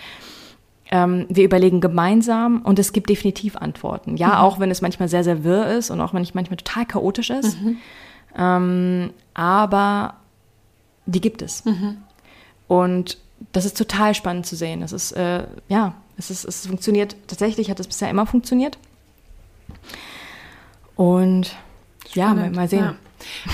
ähm, 0.90 1.26
wir 1.28 1.44
überlegen 1.44 1.80
gemeinsam 1.80 2.62
und 2.62 2.78
es 2.78 2.92
gibt 2.92 3.10
definitiv 3.10 3.56
Antworten. 3.56 4.16
Ja, 4.16 4.28
mhm. 4.28 4.34
auch 4.34 4.60
wenn 4.60 4.70
es 4.70 4.82
manchmal 4.82 5.08
sehr, 5.08 5.24
sehr 5.24 5.44
wirr 5.44 5.68
ist 5.68 5.90
und 5.90 6.00
auch 6.00 6.14
wenn 6.14 6.22
es 6.22 6.34
manchmal 6.34 6.56
total 6.56 6.86
chaotisch 6.86 7.30
ist. 7.30 7.60
Mhm. 7.60 7.78
Ähm, 8.36 9.10
aber 9.32 10.14
die 11.06 11.20
gibt 11.20 11.42
es. 11.42 11.64
Mhm. 11.64 11.98
Und 12.68 13.18
das 13.52 13.64
ist 13.64 13.76
total 13.76 14.14
spannend 14.14 14.46
zu 14.46 14.56
sehen. 14.56 14.82
Es 14.82 14.92
ist, 14.92 15.12
äh, 15.12 15.46
ja, 15.68 15.94
es, 16.16 16.30
ist, 16.30 16.44
es 16.44 16.66
funktioniert, 16.66 17.16
tatsächlich 17.26 17.70
hat 17.70 17.80
es 17.80 17.86
bisher 17.86 18.10
immer 18.10 18.26
funktioniert. 18.26 18.78
Und 20.96 21.56
Spannend. 22.08 22.14
ja, 22.14 22.34
mal, 22.34 22.50
mal 22.50 22.68
sehen. 22.68 22.80
Ja. 22.84 22.94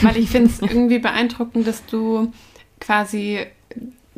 Weil 0.03 0.17
ich 0.17 0.31
finde 0.31 0.51
es 0.51 0.61
irgendwie 0.61 0.99
beeindruckend, 0.99 1.67
dass 1.67 1.85
du 1.87 2.33
quasi 2.81 3.47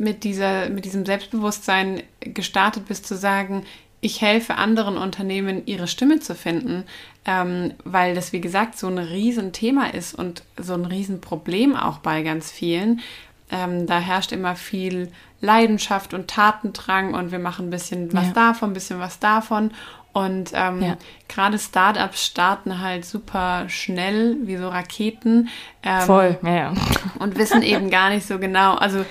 mit, 0.03 0.25
dieser, 0.25 0.69
mit 0.69 0.85
diesem 0.85 1.07
Selbstbewusstsein 1.07 2.03
gestartet 2.21 2.87
bist, 2.89 3.07
zu 3.07 3.17
sagen, 3.17 3.65
ich 4.01 4.21
helfe 4.21 4.57
anderen 4.57 4.99
Unternehmen, 4.99 5.63
ihre 5.67 5.87
Stimme 5.87 6.19
zu 6.19 6.35
finden, 6.35 6.83
ähm, 7.25 7.75
weil 7.85 8.17
das, 8.17 8.33
wie 8.33 8.41
gesagt, 8.41 8.77
so 8.77 8.89
ein 8.89 8.99
Riesenthema 8.99 9.87
ist 9.87 10.13
und 10.13 10.43
so 10.59 10.75
ein 10.75 10.87
Riesenproblem 10.87 11.77
auch 11.77 11.99
bei 11.99 12.23
ganz 12.23 12.51
vielen. 12.51 13.01
Ähm, 13.49 13.87
da 13.87 14.01
herrscht 14.01 14.33
immer 14.33 14.57
viel 14.57 15.13
Leidenschaft 15.41 16.15
und 16.15 16.29
Tatendrang 16.29 17.15
und 17.15 17.31
wir 17.31 17.39
machen 17.39 17.69
ein 17.69 17.71
bisschen 17.71 18.13
was 18.13 18.27
ja. 18.27 18.33
davon, 18.33 18.71
ein 18.71 18.75
bisschen 18.75 18.99
was 18.99 19.21
davon. 19.21 19.71
Und 20.13 20.51
ähm, 20.53 20.83
ja. 20.83 20.97
gerade 21.29 21.61
Startups 21.61 22.27
starten 22.27 22.81
halt 22.81 23.05
super 23.05 23.69
schnell, 23.69 24.37
wie 24.43 24.57
so 24.57 24.69
Raketen. 24.69 25.49
Ähm, 25.85 26.01
Voll, 26.01 26.39
ja, 26.43 26.55
ja. 26.55 26.75
Und 27.21 27.39
wissen 27.39 27.63
eben 27.63 27.89
gar 27.89 28.11
nicht 28.11 28.27
so 28.27 28.41
genau, 28.41 28.75
also 28.75 29.05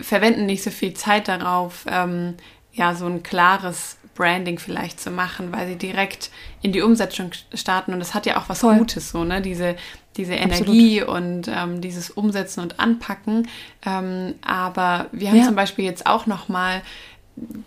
verwenden 0.00 0.46
nicht 0.46 0.62
so 0.62 0.70
viel 0.70 0.94
Zeit 0.94 1.28
darauf, 1.28 1.84
ähm, 1.88 2.34
ja, 2.72 2.94
so 2.94 3.06
ein 3.06 3.22
klares 3.22 3.98
Branding 4.14 4.58
vielleicht 4.58 5.00
zu 5.00 5.10
machen, 5.10 5.52
weil 5.52 5.66
sie 5.66 5.76
direkt 5.76 6.30
in 6.60 6.72
die 6.72 6.82
Umsetzung 6.82 7.30
starten. 7.54 7.92
Und 7.92 8.00
das 8.00 8.14
hat 8.14 8.26
ja 8.26 8.38
auch 8.38 8.48
was 8.48 8.60
Voll. 8.60 8.76
Gutes, 8.78 9.10
so, 9.10 9.24
ne? 9.24 9.40
Diese, 9.40 9.76
diese 10.16 10.34
Energie 10.34 11.00
Absolut. 11.00 11.22
und 11.22 11.48
ähm, 11.48 11.80
dieses 11.80 12.10
Umsetzen 12.10 12.60
und 12.60 12.78
Anpacken. 12.78 13.48
Ähm, 13.84 14.34
aber 14.42 15.06
wir 15.12 15.30
haben 15.30 15.38
ja. 15.38 15.44
zum 15.44 15.54
Beispiel 15.54 15.84
jetzt 15.84 16.06
auch 16.06 16.26
noch 16.26 16.48
mal 16.48 16.82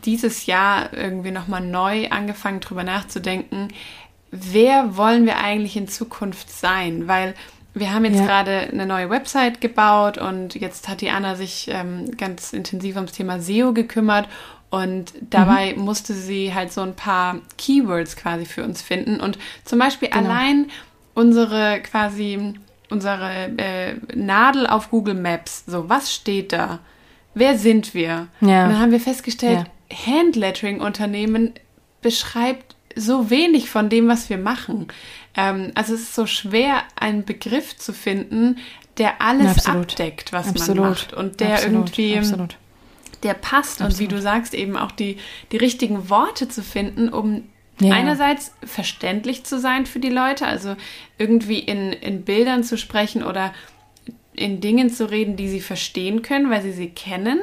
dieses 0.06 0.46
Jahr 0.46 0.94
irgendwie 0.94 1.32
noch 1.32 1.48
mal 1.48 1.62
neu 1.62 2.10
angefangen, 2.10 2.60
drüber 2.60 2.84
nachzudenken, 2.84 3.70
wer 4.32 4.98
wollen 4.98 5.26
wir 5.26 5.38
eigentlich 5.38 5.76
in 5.76 5.88
Zukunft 5.88 6.52
sein? 6.52 7.08
Weil 7.08 7.34
wir 7.76 7.94
haben 7.94 8.06
jetzt 8.06 8.20
ja. 8.20 8.26
gerade 8.26 8.70
eine 8.72 8.86
neue 8.86 9.10
Website 9.10 9.62
gebaut 9.62 10.18
und 10.18 10.56
jetzt 10.56 10.88
hat 10.88 11.02
die 11.02 11.10
Anna 11.10 11.36
sich 11.36 11.68
ähm, 11.70 12.10
ganz 12.18 12.54
intensiv 12.54 12.96
ums 12.96 13.12
Thema 13.12 13.40
SEO 13.40 13.74
gekümmert 13.74 14.28
und 14.70 15.14
dabei 15.22 15.74
mhm. 15.76 15.84
musste 15.84 16.14
sie 16.14 16.54
halt 16.54 16.72
so 16.72 16.82
ein 16.82 16.96
paar 16.96 17.40
Keywords 17.58 18.16
quasi 18.16 18.46
für 18.46 18.64
uns 18.64 18.82
finden. 18.82 19.20
Und 19.20 19.38
zum 19.66 19.80
Beispiel 19.80 20.10
genau. 20.10 20.24
allein 20.24 20.68
unsere 21.14 21.82
quasi 21.82 22.56
unsere 22.90 23.52
äh, 23.58 23.96
Nadel 24.16 24.68
auf 24.68 24.90
Google 24.90 25.16
Maps. 25.16 25.64
So, 25.66 25.90
was 25.90 26.14
steht 26.14 26.54
da? 26.54 26.80
Wer 27.34 27.58
sind 27.58 27.94
wir? 27.94 28.28
Ja. 28.42 28.66
Und 28.66 28.72
dann 28.72 28.80
haben 28.80 28.92
wir 28.92 29.00
festgestellt, 29.00 29.66
ja. 29.92 30.14
Handlettering-Unternehmen 30.14 31.54
beschreibt 32.02 32.76
so 32.96 33.30
wenig 33.30 33.70
von 33.70 33.90
dem, 33.90 34.08
was 34.08 34.30
wir 34.30 34.38
machen. 34.38 34.88
Ähm, 35.38 35.72
also 35.76 35.94
es 35.94 36.02
ist 36.02 36.16
so 36.16 36.26
schwer, 36.26 36.84
einen 36.96 37.26
Begriff 37.26 37.78
zu 37.78 37.94
finden, 37.94 38.58
der 38.98 39.22
alles 39.22 39.58
Absolut. 39.58 39.92
abdeckt, 39.92 40.34
was 40.34 40.48
Absolut. 40.48 40.82
man 40.82 40.90
macht 40.90 41.14
und 41.14 41.40
der 41.40 41.56
Absolut. 41.56 41.98
irgendwie 41.98 42.48
der 43.24 43.34
passt 43.34 43.82
und 43.82 43.98
wie 43.98 44.08
du 44.08 44.22
sagst 44.22 44.54
eben 44.54 44.78
auch 44.78 44.92
die 44.92 45.18
die 45.52 45.58
richtigen 45.58 46.10
Worte 46.10 46.48
zu 46.48 46.62
finden, 46.62 47.10
um 47.10 47.44
ja. 47.82 47.94
Einerseits 47.94 48.54
verständlich 48.64 49.44
zu 49.44 49.60
sein 49.60 49.86
für 49.86 50.00
die 50.00 50.10
Leute, 50.10 50.48
also 50.48 50.78
irgendwie 51.18 51.60
in, 51.60 51.92
in 51.92 52.24
Bildern 52.24 52.64
zu 52.64 52.78
sprechen 52.78 53.22
oder 53.22 53.54
in 54.34 54.62
Dingen 54.62 54.90
zu 54.90 55.10
reden, 55.10 55.36
die 55.36 55.50
sie 55.50 55.60
verstehen 55.60 56.22
können, 56.22 56.50
weil 56.50 56.62
sie 56.62 56.72
sie 56.72 56.90
kennen 56.90 57.40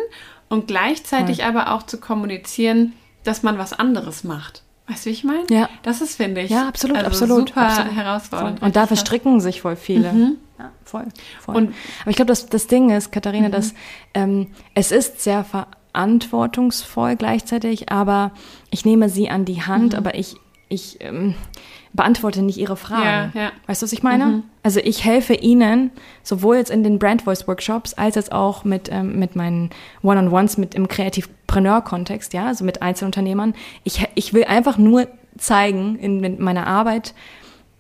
und 0.48 0.68
gleichzeitig 0.68 1.38
ja. 1.38 1.48
aber 1.48 1.72
auch 1.72 1.82
zu 1.82 2.00
kommunizieren, 2.00 2.94
dass 3.24 3.42
man 3.42 3.58
was 3.58 3.72
anderes 3.72 4.24
macht. 4.24 4.62
Weißt 4.92 5.06
du, 5.06 5.10
wie 5.10 5.14
ich 5.14 5.24
meine? 5.24 5.44
Ja. 5.48 5.68
Das 5.82 6.00
ist, 6.00 6.16
finde 6.16 6.42
ich, 6.42 6.50
ja, 6.50 6.68
absolut, 6.68 6.96
also 6.96 7.08
absolut, 7.08 7.48
super 7.48 7.62
absolut. 7.62 7.94
herausfordernd. 7.94 8.58
Voll. 8.58 8.66
Und 8.66 8.76
da 8.76 8.86
verstricken 8.86 9.40
sich 9.40 9.62
voll 9.62 9.76
viele. 9.76 10.12
Mhm. 10.12 10.36
Ja, 10.58 10.70
voll, 10.84 11.06
voll. 11.40 11.56
Und, 11.56 11.74
Aber 12.02 12.10
ich 12.10 12.16
glaube, 12.16 12.28
das, 12.28 12.46
das 12.46 12.66
Ding 12.66 12.90
ist, 12.90 13.10
Katharina, 13.10 13.48
mhm. 13.48 13.52
dass 13.52 13.74
ähm, 14.14 14.48
es 14.74 14.92
ist 14.92 15.20
sehr 15.22 15.44
verantwortungsvoll 15.44 17.16
gleichzeitig, 17.16 17.90
aber 17.90 18.32
ich 18.70 18.84
nehme 18.84 19.08
sie 19.08 19.30
an 19.30 19.44
die 19.44 19.62
Hand, 19.62 19.92
mhm. 19.92 19.98
aber 19.98 20.14
ich, 20.14 20.36
ich 20.68 20.98
ähm, 21.00 21.34
beantworte 21.92 22.42
nicht 22.42 22.58
ihre 22.58 22.76
Fragen. 22.76 23.32
Ja, 23.34 23.42
ja. 23.42 23.52
Weißt 23.66 23.82
du, 23.82 23.84
was 23.84 23.92
ich 23.92 24.02
meine? 24.02 24.26
Mhm. 24.26 24.42
Also 24.62 24.80
ich 24.80 25.04
helfe 25.04 25.34
ihnen, 25.34 25.90
sowohl 26.22 26.56
jetzt 26.56 26.70
in 26.70 26.82
den 26.82 26.98
Brand 26.98 27.22
Voice 27.22 27.46
Workshops, 27.46 27.94
als 27.94 28.14
jetzt 28.14 28.32
auch 28.32 28.64
mit, 28.64 28.88
ähm, 28.90 29.18
mit 29.18 29.36
meinen 29.36 29.70
One-on-Ones, 30.02 30.56
mit 30.56 30.74
im 30.74 30.88
Kreativpreneur-Kontext, 30.88 32.32
ja, 32.32 32.46
also 32.46 32.64
mit 32.64 32.80
Einzelunternehmern. 32.80 33.54
Ich, 33.84 34.06
ich 34.14 34.32
will 34.32 34.44
einfach 34.44 34.78
nur 34.78 35.08
zeigen 35.36 35.96
in, 35.98 36.22
in 36.24 36.42
meiner 36.42 36.66
Arbeit, 36.66 37.14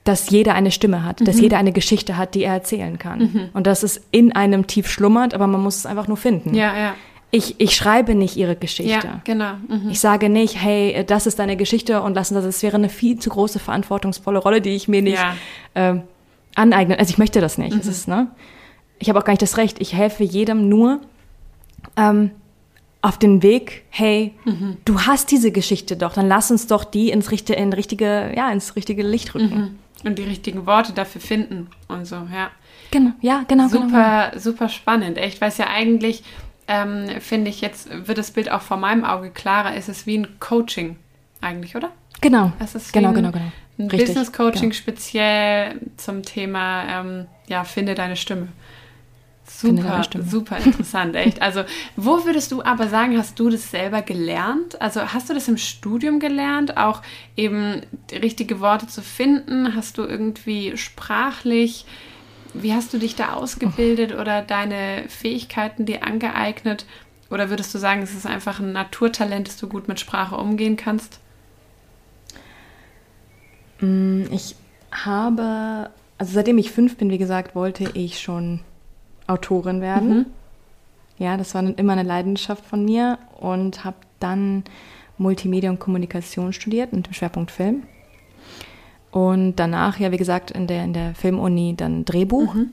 dass 0.04 0.30
jeder 0.30 0.54
eine 0.54 0.72
Stimme 0.72 1.04
hat, 1.04 1.20
mhm. 1.20 1.24
dass 1.24 1.40
jeder 1.40 1.58
eine 1.58 1.72
Geschichte 1.72 2.16
hat, 2.16 2.34
die 2.34 2.42
er 2.42 2.54
erzählen 2.54 2.98
kann. 2.98 3.18
Mhm. 3.20 3.48
Und 3.54 3.66
dass 3.66 3.82
es 3.82 4.02
in 4.10 4.32
einem 4.32 4.66
tief 4.66 4.88
schlummert, 4.88 5.32
aber 5.32 5.46
man 5.46 5.62
muss 5.62 5.76
es 5.76 5.86
einfach 5.86 6.08
nur 6.08 6.16
finden. 6.16 6.54
Ja, 6.54 6.76
ja 6.76 6.94
ich, 7.34 7.58
ich 7.58 7.74
schreibe 7.74 8.14
nicht 8.14 8.36
ihre 8.36 8.56
Geschichte. 8.56 9.06
Ja, 9.06 9.20
genau. 9.24 9.54
Mhm. 9.66 9.88
Ich 9.90 10.00
sage 10.00 10.28
nicht, 10.28 10.62
hey, 10.62 11.02
das 11.06 11.26
ist 11.26 11.38
deine 11.38 11.56
Geschichte 11.56 12.02
und 12.02 12.14
lassen 12.14 12.34
das. 12.34 12.44
Es 12.44 12.62
wäre 12.62 12.76
eine 12.76 12.90
viel 12.90 13.18
zu 13.18 13.30
große 13.30 13.58
verantwortungsvolle 13.58 14.38
Rolle, 14.38 14.60
die 14.60 14.76
ich 14.76 14.86
mir 14.86 15.00
nicht 15.00 15.18
ja. 15.74 15.94
äh, 15.94 16.00
aneigne. 16.54 16.98
Also 16.98 17.10
ich 17.10 17.16
möchte 17.16 17.40
das 17.40 17.56
nicht. 17.56 17.72
Mhm. 17.72 17.80
Es 17.80 17.86
ist, 17.86 18.06
ne? 18.06 18.28
Ich 18.98 19.08
habe 19.08 19.18
auch 19.18 19.24
gar 19.24 19.32
nicht 19.32 19.40
das 19.40 19.56
Recht. 19.56 19.80
Ich 19.80 19.94
helfe 19.94 20.22
jedem 20.24 20.68
nur 20.68 21.00
ähm, 21.96 22.32
auf 23.00 23.18
den 23.18 23.42
Weg, 23.42 23.84
hey, 23.88 24.34
mhm. 24.44 24.76
du 24.84 25.00
hast 25.00 25.30
diese 25.30 25.52
Geschichte 25.52 25.96
doch, 25.96 26.12
dann 26.12 26.28
lass 26.28 26.50
uns 26.50 26.66
doch 26.66 26.84
die 26.84 27.10
ins 27.10 27.30
richtige, 27.30 27.58
in 27.58 27.72
richtige, 27.72 28.32
ja, 28.36 28.52
ins 28.52 28.76
richtige 28.76 29.02
Licht 29.02 29.34
rücken. 29.34 29.78
Mhm. 30.04 30.08
Und 30.08 30.18
die 30.18 30.24
richtigen 30.24 30.66
Worte 30.66 30.92
dafür 30.92 31.20
finden 31.20 31.68
und 31.88 32.06
so, 32.06 32.16
ja. 32.16 32.50
Genau, 32.90 33.12
ja, 33.22 33.44
genau. 33.48 33.68
Super, 33.68 33.86
genau. 33.86 34.28
genau. 34.30 34.38
super 34.38 34.68
spannend. 34.68 35.16
Echt, 35.16 35.40
weil 35.40 35.48
es 35.48 35.56
ja 35.56 35.68
eigentlich 35.68 36.22
ähm, 36.72 37.20
finde 37.20 37.50
ich, 37.50 37.60
jetzt 37.60 37.88
wird 37.90 38.16
das 38.16 38.30
Bild 38.30 38.50
auch 38.50 38.62
vor 38.62 38.78
meinem 38.78 39.04
Auge 39.04 39.30
klarer. 39.30 39.76
Es 39.76 39.88
ist 39.88 40.06
wie 40.06 40.18
ein 40.18 40.40
Coaching 40.40 40.96
eigentlich, 41.42 41.76
oder? 41.76 41.90
Genau. 42.22 42.52
Es 42.58 42.74
ist 42.74 42.92
genau, 42.92 43.12
genau, 43.12 43.30
genau. 43.30 43.52
Ein 43.78 43.88
Business 43.88 44.32
Coaching 44.32 44.70
genau. 44.70 44.74
speziell 44.74 45.80
zum 45.96 46.22
Thema, 46.22 46.84
ähm, 46.88 47.26
ja, 47.48 47.64
finde 47.64 47.94
deine 47.94 48.16
Stimme. 48.16 48.48
Super, 49.44 50.02
Stimme. 50.04 50.24
super 50.24 50.58
interessant, 50.64 51.14
echt. 51.14 51.42
Also, 51.42 51.64
wo 51.96 52.24
würdest 52.24 52.52
du 52.52 52.62
aber 52.62 52.88
sagen, 52.88 53.18
hast 53.18 53.38
du 53.38 53.50
das 53.50 53.70
selber 53.70 54.00
gelernt? 54.00 54.80
Also, 54.80 55.12
hast 55.12 55.28
du 55.28 55.34
das 55.34 55.48
im 55.48 55.58
Studium 55.58 56.20
gelernt, 56.20 56.76
auch 56.78 57.02
eben 57.36 57.82
richtige 58.12 58.60
Worte 58.60 58.86
zu 58.86 59.02
finden? 59.02 59.74
Hast 59.74 59.98
du 59.98 60.04
irgendwie 60.04 60.76
sprachlich 60.76 61.84
wie 62.54 62.72
hast 62.72 62.92
du 62.92 62.98
dich 62.98 63.14
da 63.14 63.34
ausgebildet 63.34 64.14
oder 64.14 64.42
deine 64.42 65.04
Fähigkeiten 65.08 65.86
dir 65.86 66.04
angeeignet? 66.04 66.86
Oder 67.30 67.48
würdest 67.48 67.74
du 67.74 67.78
sagen, 67.78 68.02
es 68.02 68.14
ist 68.14 68.26
einfach 68.26 68.60
ein 68.60 68.72
Naturtalent, 68.72 69.48
dass 69.48 69.56
du 69.56 69.68
gut 69.68 69.88
mit 69.88 69.98
Sprache 69.98 70.36
umgehen 70.36 70.76
kannst? 70.76 71.18
Mm, 73.80 74.24
ich 74.30 74.54
habe, 74.90 75.90
also 76.18 76.32
seitdem 76.32 76.58
ich 76.58 76.70
fünf 76.70 76.96
bin, 76.96 77.10
wie 77.10 77.18
gesagt, 77.18 77.54
wollte 77.54 77.90
ich 77.94 78.20
schon 78.20 78.60
Autorin 79.26 79.80
werden. 79.80 80.18
Mhm. 80.18 80.26
Ja, 81.18 81.36
das 81.36 81.54
war 81.54 81.62
immer 81.62 81.92
eine 81.92 82.02
Leidenschaft 82.02 82.64
von 82.66 82.84
mir 82.84 83.18
und 83.38 83.84
habe 83.84 83.96
dann 84.20 84.64
Multimedia 85.18 85.70
und 85.70 85.78
Kommunikation 85.78 86.52
studiert 86.52 86.92
mit 86.92 87.06
dem 87.06 87.14
Schwerpunkt 87.14 87.50
Film. 87.50 87.84
Und 89.12 89.56
danach, 89.56 90.00
ja, 90.00 90.10
wie 90.10 90.16
gesagt, 90.16 90.50
in 90.50 90.66
der, 90.66 90.84
in 90.84 90.94
der 90.94 91.14
Filmuni 91.14 91.74
dann 91.76 92.04
Drehbuch. 92.04 92.54
Mhm. 92.54 92.70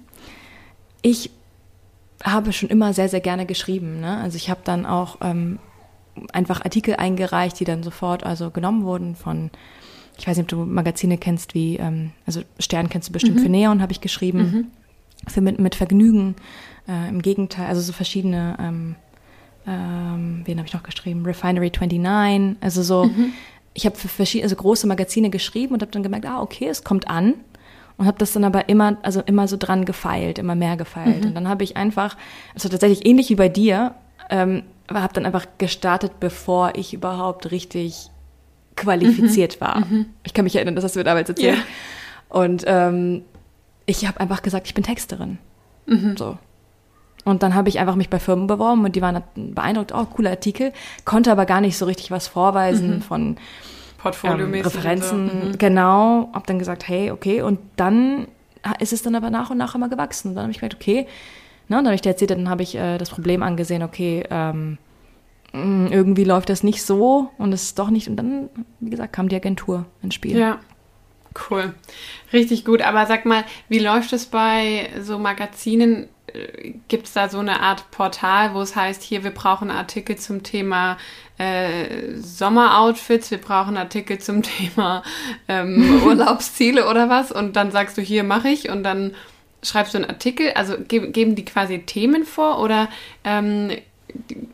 Ich 1.01 1.29
habe 2.23 2.53
schon 2.53 2.69
immer 2.69 2.93
sehr, 2.93 3.09
sehr 3.09 3.19
gerne 3.19 3.45
geschrieben. 3.45 3.99
Ne? 3.99 4.17
Also 4.17 4.37
ich 4.37 4.49
habe 4.49 4.61
dann 4.63 4.85
auch 4.85 5.17
ähm, 5.21 5.59
einfach 6.31 6.63
Artikel 6.63 6.95
eingereicht, 6.95 7.59
die 7.59 7.65
dann 7.65 7.83
sofort 7.83 8.25
also 8.25 8.51
genommen 8.51 8.83
wurden 8.85 9.15
von, 9.15 9.51
ich 10.17 10.27
weiß 10.27 10.37
nicht, 10.37 10.45
ob 10.45 10.49
du 10.49 10.65
Magazine 10.65 11.17
kennst 11.17 11.53
wie, 11.53 11.75
ähm, 11.75 12.11
also 12.25 12.41
Stern 12.57 12.89
kennst 12.89 13.09
du 13.09 13.13
bestimmt 13.13 13.37
mhm. 13.37 13.43
für 13.43 13.49
Neon, 13.49 13.81
habe 13.81 13.91
ich 13.91 14.01
geschrieben. 14.01 14.39
Mhm. 14.39 14.67
Für 15.27 15.41
mit, 15.41 15.59
mit 15.59 15.75
Vergnügen. 15.75 16.35
Äh, 16.87 17.09
Im 17.09 17.21
Gegenteil, 17.21 17.67
also 17.67 17.81
so 17.81 17.91
verschiedene, 17.91 18.55
ähm, 18.59 18.95
ähm, 19.67 20.41
wen 20.45 20.57
habe 20.57 20.67
ich 20.67 20.73
noch 20.73 20.83
geschrieben? 20.83 21.25
Refinery 21.25 21.69
29, 21.69 22.63
also 22.63 22.81
so, 22.81 23.03
mhm. 23.05 23.33
Ich 23.73 23.85
habe 23.85 23.95
für 23.95 24.07
verschiedene, 24.07 24.45
also 24.45 24.55
große 24.55 24.87
Magazine 24.87 25.29
geschrieben 25.29 25.73
und 25.73 25.81
habe 25.81 25.91
dann 25.91 26.03
gemerkt, 26.03 26.25
ah, 26.25 26.41
okay, 26.41 26.67
es 26.67 26.83
kommt 26.83 27.09
an 27.09 27.35
und 27.97 28.05
habe 28.05 28.17
das 28.17 28.33
dann 28.33 28.43
aber 28.43 28.69
immer, 28.69 28.97
also 29.03 29.21
immer 29.21 29.47
so 29.47 29.57
dran 29.57 29.85
gefeilt, 29.85 30.39
immer 30.39 30.55
mehr 30.55 30.77
gefeilt. 30.77 31.21
Mhm. 31.21 31.27
Und 31.27 31.35
dann 31.35 31.47
habe 31.49 31.63
ich 31.63 31.77
einfach, 31.77 32.17
also 32.53 32.69
tatsächlich 32.69 33.05
ähnlich 33.05 33.29
wie 33.29 33.35
bei 33.35 33.49
dir, 33.49 33.95
ähm, 34.29 34.63
habe 34.91 35.13
dann 35.13 35.25
einfach 35.25 35.45
gestartet, 35.57 36.13
bevor 36.19 36.73
ich 36.75 36.93
überhaupt 36.93 37.51
richtig 37.51 38.09
qualifiziert 38.75 39.57
mhm. 39.57 39.65
war. 39.65 39.79
Mhm. 39.85 40.05
Ich 40.23 40.33
kann 40.33 40.45
mich 40.45 40.55
erinnern, 40.55 40.75
das 40.75 40.83
hast 40.83 40.95
du 40.95 40.99
mir 40.99 41.03
damals 41.03 41.29
erzählt. 41.29 41.57
Ja. 41.57 41.63
Und 42.29 42.63
ähm, 42.67 43.23
ich 43.85 44.07
habe 44.07 44.19
einfach 44.19 44.41
gesagt, 44.41 44.67
ich 44.67 44.73
bin 44.73 44.83
Texterin. 44.83 45.37
Mhm. 45.85 46.15
So. 46.17 46.37
Und 47.29 47.43
dann 47.43 47.55
habe 47.55 47.69
ich 47.69 47.79
einfach 47.79 47.95
mich 47.95 48.09
bei 48.09 48.19
Firmen 48.19 48.47
beworben 48.47 48.83
und 48.83 48.95
die 48.95 49.01
waren 49.01 49.21
beeindruckt, 49.35 49.93
oh, 49.93 50.05
cooler 50.05 50.31
Artikel, 50.31 50.73
konnte 51.05 51.31
aber 51.31 51.45
gar 51.45 51.61
nicht 51.61 51.77
so 51.77 51.85
richtig 51.85 52.11
was 52.11 52.27
vorweisen 52.27 52.95
mhm. 52.95 53.01
von 53.01 53.37
ähm, 54.23 54.53
Referenzen. 54.53 55.25
Mhm. 55.25 55.57
Genau, 55.57 56.29
habe 56.33 56.45
dann 56.45 56.59
gesagt, 56.59 56.87
hey, 56.87 57.11
okay. 57.11 57.41
Und 57.41 57.59
dann 57.75 58.27
ist 58.79 58.93
es 58.93 59.01
dann 59.01 59.15
aber 59.15 59.29
nach 59.29 59.49
und 59.49 59.57
nach 59.57 59.75
immer 59.75 59.89
gewachsen. 59.89 60.29
Und 60.29 60.35
dann 60.35 60.43
habe 60.43 60.51
ich 60.51 60.59
gedacht, 60.59 60.79
okay, 60.79 61.07
ne, 61.67 61.77
und 61.77 61.83
dann 61.83 61.87
habe 61.87 61.95
ich 61.95 62.01
dir 62.01 62.09
erzählt, 62.09 62.31
dann 62.31 62.49
habe 62.49 62.63
ich 62.63 62.75
äh, 62.75 62.97
das 62.97 63.09
Problem 63.09 63.43
angesehen, 63.43 63.83
okay, 63.83 64.23
ähm, 64.29 64.77
mm, 65.53 65.87
irgendwie 65.91 66.23
läuft 66.23 66.49
das 66.49 66.63
nicht 66.63 66.83
so 66.83 67.31
und 67.37 67.53
es 67.53 67.63
ist 67.63 67.79
doch 67.79 67.89
nicht. 67.89 68.07
Und 68.07 68.17
dann, 68.17 68.49
wie 68.79 68.89
gesagt, 68.89 69.13
kam 69.13 69.29
die 69.29 69.35
Agentur 69.35 69.85
ins 70.01 70.15
Spiel. 70.15 70.37
Ja. 70.37 70.59
Cool. 71.49 71.73
Richtig 72.33 72.65
gut. 72.65 72.81
Aber 72.81 73.05
sag 73.05 73.25
mal, 73.25 73.43
wie 73.69 73.79
läuft 73.79 74.13
es 74.13 74.25
bei 74.25 74.89
so 74.99 75.19
Magazinen? 75.19 76.09
Gibt 76.87 77.07
es 77.07 77.13
da 77.13 77.29
so 77.29 77.39
eine 77.39 77.61
Art 77.61 77.91
Portal, 77.91 78.53
wo 78.53 78.61
es 78.61 78.75
heißt, 78.75 79.01
hier, 79.01 79.23
wir 79.23 79.31
brauchen 79.31 79.71
Artikel 79.71 80.17
zum 80.17 80.43
Thema 80.43 80.97
äh, 81.37 82.15
Sommeroutfits, 82.15 83.31
wir 83.31 83.39
brauchen 83.39 83.77
Artikel 83.77 84.19
zum 84.19 84.43
Thema 84.43 85.03
ähm, 85.47 86.03
Urlaubsziele 86.05 86.87
oder 86.87 87.09
was 87.09 87.31
und 87.31 87.55
dann 87.55 87.71
sagst 87.71 87.97
du, 87.97 88.01
hier 88.01 88.23
mache 88.23 88.49
ich 88.49 88.69
und 88.69 88.83
dann 88.83 89.13
schreibst 89.63 89.93
du 89.93 89.97
einen 89.97 90.09
Artikel, 90.09 90.51
also 90.53 90.75
ge 90.77 91.11
geben 91.11 91.35
die 91.35 91.45
quasi 91.45 91.79
Themen 91.79 92.25
vor 92.25 92.59
oder 92.59 92.89
ähm, 93.23 93.71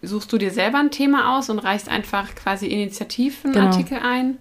suchst 0.02 0.32
du 0.32 0.38
dir 0.38 0.52
selber 0.52 0.80
ein 0.80 0.92
Thema 0.92 1.38
aus 1.38 1.50
und 1.50 1.60
reichst 1.60 1.90
einfach 1.90 2.36
quasi 2.36 2.68
Initiativen 2.68 3.54
genau. 3.54 3.68
Artikel 3.68 4.00
ein? 4.00 4.38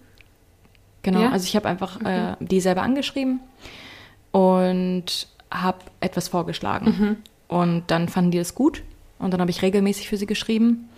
Genau, 1.03 1.21
ja? 1.21 1.31
also 1.31 1.45
ich 1.47 1.55
habe 1.55 1.69
einfach 1.69 1.97
okay. 1.97 2.33
äh, 2.33 2.37
die 2.41 2.61
selber 2.61 2.83
angeschrieben 2.83 3.41
und 4.33 5.29
habe 5.55 5.79
etwas 6.01 6.29
vorgeschlagen. 6.29 6.87
Mhm. 6.87 7.17
Und 7.49 7.85
dann 7.87 8.09
fanden 8.09 8.33
die 8.33 8.39
es 8.39 8.55
gut 8.55 8.83
und 9.19 9.33
dann 9.33 9.41
habe 9.41 9.51
ich 9.51 9.63
regelmäßig 9.63 10.09
für 10.09 10.17
sie 10.17 10.27
geschrieben. 10.27 10.89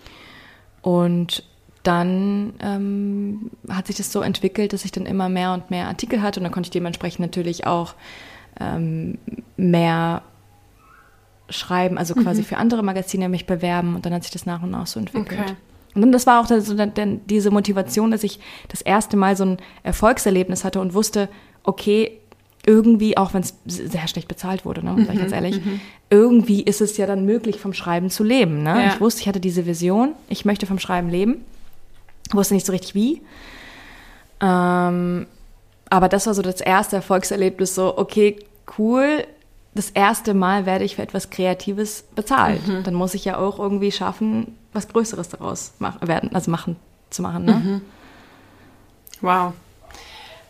Und 0.81 1.43
dann 1.83 2.53
ähm, 2.59 3.51
hat 3.69 3.87
sich 3.87 3.97
das 3.97 4.11
so 4.11 4.21
entwickelt, 4.21 4.73
dass 4.73 4.83
ich 4.83 4.91
dann 4.91 5.05
immer 5.05 5.29
mehr 5.29 5.53
und 5.53 5.71
mehr 5.71 5.87
Artikel 5.87 6.21
hatte 6.21 6.39
und 6.39 6.43
dann 6.43 6.51
konnte 6.51 6.67
ich 6.67 6.71
dementsprechend 6.71 7.19
natürlich 7.19 7.65
auch 7.65 7.93
ähm, 8.59 9.17
mehr 9.55 10.23
schreiben, 11.49 11.97
also 11.97 12.13
quasi 12.13 12.41
mhm. 12.41 12.45
für 12.45 12.57
andere 12.57 12.83
Magazine 12.83 13.29
mich 13.29 13.45
bewerben 13.45 13.95
und 13.95 14.05
dann 14.05 14.13
hat 14.13 14.23
sich 14.23 14.33
das 14.33 14.45
nach 14.45 14.63
und 14.63 14.71
nach 14.71 14.87
so 14.87 14.99
entwickelt. 14.99 15.39
Okay. 15.39 15.55
Und 15.95 16.01
dann, 16.01 16.11
das 16.11 16.27
war 16.27 16.41
auch 16.41 16.47
so 16.47 16.73
dann, 16.73 17.21
diese 17.25 17.51
Motivation, 17.51 18.11
dass 18.11 18.23
ich 18.23 18.39
das 18.67 18.81
erste 18.81 19.15
Mal 19.17 19.37
so 19.37 19.45
ein 19.45 19.57
Erfolgserlebnis 19.83 20.63
hatte 20.63 20.81
und 20.81 20.93
wusste, 20.93 21.29
okay, 21.63 22.19
irgendwie, 22.67 23.17
auch 23.17 23.33
wenn 23.33 23.41
es 23.41 23.55
sehr 23.65 24.07
schlecht 24.07 24.27
bezahlt 24.27 24.65
wurde, 24.65 24.85
ne, 24.85 24.93
sag 25.05 25.13
ich 25.13 25.19
ganz 25.19 25.31
mhm, 25.31 25.35
ehrlich, 25.35 25.65
mhm. 25.65 25.79
irgendwie 26.09 26.61
ist 26.61 26.81
es 26.81 26.97
ja 26.97 27.07
dann 27.07 27.25
möglich, 27.25 27.59
vom 27.59 27.73
Schreiben 27.73 28.09
zu 28.09 28.23
leben. 28.23 28.61
Ne? 28.61 28.83
Ja. 28.83 28.87
Ich 28.89 28.99
wusste, 28.99 29.21
ich 29.21 29.27
hatte 29.27 29.39
diese 29.39 29.65
Vision, 29.65 30.13
ich 30.27 30.43
möchte 30.43 30.65
vom 30.65 30.77
Schreiben 30.77 31.09
leben, 31.09 31.45
wusste 32.33 32.53
nicht 32.53 32.65
so 32.65 32.73
richtig 32.73 32.93
wie. 32.93 33.21
Ähm, 34.41 35.27
aber 35.89 36.09
das 36.09 36.27
war 36.27 36.33
so 36.33 36.41
das 36.41 36.59
erste 36.59 36.97
Erfolgserlebnis, 36.97 37.73
so, 37.73 37.97
okay, 37.97 38.37
cool, 38.77 39.23
das 39.73 39.89
erste 39.91 40.33
Mal 40.33 40.65
werde 40.65 40.83
ich 40.83 40.97
für 40.97 41.03
etwas 41.03 41.29
Kreatives 41.29 42.03
bezahlt. 42.15 42.67
Mhm. 42.67 42.83
Dann 42.83 42.95
muss 42.95 43.13
ich 43.13 43.23
ja 43.23 43.37
auch 43.37 43.59
irgendwie 43.59 43.93
schaffen, 43.93 44.57
was 44.73 44.89
Größeres 44.89 45.29
daraus 45.29 45.73
machen, 45.79 46.05
werden, 46.05 46.35
also 46.35 46.51
machen, 46.51 46.75
zu 47.11 47.21
machen. 47.21 47.45
Ne? 47.45 47.53
Mhm. 47.53 47.81
Wow. 49.21 49.53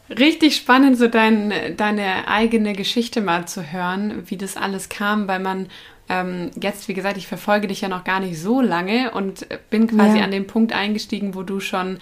Richtig 0.09 0.55
spannend, 0.55 0.97
so 0.97 1.07
dein, 1.07 1.53
deine 1.75 2.27
eigene 2.27 2.73
Geschichte 2.73 3.21
mal 3.21 3.47
zu 3.47 3.71
hören, 3.71 4.23
wie 4.27 4.37
das 4.37 4.55
alles 4.55 4.89
kam, 4.89 5.27
weil 5.27 5.39
man 5.39 5.67
ähm, 6.09 6.51
jetzt, 6.61 6.87
wie 6.87 6.93
gesagt, 6.93 7.17
ich 7.17 7.27
verfolge 7.27 7.67
dich 7.67 7.81
ja 7.81 7.89
noch 7.89 8.03
gar 8.03 8.19
nicht 8.19 8.39
so 8.39 8.61
lange 8.61 9.11
und 9.11 9.45
bin 9.69 9.87
quasi 9.87 10.19
ja. 10.19 10.23
an 10.23 10.31
dem 10.31 10.47
Punkt 10.47 10.71
eingestiegen, 10.71 11.35
wo 11.35 11.43
du 11.43 11.59
schon 11.59 11.99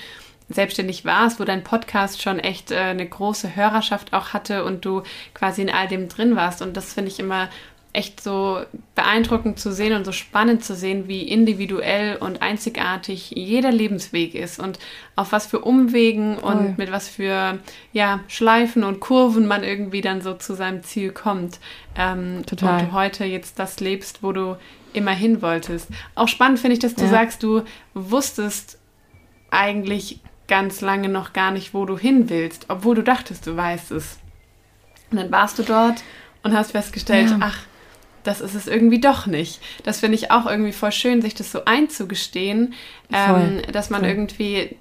selbstständig 0.50 1.06
warst, 1.06 1.40
wo 1.40 1.44
dein 1.44 1.64
Podcast 1.64 2.22
schon 2.22 2.40
echt 2.40 2.72
äh, 2.72 2.78
eine 2.78 3.08
große 3.08 3.56
Hörerschaft 3.56 4.14
auch 4.14 4.30
hatte 4.30 4.64
und 4.64 4.86
du 4.86 5.02
quasi 5.34 5.64
in 5.64 5.72
all 5.72 5.88
dem 5.88 6.08
drin 6.08 6.36
warst. 6.36 6.62
Und 6.62 6.78
das 6.78 6.94
finde 6.94 7.10
ich 7.10 7.20
immer 7.20 7.50
echt 7.96 8.22
so 8.22 8.62
beeindruckend 8.94 9.60
zu 9.60 9.72
sehen 9.72 9.94
und 9.94 10.06
so 10.06 10.12
spannend 10.12 10.64
zu 10.64 10.76
sehen, 10.76 11.08
wie 11.08 11.22
individuell 11.22 12.18
und 12.18 12.42
einzigartig 12.42 13.32
jeder 13.32 13.72
Lebensweg 13.72 14.36
ist 14.36 14.60
und 14.60 14.80
auf 15.16 15.32
was 15.32 15.48
für 15.48 15.60
Umwegen 15.60 16.38
Voll. 16.38 16.54
und 16.54 16.78
mit 16.78 16.92
was 16.92 17.08
für 17.08 17.60
ja, 17.94 18.20
Schleifen 18.28 18.84
und 18.84 19.00
Kurven 19.00 19.48
man 19.48 19.64
irgendwie 19.64 20.02
dann 20.02 20.22
so 20.22 20.34
zu 20.34 20.56
seinem 20.56 20.84
Ziel 20.84 21.12
kommt. 21.12 21.60
Ähm, 21.98 22.44
Total. 22.46 22.82
Und 22.82 22.90
du 22.90 22.94
heute 22.94 23.26
jetzt 23.26 23.60
das 23.60 23.80
lebst, 23.80 24.22
wo 24.22 24.34
du 24.34 24.58
immer 24.94 25.12
hin 25.12 25.42
wolltest. 25.42 25.90
Auch 26.16 26.28
spannend 26.28 26.60
finde 26.60 26.74
ich, 26.74 26.80
dass 26.80 26.96
du 26.96 27.04
ja. 27.04 27.10
sagst, 27.10 27.44
du 27.44 27.64
wusstest 27.94 28.78
eigentlich 29.52 30.20
ganz 30.48 30.82
lange 30.82 31.10
noch 31.10 31.34
gar 31.34 31.52
nicht, 31.52 31.74
wo 31.74 31.86
du 31.86 31.98
hin 31.98 32.30
willst, 32.30 32.66
obwohl 32.70 32.96
du 32.96 33.04
dachtest, 33.04 33.48
du 33.48 33.56
weißt 33.56 33.92
es. 33.92 34.18
Und 35.12 35.18
dann 35.18 35.32
warst 35.32 35.60
du 35.60 35.64
dort 35.64 36.04
und 36.44 36.56
hast 36.56 36.72
festgestellt, 36.72 37.30
ja. 37.30 37.38
ach, 37.40 37.60
das 38.26 38.42
ist 38.42 38.56
es 38.56 38.68
irgendwie 38.68 39.00
doch 39.00 39.28
nicht. 39.28 39.62
Das 39.84 40.02
finde 40.02 40.16
ich 40.16 40.32
auch 40.32 40.46
irgendwie 40.46 40.74
voll 40.74 40.92
schön, 40.92 41.22
sich 41.22 41.36
das 41.36 41.52
so 41.52 41.64
einzugestehen, 41.66 42.74
ähm, 43.14 43.62
dass 43.72 43.90
man 43.90 44.02
voll. 44.02 44.10
irgendwie, 44.10 44.76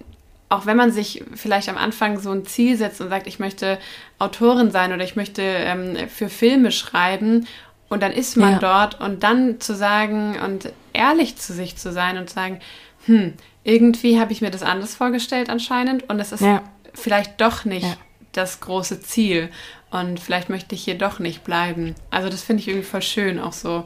auch 0.48 0.66
wenn 0.66 0.76
man 0.76 0.90
sich 0.90 1.22
vielleicht 1.34 1.68
am 1.68 1.76
Anfang 1.76 2.18
so 2.18 2.32
ein 2.32 2.46
Ziel 2.46 2.76
setzt 2.76 3.00
und 3.00 3.10
sagt, 3.10 3.26
ich 3.26 3.38
möchte 3.38 3.78
Autorin 4.18 4.70
sein 4.70 4.92
oder 4.92 5.04
ich 5.04 5.14
möchte 5.14 5.42
ähm, 5.42 5.96
für 6.08 6.28
Filme 6.28 6.72
schreiben 6.72 7.46
und 7.88 8.02
dann 8.02 8.12
ist 8.12 8.36
man 8.36 8.52
ja. 8.52 8.58
dort 8.58 9.00
und 9.00 9.22
dann 9.22 9.60
zu 9.60 9.74
sagen 9.74 10.36
und 10.44 10.72
ehrlich 10.92 11.36
zu 11.36 11.52
sich 11.52 11.76
zu 11.76 11.92
sein 11.92 12.18
und 12.18 12.28
zu 12.28 12.34
sagen, 12.34 12.60
hm, 13.06 13.34
irgendwie 13.62 14.18
habe 14.18 14.32
ich 14.32 14.40
mir 14.40 14.50
das 14.50 14.62
anders 14.62 14.94
vorgestellt 14.94 15.50
anscheinend 15.50 16.08
und 16.08 16.18
es 16.18 16.32
ist 16.32 16.40
ja. 16.40 16.62
vielleicht 16.94 17.40
doch 17.40 17.64
nicht 17.64 17.86
ja. 17.86 17.96
das 18.32 18.60
große 18.60 19.00
Ziel 19.00 19.50
und 19.94 20.18
vielleicht 20.18 20.50
möchte 20.50 20.74
ich 20.74 20.82
hier 20.82 20.98
doch 20.98 21.20
nicht 21.20 21.44
bleiben. 21.44 21.94
Also 22.10 22.28
das 22.28 22.42
finde 22.42 22.62
ich 22.62 22.68
irgendwie 22.68 22.86
voll 22.86 23.02
schön, 23.02 23.38
auch 23.38 23.52
so 23.52 23.84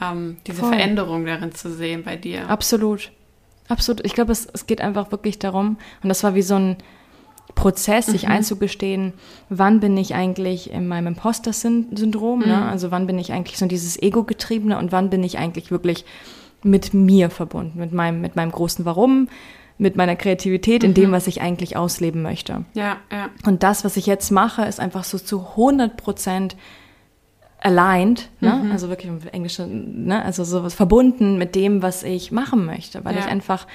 ähm, 0.00 0.36
diese 0.46 0.60
voll. 0.60 0.70
Veränderung 0.70 1.26
darin 1.26 1.52
zu 1.52 1.72
sehen 1.74 2.04
bei 2.04 2.16
dir. 2.16 2.48
Absolut. 2.48 3.10
Absolut. 3.66 4.06
Ich 4.06 4.14
glaube, 4.14 4.30
es, 4.30 4.46
es 4.46 4.66
geht 4.66 4.80
einfach 4.80 5.10
wirklich 5.10 5.40
darum, 5.40 5.76
und 6.02 6.08
das 6.08 6.22
war 6.22 6.36
wie 6.36 6.42
so 6.42 6.54
ein 6.54 6.76
Prozess, 7.56 8.06
sich 8.06 8.22
mhm. 8.22 8.32
einzugestehen, 8.32 9.14
wann 9.48 9.80
bin 9.80 9.96
ich 9.96 10.14
eigentlich 10.14 10.70
in 10.70 10.86
meinem 10.86 11.08
Imposter-Syndrom, 11.08 12.40
ne? 12.40 12.46
mhm. 12.46 12.52
ne? 12.52 12.68
also 12.68 12.92
wann 12.92 13.08
bin 13.08 13.18
ich 13.18 13.32
eigentlich 13.32 13.58
so 13.58 13.66
dieses 13.66 14.00
Ego-getriebene 14.00 14.78
und 14.78 14.92
wann 14.92 15.10
bin 15.10 15.24
ich 15.24 15.38
eigentlich 15.38 15.72
wirklich 15.72 16.04
mit 16.62 16.94
mir 16.94 17.30
verbunden, 17.30 17.80
mit 17.80 17.92
meinem, 17.92 18.20
mit 18.20 18.36
meinem 18.36 18.52
großen 18.52 18.84
Warum, 18.84 19.28
mit 19.78 19.96
meiner 19.96 20.16
Kreativität, 20.16 20.82
in 20.82 20.90
mhm. 20.90 20.94
dem, 20.94 21.12
was 21.12 21.28
ich 21.28 21.40
eigentlich 21.40 21.76
ausleben 21.76 22.20
möchte. 22.22 22.64
Ja, 22.74 22.96
ja. 23.10 23.28
Und 23.46 23.62
das, 23.62 23.84
was 23.84 23.96
ich 23.96 24.06
jetzt 24.06 24.30
mache, 24.30 24.64
ist 24.64 24.80
einfach 24.80 25.04
so 25.04 25.18
zu 25.18 25.40
100 25.50 25.96
Prozent 25.96 26.56
aligned, 27.60 28.28
ne? 28.40 28.60
Mhm. 28.64 28.72
also 28.72 28.88
wirklich 28.88 29.08
im 29.08 29.20
Englischen, 29.32 30.06
ne? 30.06 30.24
also 30.24 30.44
sowas 30.44 30.74
verbunden 30.74 31.38
mit 31.38 31.54
dem, 31.54 31.82
was 31.82 32.02
ich 32.02 32.30
machen 32.30 32.66
möchte, 32.66 33.04
weil 33.04 33.14
ja. 33.14 33.20
ich 33.20 33.26
einfach 33.26 33.66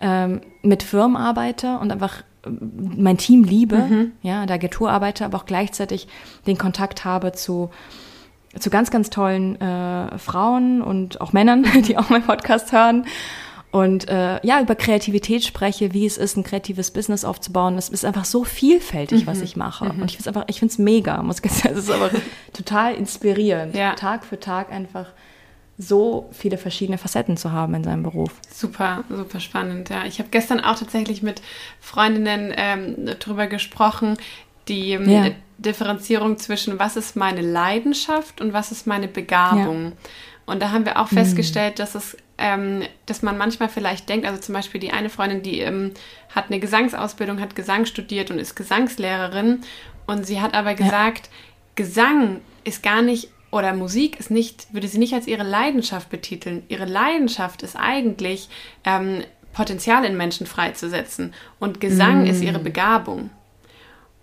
ähm, 0.00 0.40
mit 0.62 0.82
Firmen 0.82 1.16
arbeite 1.16 1.78
und 1.78 1.90
einfach 1.90 2.20
äh, 2.44 2.50
mein 2.50 3.16
Team 3.16 3.44
liebe, 3.44 3.76
mhm. 3.76 4.12
ja, 4.22 4.44
der 4.44 4.56
Agentur 4.56 4.90
arbeite, 4.90 5.24
aber 5.24 5.38
auch 5.38 5.46
gleichzeitig 5.46 6.08
den 6.46 6.58
Kontakt 6.58 7.04
habe 7.04 7.32
zu 7.32 7.70
zu 8.58 8.70
ganz, 8.70 8.92
ganz 8.92 9.10
tollen 9.10 9.60
äh, 9.60 10.16
Frauen 10.16 10.80
und 10.80 11.20
auch 11.20 11.32
Männern, 11.32 11.66
die 11.88 11.98
auch 11.98 12.08
meinen 12.10 12.24
Podcast 12.24 12.72
hören 12.72 13.04
und 13.74 14.08
äh, 14.08 14.38
ja, 14.46 14.60
über 14.60 14.76
Kreativität 14.76 15.42
spreche, 15.42 15.92
wie 15.92 16.06
es 16.06 16.16
ist, 16.16 16.36
ein 16.36 16.44
kreatives 16.44 16.92
Business 16.92 17.24
aufzubauen. 17.24 17.74
Das 17.74 17.88
ist 17.88 18.04
einfach 18.04 18.24
so 18.24 18.44
vielfältig, 18.44 19.22
mhm. 19.22 19.26
was 19.26 19.40
ich 19.40 19.56
mache. 19.56 19.86
Mhm. 19.86 20.02
Und 20.02 20.12
ich 20.12 20.16
finde 20.16 20.20
es 20.20 20.28
einfach, 20.28 20.44
ich 20.46 20.60
finde 20.60 20.70
es 20.72 20.78
mega, 20.78 21.20
muss 21.24 21.40
ich 21.42 21.50
sagen. 21.50 21.74
Es 21.74 21.82
ist 21.82 21.90
aber 21.90 22.08
total 22.52 22.94
inspirierend, 22.94 23.74
ja. 23.74 23.94
Tag 23.94 24.24
für 24.24 24.38
Tag 24.38 24.70
einfach 24.70 25.06
so 25.76 26.28
viele 26.30 26.56
verschiedene 26.56 26.98
Facetten 26.98 27.36
zu 27.36 27.50
haben 27.50 27.74
in 27.74 27.82
seinem 27.82 28.04
Beruf. 28.04 28.30
Super, 28.48 29.02
super 29.08 29.40
spannend. 29.40 29.88
Ja, 29.88 30.04
ich 30.04 30.20
habe 30.20 30.28
gestern 30.30 30.60
auch 30.60 30.78
tatsächlich 30.78 31.24
mit 31.24 31.42
Freundinnen 31.80 32.54
ähm, 32.56 33.10
darüber 33.18 33.48
gesprochen, 33.48 34.18
die 34.68 34.92
ähm, 34.92 35.10
ja. 35.10 35.30
Differenzierung 35.58 36.38
zwischen 36.38 36.78
was 36.78 36.94
ist 36.94 37.16
meine 37.16 37.40
Leidenschaft 37.40 38.40
und 38.40 38.52
was 38.52 38.70
ist 38.70 38.86
meine 38.86 39.08
Begabung. 39.08 39.86
Ja. 39.86 39.92
Und 40.46 40.62
da 40.62 40.70
haben 40.70 40.84
wir 40.84 41.00
auch 41.00 41.08
festgestellt, 41.08 41.74
mhm. 41.74 41.78
dass 41.78 41.94
es, 41.96 42.16
ähm, 42.38 42.82
dass 43.06 43.22
man 43.22 43.38
manchmal 43.38 43.68
vielleicht 43.68 44.08
denkt, 44.08 44.26
also 44.26 44.40
zum 44.40 44.54
Beispiel 44.54 44.80
die 44.80 44.92
eine 44.92 45.10
Freundin, 45.10 45.42
die 45.42 45.60
ähm, 45.60 45.92
hat 46.34 46.46
eine 46.50 46.60
Gesangsausbildung, 46.60 47.40
hat 47.40 47.54
Gesang 47.54 47.86
studiert 47.86 48.30
und 48.30 48.38
ist 48.38 48.54
Gesangslehrerin. 48.56 49.60
Und 50.06 50.26
sie 50.26 50.40
hat 50.40 50.54
aber 50.54 50.74
gesagt, 50.74 51.26
ja. 51.26 51.32
Gesang 51.76 52.40
ist 52.64 52.82
gar 52.82 53.02
nicht 53.02 53.28
oder 53.50 53.72
Musik 53.72 54.18
ist 54.18 54.32
nicht, 54.32 54.66
würde 54.74 54.88
sie 54.88 54.98
nicht 54.98 55.14
als 55.14 55.28
ihre 55.28 55.44
Leidenschaft 55.44 56.10
betiteln. 56.10 56.64
Ihre 56.68 56.86
Leidenschaft 56.86 57.62
ist 57.62 57.76
eigentlich 57.76 58.48
ähm, 58.84 59.22
Potenzial 59.52 60.04
in 60.04 60.16
Menschen 60.16 60.46
freizusetzen 60.46 61.32
und 61.60 61.80
Gesang 61.80 62.24
mm. 62.24 62.26
ist 62.26 62.42
ihre 62.42 62.58
Begabung. 62.58 63.30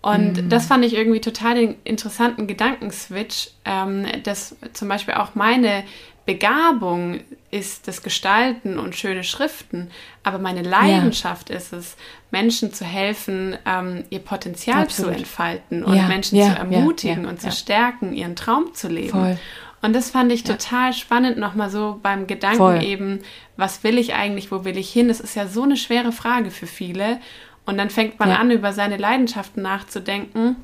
Und 0.02 0.34
mm. 0.34 0.48
das 0.50 0.66
fand 0.66 0.84
ich 0.84 0.94
irgendwie 0.94 1.22
total 1.22 1.54
den 1.54 1.76
interessanten 1.84 2.46
Gedankenswitch, 2.46 3.48
ähm, 3.64 4.04
dass 4.22 4.54
zum 4.74 4.88
Beispiel 4.88 5.14
auch 5.14 5.34
meine 5.34 5.84
Begabung 6.24 7.20
ist 7.50 7.88
das 7.88 8.02
Gestalten 8.02 8.78
und 8.78 8.94
schöne 8.94 9.24
Schriften, 9.24 9.90
aber 10.22 10.38
meine 10.38 10.62
Leidenschaft 10.62 11.50
ja. 11.50 11.56
ist 11.56 11.72
es, 11.72 11.96
Menschen 12.30 12.72
zu 12.72 12.84
helfen, 12.84 13.56
ähm, 13.66 14.04
ihr 14.10 14.20
Potenzial 14.20 14.82
Absolut. 14.82 15.12
zu 15.12 15.18
entfalten 15.18 15.84
und 15.84 15.96
ja. 15.96 16.06
Menschen 16.06 16.38
ja. 16.38 16.52
zu 16.52 16.58
ermutigen 16.58 17.26
und 17.26 17.40
zu 17.40 17.50
stärken, 17.50 18.14
ihren 18.14 18.36
Traum 18.36 18.72
zu 18.74 18.88
leben. 18.88 19.10
Voll. 19.10 19.38
Und 19.82 19.94
das 19.94 20.10
fand 20.10 20.30
ich 20.30 20.44
total 20.44 20.92
spannend, 20.92 21.38
nochmal 21.38 21.68
so 21.68 21.98
beim 22.00 22.28
Gedanken 22.28 22.58
Voll. 22.58 22.84
eben, 22.84 23.18
was 23.56 23.82
will 23.82 23.98
ich 23.98 24.14
eigentlich, 24.14 24.52
wo 24.52 24.64
will 24.64 24.78
ich 24.78 24.92
hin? 24.92 25.08
Das 25.08 25.18
ist 25.18 25.34
ja 25.34 25.48
so 25.48 25.64
eine 25.64 25.76
schwere 25.76 26.12
Frage 26.12 26.52
für 26.52 26.68
viele. 26.68 27.18
Und 27.66 27.78
dann 27.78 27.90
fängt 27.90 28.18
man 28.20 28.30
an, 28.30 28.52
über 28.52 28.72
seine 28.72 28.96
Leidenschaften 28.96 29.62
nachzudenken 29.62 30.56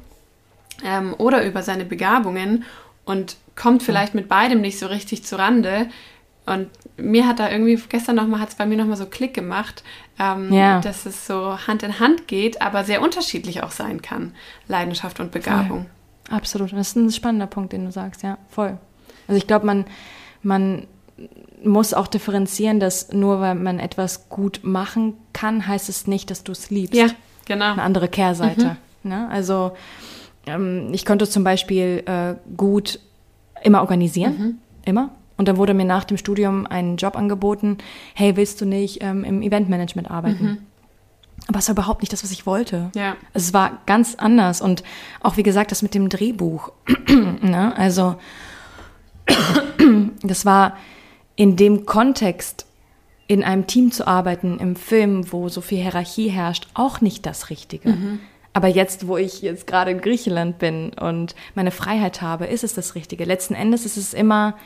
ähm, 0.84 1.14
oder 1.18 1.44
über 1.44 1.62
seine 1.62 1.84
Begabungen 1.84 2.64
und 3.09 3.36
kommt 3.56 3.82
vielleicht 3.82 4.14
mit 4.14 4.28
beidem 4.28 4.61
nicht 4.61 4.78
so 4.78 4.86
richtig 4.86 5.24
zu 5.24 5.38
Rande. 5.38 5.88
Und 6.44 6.68
mir 6.98 7.26
hat 7.26 7.38
da 7.38 7.50
irgendwie, 7.50 7.76
gestern 7.88 8.16
nochmal, 8.16 8.40
hat 8.40 8.50
es 8.50 8.54
bei 8.54 8.66
mir 8.66 8.76
nochmal 8.76 8.98
so 8.98 9.06
Klick 9.06 9.32
gemacht, 9.32 9.82
ähm, 10.18 10.52
ja. 10.52 10.80
dass 10.80 11.06
es 11.06 11.26
so 11.26 11.59
Hand 11.66 11.82
in 11.82 12.00
Hand 12.00 12.28
geht, 12.28 12.61
aber 12.61 12.84
sehr 12.84 13.00
unterschiedlich 13.02 13.62
auch 13.62 13.70
sein 13.70 14.02
kann, 14.02 14.34
Leidenschaft 14.66 15.20
und 15.20 15.32
Begabung. 15.32 15.86
Voll. 16.26 16.36
Absolut. 16.36 16.72
Das 16.72 16.88
ist 16.88 16.96
ein 16.96 17.11
spannender 17.11 17.46
Punkt, 17.46 17.72
den 17.72 17.86
du 17.86 17.92
sagst, 17.92 18.22
ja, 18.22 18.36
voll. 18.50 18.76
Also 19.26 19.38
ich 19.38 19.46
glaube, 19.46 19.64
man, 19.64 19.86
man 20.42 20.86
muss 21.64 21.94
auch 21.94 22.09
differenzieren, 22.09 22.78
dass 22.78 23.12
nur 23.12 23.40
weil 23.40 23.54
man 23.54 23.78
etwas 23.78 24.28
gut 24.28 24.61
machen 24.62 25.14
kann, 25.32 25.66
heißt 25.66 25.88
es 25.88 26.06
nicht, 26.06 26.30
dass 26.30 26.44
du 26.44 26.52
es 26.52 26.68
liebst. 26.68 26.94
Ja, 26.94 27.06
genau. 27.46 27.72
Eine 27.72 27.82
andere 27.82 28.09
Kehrseite. 28.09 28.76
Mhm. 29.02 29.11
Ne? 29.11 29.28
Also 29.30 29.72
ähm, 30.49 30.88
ich 30.92 31.05
konnte 31.05 31.28
zum 31.28 31.44
Beispiel 31.44 32.03
äh, 32.07 32.34
gut 32.57 33.01
immer 33.62 33.80
organisieren, 33.80 34.38
mhm. 34.38 34.59
immer. 34.84 35.11
Und 35.36 35.46
dann 35.46 35.57
wurde 35.57 35.72
mir 35.72 35.84
nach 35.84 36.05
dem 36.05 36.16
Studium 36.16 36.66
ein 36.66 36.96
Job 36.96 37.16
angeboten, 37.16 37.78
hey, 38.14 38.36
willst 38.36 38.61
du 38.61 38.66
nicht 38.66 39.03
ähm, 39.03 39.22
im 39.22 39.40
Eventmanagement 39.40 40.11
arbeiten? 40.11 40.44
Mhm. 40.44 40.59
Aber 41.46 41.61
es 41.61 41.68
war 41.68 41.74
überhaupt 41.74 42.03
nicht 42.03 42.12
das, 42.12 42.24
was 42.24 42.32
ich 42.32 42.44
wollte. 42.44 42.90
Ja. 42.96 43.16
Es 43.32 43.55
war 43.55 43.78
ganz 43.86 44.16
anders. 44.16 44.61
Und 44.61 44.82
auch, 45.20 45.36
wie 45.36 45.44
gesagt, 45.44 45.70
das 45.70 45.82
mit 45.82 45.94
dem 45.94 46.09
Drehbuch. 46.09 46.72
ne? 47.40 47.72
Also, 47.76 48.16
das 50.22 50.44
war 50.44 50.76
in 51.36 51.55
dem 51.55 51.86
Kontext, 51.86 52.66
in 53.28 53.44
einem 53.44 53.66
Team 53.68 53.92
zu 53.92 54.07
arbeiten, 54.09 54.59
im 54.59 54.74
Film, 54.74 55.32
wo 55.32 55.49
so 55.49 55.61
viel 55.61 55.80
Hierarchie 55.80 56.28
herrscht, 56.28 56.66
auch 56.74 57.01
nicht 57.01 57.24
das 57.26 57.51
Richtige. 57.51 57.90
Mhm. 57.90 58.20
Aber 58.59 58.66
jetzt, 58.66 59.06
wo 59.06 59.16
ich 59.16 59.40
jetzt 59.40 59.68
gerade 59.68 59.92
in 59.92 60.00
Griechenland 60.00 60.59
bin 60.59 60.90
und 60.94 61.36
meine 61.54 61.70
Freiheit 61.70 62.22
habe, 62.22 62.46
ist 62.46 62.64
es 62.64 62.74
das 62.74 62.96
Richtige. 62.96 63.22
Letzten 63.22 63.54
Endes 63.54 63.86
ist 63.86 63.96
es 63.96 64.12
immer 64.12 64.59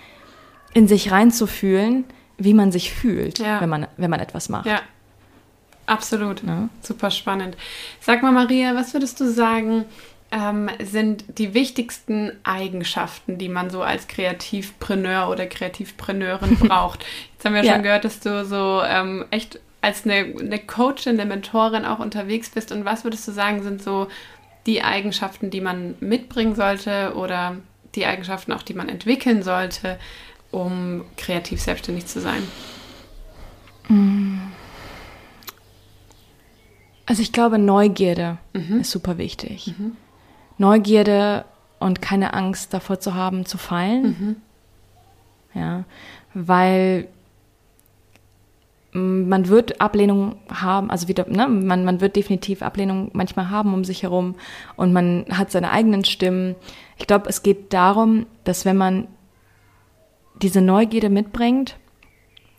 in 0.72 0.88
sich 0.88 1.10
reinzufühlen, 1.10 2.06
wie 2.38 2.54
man 2.54 2.72
sich 2.72 2.90
fühlt, 2.90 3.38
ja. 3.38 3.60
wenn, 3.60 3.68
man, 3.68 3.86
wenn 3.98 4.08
man 4.08 4.20
etwas 4.20 4.48
macht. 4.48 4.64
Ja, 4.64 4.80
absolut. 5.84 6.42
Ja. 6.42 6.70
Super 6.80 7.10
spannend. 7.10 7.54
Sag 8.00 8.22
mal, 8.22 8.32
Maria, 8.32 8.74
was 8.74 8.94
würdest 8.94 9.20
du 9.20 9.30
sagen, 9.30 9.84
ähm, 10.30 10.70
sind 10.82 11.24
die 11.36 11.52
wichtigsten 11.52 12.32
Eigenschaften, 12.44 13.36
die 13.36 13.50
man 13.50 13.68
so 13.68 13.82
als 13.82 14.08
Kreativpreneur 14.08 15.28
oder 15.28 15.44
Kreativpreneurin 15.44 16.56
braucht? 16.60 17.04
Jetzt 17.34 17.44
haben 17.44 17.54
wir 17.54 17.62
ja. 17.62 17.74
schon 17.74 17.82
gehört, 17.82 18.06
dass 18.06 18.20
du 18.20 18.46
so 18.46 18.80
ähm, 18.86 19.26
echt 19.30 19.60
als 19.82 20.04
eine, 20.04 20.34
eine 20.38 20.58
Coachin, 20.58 21.20
eine 21.20 21.26
Mentorin 21.26 21.84
auch 21.84 21.98
unterwegs 21.98 22.48
bist. 22.50 22.72
Und 22.72 22.86
was 22.86 23.04
würdest 23.04 23.28
du 23.28 23.32
sagen, 23.32 23.62
sind 23.62 23.82
so 23.82 24.08
die 24.64 24.82
Eigenschaften, 24.82 25.50
die 25.50 25.60
man 25.60 25.96
mitbringen 26.00 26.54
sollte 26.54 27.14
oder 27.16 27.56
die 27.94 28.06
Eigenschaften 28.06 28.52
auch, 28.52 28.62
die 28.62 28.74
man 28.74 28.88
entwickeln 28.88 29.42
sollte, 29.42 29.98
um 30.50 31.04
kreativ 31.16 31.60
selbstständig 31.60 32.06
zu 32.06 32.20
sein? 32.20 32.42
Also 37.06 37.20
ich 37.20 37.32
glaube, 37.32 37.58
Neugierde 37.58 38.38
mhm. 38.52 38.80
ist 38.80 38.90
super 38.92 39.18
wichtig. 39.18 39.74
Mhm. 39.76 39.96
Neugierde 40.58 41.44
und 41.80 42.00
keine 42.00 42.34
Angst 42.34 42.72
davor 42.72 43.00
zu 43.00 43.14
haben, 43.14 43.44
zu 43.44 43.58
fallen. 43.58 44.02
Mhm. 44.02 45.60
Ja, 45.60 45.84
weil 46.32 47.08
man 48.92 49.48
wird 49.48 49.80
Ablehnung 49.80 50.36
haben, 50.50 50.90
also 50.90 51.08
wieder, 51.08 51.26
ne, 51.26 51.48
man, 51.48 51.84
man 51.84 52.02
wird 52.02 52.14
definitiv 52.14 52.60
Ablehnung 52.60 53.10
manchmal 53.14 53.48
haben 53.48 53.72
um 53.72 53.84
sich 53.84 54.02
herum 54.02 54.34
und 54.76 54.92
man 54.92 55.24
hat 55.30 55.50
seine 55.50 55.70
eigenen 55.70 56.04
Stimmen. 56.04 56.56
Ich 56.98 57.06
glaube, 57.06 57.28
es 57.28 57.42
geht 57.42 57.72
darum, 57.72 58.26
dass 58.44 58.66
wenn 58.66 58.76
man 58.76 59.08
diese 60.42 60.60
Neugierde 60.60 61.08
mitbringt 61.08 61.76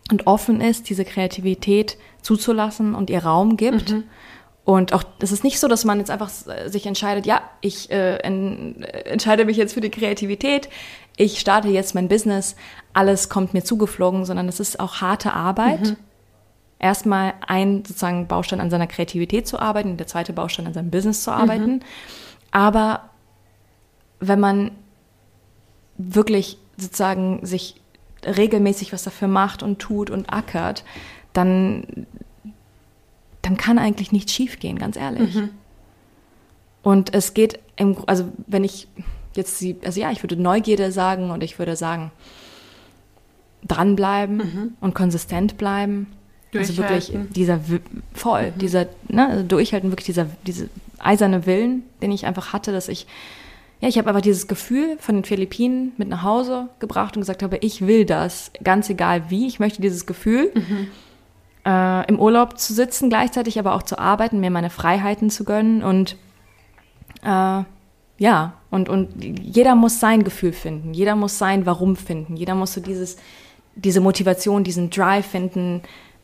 und 0.10 0.26
offen 0.26 0.60
ist, 0.60 0.90
diese 0.90 1.06
Kreativität 1.06 1.98
zuzulassen 2.22 2.96
und 2.96 3.12
ihr 3.12 3.24
Raum 3.24 3.56
gibt. 3.56 3.92
Mhm. 3.92 4.04
Und 4.66 4.94
auch, 4.94 5.04
es 5.20 5.32
ist 5.32 5.44
nicht 5.44 5.60
so, 5.60 5.68
dass 5.68 5.86
man 5.86 6.00
jetzt 6.00 6.10
einfach 6.10 6.30
sich 6.30 6.86
entscheidet, 6.86 7.26
ja, 7.26 7.42
ich 7.62 7.92
äh, 7.92 8.16
en, 8.18 8.82
entscheide 8.82 9.46
mich 9.46 9.58
jetzt 9.58 9.74
für 9.74 9.82
die 9.82 9.92
Kreativität, 9.92 10.70
ich 11.16 11.40
starte 11.40 11.68
jetzt 11.68 11.94
mein 11.94 12.08
Business, 12.08 12.56
alles 12.94 13.30
kommt 13.30 13.54
mir 13.54 13.64
zugeflogen, 13.64 14.26
sondern 14.26 14.48
es 14.48 14.60
ist 14.60 14.80
auch 14.80 15.02
harte 15.02 15.34
Arbeit. 15.34 15.82
Mhm 15.82 15.98
erstmal 16.84 17.34
ein 17.48 17.86
sozusagen 17.86 18.28
Baustein 18.28 18.60
an 18.60 18.70
seiner 18.70 18.88
Kreativität 18.88 19.48
zu 19.48 19.58
arbeiten, 19.58 19.96
der 19.96 20.06
zweite 20.06 20.34
Baustein 20.34 20.68
an 20.68 20.74
seinem 20.74 20.92
Business 20.92 21.24
zu 21.24 21.32
arbeiten. 21.32 21.76
Mhm. 21.76 21.80
Aber 22.52 23.10
wenn 24.20 24.42
man 24.42 24.72
wirklich 25.98 26.58
sozusagen 26.76 27.46
sich 27.46 27.80
regelmäßig 28.26 28.92
was 28.92 29.04
dafür 29.04 29.30
macht 29.30 29.64
und 29.64 29.80
tut 29.80 30.10
und 30.10 30.32
ackert, 30.32 30.84
dann, 31.32 32.06
dann 33.42 33.56
kann 33.56 33.80
eigentlich 33.80 34.12
nichts 34.12 34.34
schiefgehen, 34.34 34.78
ganz 34.78 34.98
ehrlich. 34.98 35.36
Mhm. 35.36 35.52
Und 36.82 37.14
es 37.14 37.34
geht, 37.34 37.60
im, 37.78 37.98
also 38.08 38.26
wenn 38.46 38.66
ich 38.66 38.90
jetzt 39.36 39.58
sie, 39.58 39.78
also 39.86 40.02
ja, 40.02 40.12
ich 40.12 40.22
würde 40.22 40.36
Neugierde 40.36 40.92
sagen 40.92 41.32
und 41.32 41.44
ich 41.44 41.60
würde 41.60 41.78
sagen, 41.78 42.12
dranbleiben 43.66 44.38
mhm. 44.38 44.74
und 44.82 44.94
konsistent 44.94 45.58
bleiben 45.58 46.08
also 46.56 46.78
wirklich 46.78 47.12
dieser 47.36 47.60
voll, 48.14 48.52
mhm. 48.52 48.58
dieser, 48.60 48.88
ne, 49.08 49.28
also 49.28 49.44
durchhalten, 49.44 49.92
wirklich 49.92 50.06
dieser, 50.06 50.28
diese 50.46 50.70
eiserne 51.00 51.46
Willen, 51.46 51.84
den 52.02 52.12
ich 52.12 52.26
einfach 52.26 52.54
hatte, 52.54 52.72
dass 52.72 52.88
ich, 52.88 53.08
ja, 53.82 53.90
ich 53.90 53.98
habe 53.98 54.10
einfach 54.10 54.22
dieses 54.22 54.48
Gefühl 54.48 54.98
von 55.00 55.16
den 55.16 55.24
Philippinen 55.24 55.92
mit 55.98 56.08
nach 56.08 56.24
Hause 56.24 56.70
gebracht 56.80 57.16
und 57.16 57.22
gesagt 57.22 57.44
habe, 57.44 57.58
ich 57.58 57.86
will 57.86 58.06
das, 58.06 58.52
ganz 58.64 58.90
egal 58.90 59.30
wie, 59.30 59.48
ich 59.48 59.60
möchte 59.60 59.82
dieses 59.82 60.06
Gefühl, 60.06 60.52
mhm. 60.54 60.88
äh, 61.66 62.08
im 62.08 62.20
Urlaub 62.20 62.58
zu 62.58 62.74
sitzen, 62.74 63.10
gleichzeitig 63.10 63.60
aber 63.60 63.76
auch 63.76 63.84
zu 63.84 64.00
arbeiten, 64.00 64.40
mir 64.40 64.52
meine 64.52 64.70
Freiheiten 64.70 65.30
zu 65.30 65.44
gönnen 65.44 65.84
und 65.84 66.18
äh, 67.24 67.64
ja, 68.20 68.54
und, 68.70 68.90
und 68.90 69.10
jeder 69.22 69.76
muss 69.76 70.00
sein 70.00 70.24
Gefühl 70.24 70.54
finden, 70.54 70.94
jeder 70.94 71.16
muss 71.16 71.38
sein 71.38 71.66
Warum 71.66 71.96
finden, 71.96 72.36
jeder 72.36 72.56
muss 72.56 72.74
so 72.74 72.82
dieses, 72.82 73.18
diese 73.76 74.02
Motivation, 74.02 74.64
diesen 74.64 74.90
Drive 74.90 75.26
finden, 75.26 75.82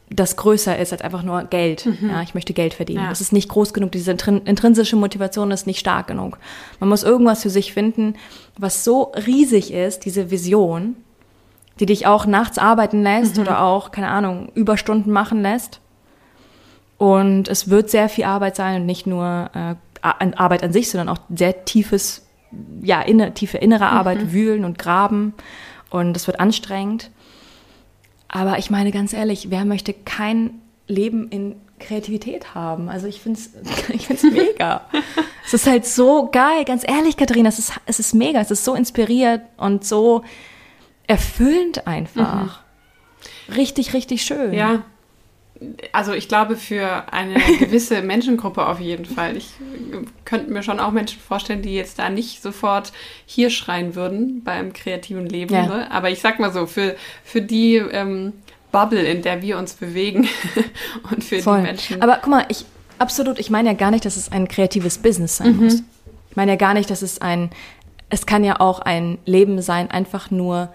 das 0.10 0.36
größer 0.36 0.78
ist 0.78 0.92
als 0.92 1.02
einfach 1.02 1.24
nur 1.24 1.44
Geld. 1.44 1.86
Mhm. 1.86 2.10
Ja, 2.10 2.22
ich 2.22 2.34
möchte 2.34 2.54
Geld 2.54 2.74
verdienen. 2.74 3.04
Ja. 3.04 3.10
Das 3.10 3.22
ist 3.22 3.32
nicht 3.32 3.50
groß 3.50 3.74
genug. 3.74 3.92
Diese 3.92 4.12
intrinsische 4.12 4.96
Motivation 4.96 5.52
ist 5.52 5.68
nicht 5.68 5.80
stark 5.80 6.08
genug. 6.08 6.40
Man 6.80 6.90
muss 6.90 7.04
irgendwas 7.04 7.44
für 7.44 7.50
sich 7.50 7.74
finden, 7.74 8.16
was 8.58 8.84
so 8.84 9.12
riesig 9.28 9.72
ist, 9.72 10.06
diese 10.06 10.32
Vision, 10.32 10.96
die 11.80 11.86
dich 11.86 12.08
auch 12.08 12.26
nachts 12.26 12.58
arbeiten 12.58 13.04
lässt 13.04 13.38
mhm. 13.38 13.44
oder 13.44 13.62
auch, 13.62 13.92
keine 13.92 14.10
Ahnung, 14.10 14.50
Überstunden 14.56 15.14
machen 15.14 15.42
lässt. 15.42 15.80
Und 16.98 17.48
es 17.48 17.70
wird 17.70 17.90
sehr 17.90 18.10
viel 18.10 18.26
Arbeit 18.26 18.56
sein 18.56 18.82
und 18.82 18.86
nicht 18.86 19.08
nur 19.08 19.50
äh, 19.54 19.76
Arbeit 20.02 20.64
an 20.64 20.74
sich, 20.74 20.90
sondern 20.90 21.10
auch 21.10 21.22
sehr 21.34 21.66
tiefes, 21.66 22.28
ja, 22.82 23.02
inne, 23.02 23.34
tiefe 23.34 23.58
innere 23.58 23.88
Arbeit, 23.88 24.24
mhm. 24.24 24.32
wühlen 24.34 24.66
und 24.66 24.80
graben. 24.80 25.34
Und 25.92 26.18
es 26.18 26.28
wird 26.28 26.40
anstrengend. 26.40 27.12
Aber 28.30 28.58
ich 28.60 28.70
meine 28.70 28.92
ganz 28.92 29.12
ehrlich, 29.12 29.50
wer 29.50 29.66
möchte 29.66 29.94
kein 29.94 30.62
Leben 30.88 31.28
in 31.30 31.56
Kreativität 31.80 32.56
haben? 32.56 32.88
Also 32.88 33.08
ich 33.08 33.20
finde 33.20 33.40
es 33.40 33.90
ich 33.90 34.08
find's 34.08 34.24
mega. 34.24 34.86
es 35.46 35.54
ist 35.54 35.68
halt 35.68 35.86
so 35.86 36.30
geil, 36.32 36.64
ganz 36.64 36.88
ehrlich, 36.88 37.18
Katharina, 37.18 37.50
es 37.50 37.60
ist, 37.60 37.74
es 37.86 38.00
ist 38.00 38.14
mega, 38.14 38.40
es 38.40 38.52
ist 38.52 38.64
so 38.64 38.76
inspiriert 38.76 39.42
und 39.58 39.84
so 39.84 40.24
erfüllend 41.08 41.88
einfach. 41.88 42.62
Mhm. 43.50 43.56
Richtig, 43.56 43.94
richtig 43.94 44.22
schön. 44.22 44.54
Ja, 44.54 44.84
also 45.92 46.14
ich 46.14 46.28
glaube 46.28 46.56
für 46.56 47.12
eine 47.12 47.34
gewisse 47.60 48.02
Menschengruppe 48.02 48.66
auf 48.66 48.80
jeden 48.80 49.06
Fall. 49.06 49.36
Ich 49.36 49.52
könnte 50.26 50.52
mir 50.52 50.64
schon 50.64 50.80
auch 50.80 50.92
Menschen 50.92 51.20
vorstellen, 51.20 51.62
die 51.62 51.76
jetzt 51.76 52.00
da 52.00 52.10
nicht 52.10 52.42
sofort 52.42 52.94
hier 53.26 53.50
schreien 53.50 53.96
würden 53.96 54.44
beim 54.44 54.74
kreativen 54.74 55.28
Leben. 55.28 55.54
Ja. 55.54 55.66
Ne? 55.66 55.92
Aber 55.92 56.10
ich 56.10 56.22
sag 56.22 56.40
mal 56.40 56.54
so, 56.54 56.66
für, 56.66 56.96
für 57.24 57.42
die 57.42 57.76
ähm, 57.76 58.34
Bubble, 58.72 59.02
in 59.02 59.22
der 59.22 59.42
wir 59.42 59.58
uns 59.58 59.74
bewegen 59.74 60.28
und 61.12 61.24
für 61.24 61.40
Voll. 61.40 61.58
die 61.58 61.64
Menschen. 61.64 62.02
Aber 62.02 62.20
guck 62.22 62.30
mal, 62.30 62.46
ich 62.50 62.66
absolut, 62.98 63.40
ich 63.40 63.50
meine 63.50 63.70
ja 63.70 63.76
gar 63.76 63.92
nicht, 63.92 64.06
dass 64.06 64.16
es 64.16 64.32
ein 64.32 64.48
kreatives 64.48 64.98
Business 65.00 65.38
sein 65.38 65.58
mhm. 65.58 65.64
muss. 65.64 65.84
Ich 66.30 66.36
meine 66.36 66.52
ja 66.52 66.58
gar 66.58 66.74
nicht, 66.74 66.90
dass 66.90 67.02
es 67.02 67.20
ein, 67.20 67.50
es 68.10 68.26
kann 68.26 68.44
ja 68.44 68.60
auch 68.60 68.80
ein 68.80 69.18
Leben 69.26 69.62
sein, 69.62 69.92
einfach 69.92 70.32
nur 70.32 70.70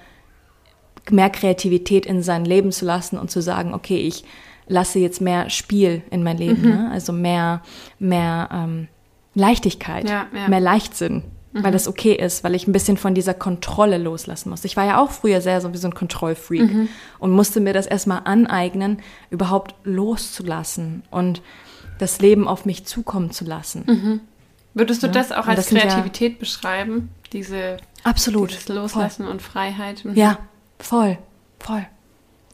mehr 1.11 1.31
Kreativität 1.31 2.07
in 2.07 2.23
sein 2.23 2.45
Leben 2.45 2.73
zu 2.73 2.85
lassen 2.85 3.19
und 3.19 3.31
zu 3.31 3.41
sagen, 3.41 3.75
okay, 3.75 3.99
ich 3.99 4.25
lasse 4.67 4.99
jetzt 4.99 5.21
mehr 5.21 5.51
Spiel 5.51 6.03
in 6.11 6.23
mein 6.23 6.39
Leben, 6.39 6.63
mhm. 6.63 6.69
ne? 6.69 6.91
also 6.93 7.13
mehr, 7.13 7.63
mehr 7.99 8.49
ähm, 8.53 8.89
Leichtigkeit, 9.35 10.09
ja, 10.09 10.27
ja. 10.35 10.49
mehr 10.49 10.61
Leichtsinn, 10.61 11.25
mhm. 11.53 11.65
weil 11.65 11.73
das 11.73 11.89
okay 11.89 12.15
ist, 12.15 12.45
weil 12.45 12.55
ich 12.55 12.67
ein 12.67 12.73
bisschen 12.73 12.97
von 12.97 13.15
dieser 13.15 13.35
Kontrolle 13.35 13.99
loslassen 13.99 14.51
muss. 14.51 14.65
Ich 14.65 14.77
war 14.77 14.85
ja 14.85 14.99
auch 14.99 15.11
früher 15.11 15.41
sehr 15.41 15.61
so 15.61 15.73
wie 15.73 15.79
so 15.79 15.89
ein 15.89 15.95
Kontrollfreak 15.95 16.73
mhm. 16.73 16.89
und 17.19 17.33
musste 17.33 17.61
mir 17.61 17.73
das 17.73 17.87
erstmal 17.87 18.23
aneignen, 18.25 18.99
überhaupt 19.31 19.75
loszulassen 19.85 21.03
und 21.11 21.43
das 21.99 22.21
Leben 22.21 22.49
auf 22.49 22.65
mich 22.65 22.87
zukommen 22.87 23.31
zu 23.31 23.45
lassen. 23.45 23.85
Mhm. 23.87 24.21
Würdest 24.75 25.03
du 25.03 25.07
ja? 25.07 25.13
das 25.13 25.31
auch 25.31 25.47
als 25.47 25.69
das 25.69 25.69
Kreativität 25.69 26.33
ja, 26.33 26.39
beschreiben? 26.39 27.11
Diese 27.33 27.77
absolut 28.03 28.51
dieses 28.51 28.69
Loslassen 28.69 29.25
voll. 29.25 29.33
und 29.33 29.43
Freiheit? 29.43 30.05
Mhm. 30.05 30.15
Ja, 30.15 30.39
voll, 30.79 31.19
voll. 31.61 31.87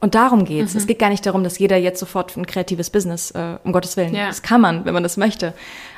Und 0.01 0.15
darum 0.15 0.45
geht's. 0.45 0.75
Mhm. 0.75 0.81
Es 0.81 0.87
geht 0.87 0.99
gar 0.99 1.11
nicht 1.11 1.27
darum, 1.27 1.45
dass 1.45 1.59
jeder 1.59 1.77
jetzt 1.77 2.01
sofort 2.01 2.37
ein 2.37 2.47
kreatives 2.47 2.91
Business, 2.91 3.31
äh, 3.33 3.59
um 3.65 3.73
Gottes 3.73 3.97
Willen. 3.97 4.15
Ja. 4.15 4.29
Das 4.29 4.43
kann 4.43 4.61
man, 4.61 4.85
wenn 4.85 4.95
man 4.95 5.03
das 5.03 5.17
möchte. 5.17 5.53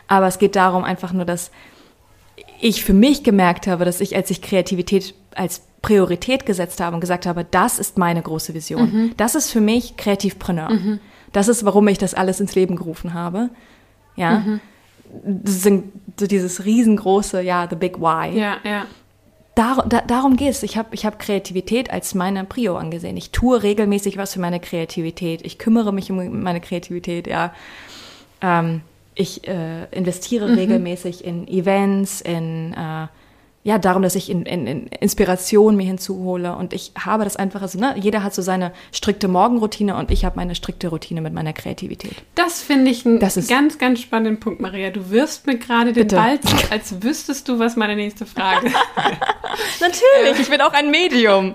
Aber 0.09 0.27
es 0.27 0.39
geht 0.39 0.57
darum 0.57 0.85
einfach 0.85 1.13
nur, 1.13 1.25
dass 1.25 1.51
ich 2.61 2.85
für 2.85 2.95
mich 2.95 3.23
gemerkt 3.23 3.67
habe, 3.67 3.85
dass 3.85 4.01
ich, 4.01 4.17
als 4.17 4.31
ich 4.31 4.43
Kreativität 4.43 5.15
als 5.35 5.63
Priorität 5.83 6.47
gesetzt 6.47 6.81
habe 6.81 6.95
und 6.95 7.01
gesagt 7.01 7.27
habe, 7.27 7.45
das 7.49 7.79
ist 7.79 7.99
meine 7.99 8.23
große 8.23 8.55
Vision. 8.55 8.93
Mhm. 8.93 9.15
Das 9.17 9.35
ist 9.35 9.51
für 9.51 9.61
mich 9.61 9.97
Kreativpreneur. 9.97 10.71
Mhm. 10.71 11.01
Das 11.33 11.49
ist, 11.49 11.65
warum 11.65 11.89
ich 11.89 11.99
das 11.99 12.15
alles 12.15 12.41
ins 12.41 12.55
Leben 12.55 12.77
gerufen 12.77 13.15
habe. 13.15 13.51
Ja. 14.17 14.41
Mhm. 14.41 14.61
Das 15.25 15.63
sind 15.63 15.93
so 16.19 16.27
dieses 16.27 16.65
riesengroße, 16.65 17.43
ja, 17.43 17.67
the 17.69 17.77
big 17.77 17.99
why. 17.99 18.39
Ja, 18.39 18.57
ja 18.65 18.87
dar, 19.55 19.85
da, 19.89 20.01
darum 20.01 20.37
geht 20.37 20.51
es. 20.51 20.63
Ich 20.63 20.77
habe 20.77 20.95
ich 20.95 21.05
hab 21.05 21.19
Kreativität 21.19 21.91
als 21.91 22.15
meine 22.15 22.45
Prio 22.45 22.77
angesehen. 22.77 23.17
Ich 23.17 23.31
tue 23.31 23.63
regelmäßig 23.63 24.17
was 24.17 24.35
für 24.35 24.41
meine 24.41 24.61
Kreativität. 24.61 25.45
Ich 25.45 25.59
kümmere 25.59 25.93
mich 25.93 26.11
um 26.11 26.43
meine 26.43 26.61
Kreativität, 26.61 27.27
ja. 27.27 27.55
Ähm, 28.41 28.83
ich 29.15 29.47
äh, 29.47 29.85
investiere 29.91 30.49
mhm. 30.49 30.55
regelmäßig 30.55 31.25
in 31.25 31.47
Events, 31.47 32.21
in 32.23 32.73
äh, 32.73 33.09
ja, 33.65 33.79
darum, 33.79 34.03
dass 34.03 34.17
ich 34.17 34.29
in, 34.29 34.45
in, 34.45 34.67
in 34.67 34.87
Inspiration 34.89 35.77
mir 35.77 35.85
hinzuhole 35.85 36.57
und 36.57 36.73
ich 36.73 36.93
habe 36.99 37.23
das 37.23 37.37
einfach, 37.37 37.63
also 37.63 37.79
ne, 37.79 37.95
jeder 37.97 38.25
hat 38.25 38.35
so 38.35 38.43
seine 38.43 38.73
strikte 38.91 39.29
Morgenroutine 39.29 39.97
und 39.97 40.11
ich 40.11 40.25
habe 40.25 40.35
meine 40.35 40.57
strikte 40.57 40.89
Routine 40.89 41.21
mit 41.21 41.33
meiner 41.33 41.53
Kreativität. 41.53 42.17
Das 42.35 42.61
finde 42.61 42.91
ich 42.91 43.07
einen 43.07 43.21
ganz, 43.21 43.79
ganz 43.79 44.01
spannenden 44.01 44.41
Punkt, 44.41 44.61
Maria. 44.61 44.91
Du 44.91 45.11
wirfst 45.11 45.47
mir 45.47 45.59
gerade 45.59 45.93
den 45.93 46.09
Ball 46.09 46.41
zu, 46.41 46.57
als 46.73 47.03
wüsstest 47.03 47.49
du, 47.49 47.61
was 47.61 47.77
meine 47.77 47.95
nächste 47.95 48.27
Frage 48.27 48.67
ist. 48.67 48.77
Natürlich, 49.81 50.41
ich 50.41 50.51
bin 50.51 50.61
auch 50.61 50.73
ein 50.73 50.91
Medium. 50.91 51.55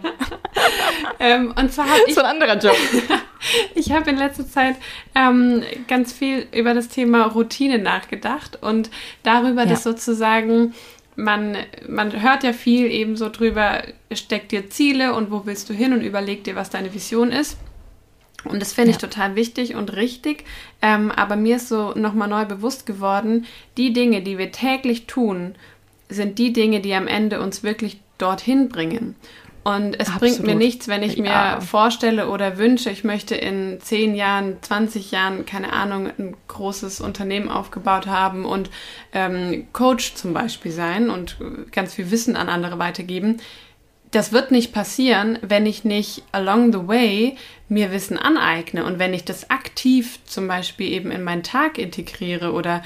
ähm, 1.19 1.53
und 1.59 1.73
zwar 1.73 1.89
habe 1.89 2.01
ich... 2.07 2.15
So 2.17 2.23
ein 2.23 2.41
anderer 2.41 2.57
Job. 2.57 2.75
ich 3.75 3.91
habe 3.91 4.09
in 4.09 4.17
letzter 4.17 4.47
Zeit 4.47 4.75
ähm, 5.13 5.61
ganz 5.87 6.11
viel 6.11 6.47
über 6.51 6.73
das 6.73 6.87
Thema 6.87 7.25
Routine 7.27 7.77
nachgedacht 7.77 8.57
und 8.63 8.89
darüber, 9.21 9.63
ja. 9.63 9.69
dass 9.69 9.83
sozusagen 9.83 10.73
man, 11.17 11.57
man 11.89 12.21
hört 12.21 12.43
ja 12.43 12.53
viel 12.53 12.85
eben 12.85 13.17
so 13.17 13.29
drüber, 13.29 13.83
steck 14.11 14.49
dir 14.49 14.69
Ziele 14.69 15.13
und 15.15 15.31
wo 15.31 15.45
willst 15.45 15.67
du 15.67 15.73
hin 15.73 15.91
und 15.91 16.01
überleg 16.01 16.43
dir, 16.43 16.55
was 16.55 16.69
deine 16.69 16.93
Vision 16.93 17.31
ist. 17.31 17.57
Und 18.45 18.61
das 18.61 18.71
finde 18.71 18.91
ich 18.91 19.01
ja. 19.01 19.07
total 19.07 19.35
wichtig 19.35 19.75
und 19.75 19.95
richtig. 19.95 20.45
Ähm, 20.81 21.11
aber 21.11 21.35
mir 21.35 21.57
ist 21.57 21.69
so 21.69 21.93
nochmal 21.95 22.29
neu 22.29 22.45
bewusst 22.45 22.85
geworden, 22.85 23.45
die 23.77 23.93
Dinge, 23.93 24.21
die 24.21 24.37
wir 24.37 24.51
täglich 24.51 25.07
tun, 25.07 25.55
sind 26.07 26.37
die 26.37 26.53
Dinge, 26.53 26.81
die 26.81 26.93
am 26.93 27.07
Ende 27.07 27.41
uns 27.41 27.63
wirklich 27.63 27.99
dorthin 28.19 28.69
bringen. 28.69 29.15
Und 29.67 29.99
es 29.99 30.07
Absolut. 30.07 30.21
bringt 30.21 30.43
mir 30.45 30.55
nichts, 30.55 30.87
wenn 30.87 31.03
ich 31.03 31.17
ja. 31.17 31.55
mir 31.57 31.61
vorstelle 31.61 32.29
oder 32.29 32.57
wünsche, 32.57 32.89
ich 32.89 33.03
möchte 33.03 33.35
in 33.35 33.81
10 33.81 34.15
Jahren, 34.15 34.55
20 34.61 35.11
Jahren, 35.11 35.45
keine 35.45 35.73
Ahnung, 35.73 36.09
ein 36.17 36.37
großes 36.47 37.01
Unternehmen 37.01 37.49
aufgebaut 37.49 38.07
haben 38.07 38.45
und 38.45 38.69
ähm, 39.11 39.67
Coach 39.73 40.15
zum 40.15 40.33
Beispiel 40.33 40.71
sein 40.71 41.09
und 41.09 41.35
ganz 41.73 41.95
viel 41.95 42.11
Wissen 42.11 42.37
an 42.37 42.47
andere 42.47 42.79
weitergeben. 42.79 43.41
Das 44.11 44.31
wird 44.31 44.51
nicht 44.51 44.71
passieren, 44.71 45.37
wenn 45.41 45.65
ich 45.65 45.83
nicht 45.83 46.23
along 46.31 46.71
the 46.71 46.87
way 46.87 47.35
mir 47.67 47.91
Wissen 47.91 48.15
aneigne 48.15 48.85
und 48.85 48.99
wenn 48.99 49.13
ich 49.13 49.25
das 49.25 49.49
aktiv 49.49 50.19
zum 50.23 50.47
Beispiel 50.47 50.93
eben 50.93 51.11
in 51.11 51.25
meinen 51.25 51.43
Tag 51.43 51.77
integriere 51.77 52.53
oder 52.53 52.83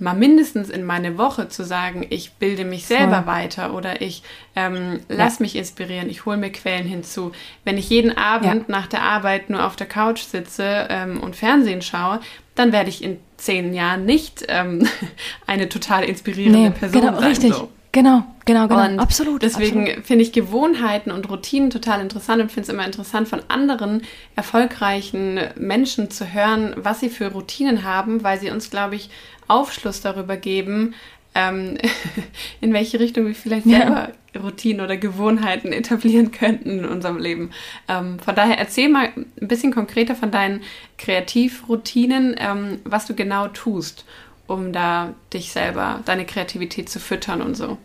mal 0.00 0.14
mindestens 0.14 0.70
in 0.70 0.84
meine 0.84 1.18
Woche 1.18 1.48
zu 1.48 1.64
sagen, 1.64 2.06
ich 2.10 2.32
bilde 2.32 2.64
mich 2.64 2.86
selber 2.86 3.24
Voll. 3.24 3.26
weiter 3.26 3.74
oder 3.74 4.00
ich 4.00 4.22
ähm, 4.56 5.00
lass 5.08 5.38
ja. 5.38 5.42
mich 5.42 5.56
inspirieren, 5.56 6.08
ich 6.08 6.26
hole 6.26 6.36
mir 6.36 6.50
Quellen 6.50 6.86
hinzu. 6.86 7.32
Wenn 7.64 7.78
ich 7.78 7.90
jeden 7.90 8.16
Abend 8.16 8.46
ja. 8.46 8.64
nach 8.68 8.86
der 8.86 9.02
Arbeit 9.02 9.50
nur 9.50 9.66
auf 9.66 9.76
der 9.76 9.86
Couch 9.86 10.22
sitze 10.22 10.86
ähm, 10.90 11.20
und 11.20 11.36
Fernsehen 11.36 11.82
schaue, 11.82 12.20
dann 12.54 12.72
werde 12.72 12.90
ich 12.90 13.02
in 13.02 13.18
zehn 13.36 13.72
Jahren 13.74 14.04
nicht 14.04 14.44
ähm, 14.48 14.86
eine 15.46 15.68
total 15.68 16.04
inspirierende 16.04 16.58
nee, 16.58 16.70
Person 16.70 17.00
genau, 17.00 17.20
sein. 17.20 17.28
Richtig. 17.28 17.54
So. 17.54 17.70
Genau, 17.92 18.24
genau, 18.44 18.68
genau. 18.68 18.84
Und 18.84 19.00
absolut. 19.00 19.42
Deswegen 19.42 20.04
finde 20.04 20.22
ich 20.22 20.30
Gewohnheiten 20.30 21.10
und 21.10 21.28
Routinen 21.28 21.70
total 21.70 22.00
interessant 22.00 22.40
und 22.40 22.52
finde 22.52 22.68
es 22.68 22.72
immer 22.72 22.86
interessant, 22.86 23.26
von 23.26 23.42
anderen 23.48 24.02
erfolgreichen 24.36 25.40
Menschen 25.56 26.08
zu 26.08 26.32
hören, 26.32 26.74
was 26.76 27.00
sie 27.00 27.08
für 27.08 27.32
Routinen 27.32 27.82
haben, 27.82 28.22
weil 28.22 28.38
sie 28.38 28.50
uns, 28.50 28.70
glaube 28.70 28.94
ich, 28.94 29.10
Aufschluss 29.50 30.00
darüber 30.00 30.36
geben, 30.36 30.94
ähm, 31.34 31.78
in 32.60 32.72
welche 32.72 33.00
Richtung 33.00 33.26
wir 33.26 33.34
vielleicht 33.34 33.66
selber 33.66 34.10
ja. 34.34 34.40
Routinen 34.40 34.84
oder 34.84 34.96
Gewohnheiten 34.96 35.72
etablieren 35.72 36.30
könnten 36.30 36.80
in 36.80 36.84
unserem 36.84 37.18
Leben. 37.18 37.50
Ähm, 37.88 38.18
von 38.18 38.34
daher 38.34 38.58
erzähl 38.58 38.88
mal 38.88 39.10
ein 39.16 39.48
bisschen 39.48 39.72
konkreter 39.72 40.14
von 40.14 40.30
deinen 40.30 40.62
Kreativroutinen, 40.98 42.36
ähm, 42.38 42.78
was 42.84 43.06
du 43.06 43.14
genau 43.14 43.48
tust, 43.48 44.04
um 44.46 44.72
da 44.72 45.14
dich 45.32 45.52
selber, 45.52 46.00
deine 46.04 46.26
Kreativität 46.26 46.88
zu 46.88 47.00
füttern 47.00 47.42
und 47.42 47.56
so. 47.56 47.78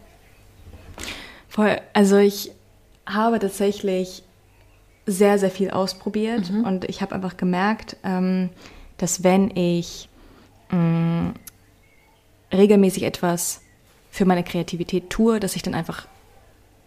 Voll. 1.49 1.79
Also 1.93 2.17
ich 2.17 2.51
habe 3.05 3.39
tatsächlich 3.39 4.23
sehr, 5.05 5.37
sehr 5.37 5.51
viel 5.51 5.69
ausprobiert 5.69 6.49
mhm. 6.49 6.63
und 6.63 6.85
ich 6.85 7.01
habe 7.01 7.13
einfach 7.13 7.37
gemerkt, 7.37 7.97
ähm, 8.03 8.49
dass 8.97 9.23
wenn 9.23 9.55
ich 9.55 10.09
mh, 10.71 10.77
mm, 10.77 11.33
regelmäßig 12.55 13.03
etwas 13.03 13.61
für 14.11 14.25
meine 14.25 14.43
Kreativität 14.43 15.09
tue, 15.09 15.39
dass 15.39 15.55
ich 15.55 15.61
dann 15.61 15.73
einfach 15.73 16.07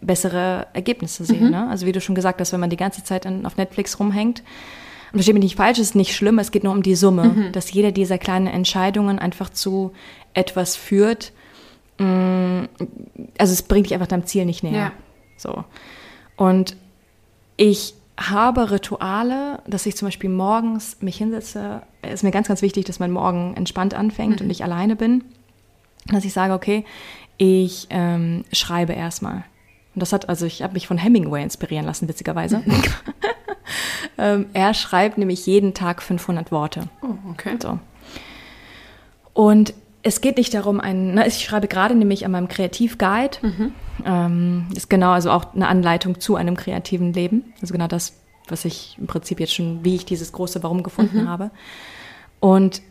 bessere 0.01 0.67
Ergebnisse 0.73 1.25
sehe. 1.25 1.41
Mhm. 1.41 1.49
Ne? 1.51 1.67
Also 1.69 1.85
wie 1.85 1.91
du 1.91 2.01
schon 2.01 2.15
gesagt 2.15 2.39
hast, 2.41 2.53
wenn 2.53 2.59
man 2.59 2.69
die 2.69 2.77
ganze 2.77 3.03
Zeit 3.03 3.25
in, 3.25 3.45
auf 3.45 3.57
Netflix 3.57 3.99
rumhängt, 3.99 4.43
und 5.11 5.17
verstehe 5.17 5.33
mich 5.33 5.43
nicht 5.43 5.55
falsch, 5.55 5.79
es 5.79 5.89
ist 5.89 5.95
nicht 5.95 6.15
schlimm, 6.15 6.37
es 6.37 6.51
geht 6.51 6.63
nur 6.63 6.71
um 6.71 6.83
die 6.83 6.93
Summe, 6.93 7.23
mhm. 7.23 7.51
dass 7.51 7.71
jeder 7.71 7.91
dieser 7.91 8.19
kleinen 8.19 8.45
Entscheidungen 8.45 9.17
einfach 9.17 9.49
zu 9.49 9.91
etwas 10.35 10.75
führt, 10.75 11.31
Mm, 11.99 12.63
also 13.37 13.53
es 13.53 13.61
bringt 13.61 13.85
dich 13.85 13.93
einfach 13.93 14.07
deinem 14.07 14.25
Ziel 14.25 14.45
nicht 14.45 14.63
näher. 14.63 14.73
Ja. 14.73 14.91
So. 15.37 15.65
Und 16.37 16.75
ich 17.57 17.93
habe 18.17 18.71
Rituale, 18.71 19.61
dass 19.67 19.85
ich 19.85 19.95
zum 19.95 20.07
Beispiel 20.07 20.29
morgens 20.29 20.97
mich 21.01 21.17
hinsetze. 21.17 21.83
Es 22.01 22.15
ist 22.15 22.23
mir 22.23 22.31
ganz, 22.31 22.47
ganz 22.47 22.61
wichtig, 22.61 22.85
dass 22.85 22.99
mein 22.99 23.11
Morgen 23.11 23.53
entspannt 23.55 23.93
anfängt 23.93 24.41
und 24.41 24.49
ich 24.49 24.63
alleine 24.63 24.95
bin. 24.95 25.23
Dass 26.11 26.25
ich 26.25 26.33
sage, 26.33 26.53
okay, 26.53 26.85
ich 27.37 27.87
ähm, 27.89 28.45
schreibe 28.51 28.93
erstmal. 28.93 29.43
Und 29.95 30.01
das 30.01 30.13
hat, 30.13 30.29
also 30.29 30.45
ich 30.45 30.61
habe 30.61 30.73
mich 30.73 30.87
von 30.87 30.97
Hemingway 30.97 31.41
inspirieren 31.41 31.85
lassen, 31.85 32.07
witzigerweise. 32.07 32.63
ähm, 34.17 34.47
er 34.53 34.73
schreibt 34.73 35.17
nämlich 35.17 35.45
jeden 35.45 35.73
Tag 35.73 36.01
500 36.01 36.51
Worte. 36.51 36.89
Oh, 37.01 37.31
okay. 37.31 37.57
So. 37.61 37.79
Und 39.33 39.73
es 40.01 40.21
geht 40.21 40.37
nicht 40.37 40.53
darum, 40.53 40.79
ein, 40.79 41.13
ne, 41.13 41.27
ich 41.27 41.43
schreibe 41.43 41.67
gerade 41.67 41.95
nämlich 41.95 42.25
an 42.25 42.31
meinem 42.31 42.47
Kreativguide. 42.47 43.37
Ähm, 44.05 44.67
ist 44.75 44.89
genau, 44.89 45.11
also 45.11 45.31
auch 45.31 45.53
eine 45.53 45.67
Anleitung 45.67 46.19
zu 46.19 46.35
einem 46.35 46.55
kreativen 46.55 47.13
Leben. 47.13 47.53
Also 47.61 47.73
genau 47.73 47.87
das, 47.87 48.13
was 48.47 48.65
ich 48.65 48.97
im 48.97 49.07
Prinzip 49.07 49.39
jetzt 49.39 49.53
schon, 49.53 49.83
wie 49.83 49.95
ich 49.95 50.05
dieses 50.05 50.31
große 50.31 50.63
Warum 50.63 50.83
gefunden 50.83 51.27
habe. 51.27 51.51
Und 52.39 52.81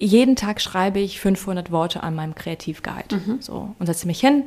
jeden 0.00 0.34
Tag 0.34 0.60
schreibe 0.60 0.98
ich 0.98 1.20
500 1.20 1.70
Worte 1.70 2.02
an 2.02 2.14
meinem 2.16 2.34
Kreativguide. 2.34 3.20
So, 3.40 3.74
und 3.78 3.86
setze 3.86 4.06
mich 4.06 4.18
hin. 4.20 4.44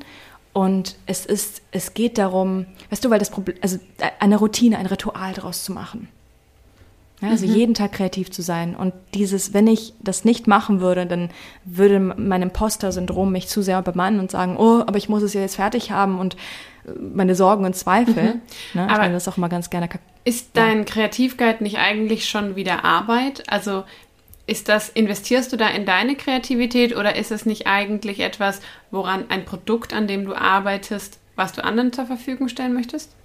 Und 0.51 0.95
es 1.05 1.25
ist, 1.25 1.61
es 1.71 1.93
geht 1.93 2.17
darum, 2.17 2.65
weißt 2.89 3.03
du, 3.05 3.09
weil 3.09 3.19
das 3.19 3.29
Problem, 3.29 3.57
also 3.61 3.79
eine 4.19 4.37
Routine, 4.37 4.77
ein 4.77 4.85
Ritual 4.85 5.33
daraus 5.33 5.63
zu 5.63 5.71
machen. 5.71 6.09
Ja, 7.21 7.29
also 7.29 7.45
jeden 7.45 7.73
Tag 7.73 7.93
kreativ 7.93 8.31
zu 8.31 8.41
sein. 8.41 8.75
Und 8.75 8.93
dieses, 9.13 9.53
wenn 9.53 9.65
ich 9.67 9.93
das 10.01 10.25
nicht 10.25 10.45
machen 10.45 10.81
würde, 10.81 11.05
dann 11.05 11.29
würde 11.63 11.99
mein 11.99 12.41
Imposter-Syndrom 12.41 13.31
mich 13.31 13.47
zu 13.47 13.61
sehr 13.61 13.81
bemannen 13.81 14.19
und 14.19 14.29
sagen, 14.29 14.57
oh, 14.57 14.81
aber 14.85 14.97
ich 14.97 15.07
muss 15.07 15.23
es 15.23 15.33
ja 15.33 15.39
jetzt 15.41 15.55
fertig 15.55 15.91
haben 15.91 16.19
und 16.19 16.35
äh, 16.85 16.91
meine 16.99 17.33
Sorgen 17.33 17.63
und 17.65 17.75
Zweifel. 17.75 18.13
Ne? 18.23 18.41
Ich 18.73 18.79
Aber- 18.79 19.07
das 19.09 19.27
auch 19.27 19.37
mal 19.37 19.47
ganz 19.47 19.69
gerne. 19.69 19.87
Ist 20.25 20.51
dein 20.53 20.85
Kreativguide 20.85 21.63
nicht 21.63 21.77
eigentlich 21.77 22.27
schon 22.29 22.55
wieder 22.55 22.83
Arbeit? 22.83 23.43
Also 23.47 23.83
ist 24.45 24.67
das, 24.67 24.89
investierst 24.89 25.53
du 25.53 25.57
da 25.57 25.69
in 25.69 25.85
deine 25.85 26.15
Kreativität 26.15 26.95
oder 26.95 27.15
ist 27.15 27.31
es 27.31 27.45
nicht 27.45 27.65
eigentlich 27.67 28.19
etwas, 28.19 28.61
woran 28.91 29.29
ein 29.29 29.45
Produkt, 29.45 29.93
an 29.93 30.07
dem 30.07 30.25
du 30.25 30.35
arbeitest, 30.35 31.19
was 31.35 31.53
du 31.53 31.63
anderen 31.63 31.93
zur 31.93 32.05
Verfügung 32.05 32.49
stellen 32.49 32.73
möchtest? 32.73 33.15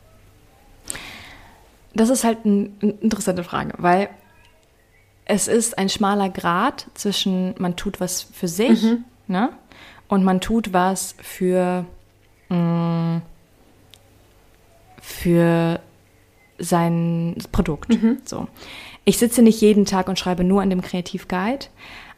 Das 1.93 2.11
ist 2.11 2.23
halt 2.23 2.45
ein, 2.45 2.77
eine 2.81 2.93
interessante 2.93 3.43
Frage, 3.43 3.75
weil 3.79 4.09
es 5.25 5.49
ist 5.49 5.77
ein 5.77 5.89
schmaler 5.89 6.29
Grat 6.29 6.87
zwischen 6.95 7.55
man 7.59 7.77
tut 7.77 8.01
was 8.01 8.23
für 8.23 8.49
sich 8.49 8.83
ne, 9.27 9.51
und 10.07 10.25
man 10.25 10.41
tut 10.41 10.73
was 10.73 11.17
für, 11.21 11.85
mh, 12.49 13.21
für 15.03 15.81
sein 16.59 17.37
Produkt. 17.53 17.93
So. 18.25 18.49
Ich 19.09 19.17
sitze 19.17 19.41
nicht 19.41 19.63
jeden 19.63 19.87
Tag 19.87 20.09
und 20.09 20.19
schreibe 20.19 20.45
nur 20.45 20.61
an 20.61 20.69
dem 20.69 20.83
Kreativguide, 20.83 21.69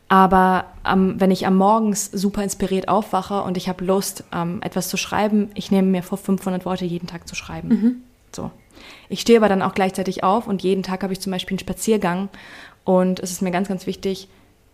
aber 0.08 0.64
ähm, 0.84 1.20
wenn 1.20 1.30
ich 1.30 1.46
am 1.46 1.56
Morgens 1.56 2.06
super 2.06 2.42
inspiriert 2.42 2.88
aufwache 2.88 3.42
und 3.44 3.56
ich 3.56 3.68
habe 3.68 3.84
Lust, 3.84 4.24
ähm, 4.34 4.60
etwas 4.60 4.88
zu 4.88 4.96
schreiben, 4.96 5.50
ich 5.54 5.70
nehme 5.70 5.86
mir 5.86 6.02
vor, 6.02 6.18
500 6.18 6.64
Worte 6.64 6.84
jeden 6.84 7.06
Tag 7.06 7.28
zu 7.28 7.36
schreiben. 7.36 7.70
So. 8.32 8.50
Ich 9.08 9.20
stehe 9.20 9.38
aber 9.38 9.48
dann 9.48 9.62
auch 9.62 9.72
gleichzeitig 9.72 10.24
auf 10.24 10.48
und 10.48 10.64
jeden 10.64 10.82
Tag 10.82 11.04
habe 11.04 11.12
ich 11.12 11.20
zum 11.20 11.30
Beispiel 11.30 11.54
einen 11.54 11.60
Spaziergang 11.60 12.28
und 12.82 13.20
es 13.20 13.30
ist 13.30 13.40
mir 13.40 13.52
ganz, 13.52 13.68
ganz 13.68 13.86
wichtig, 13.86 14.26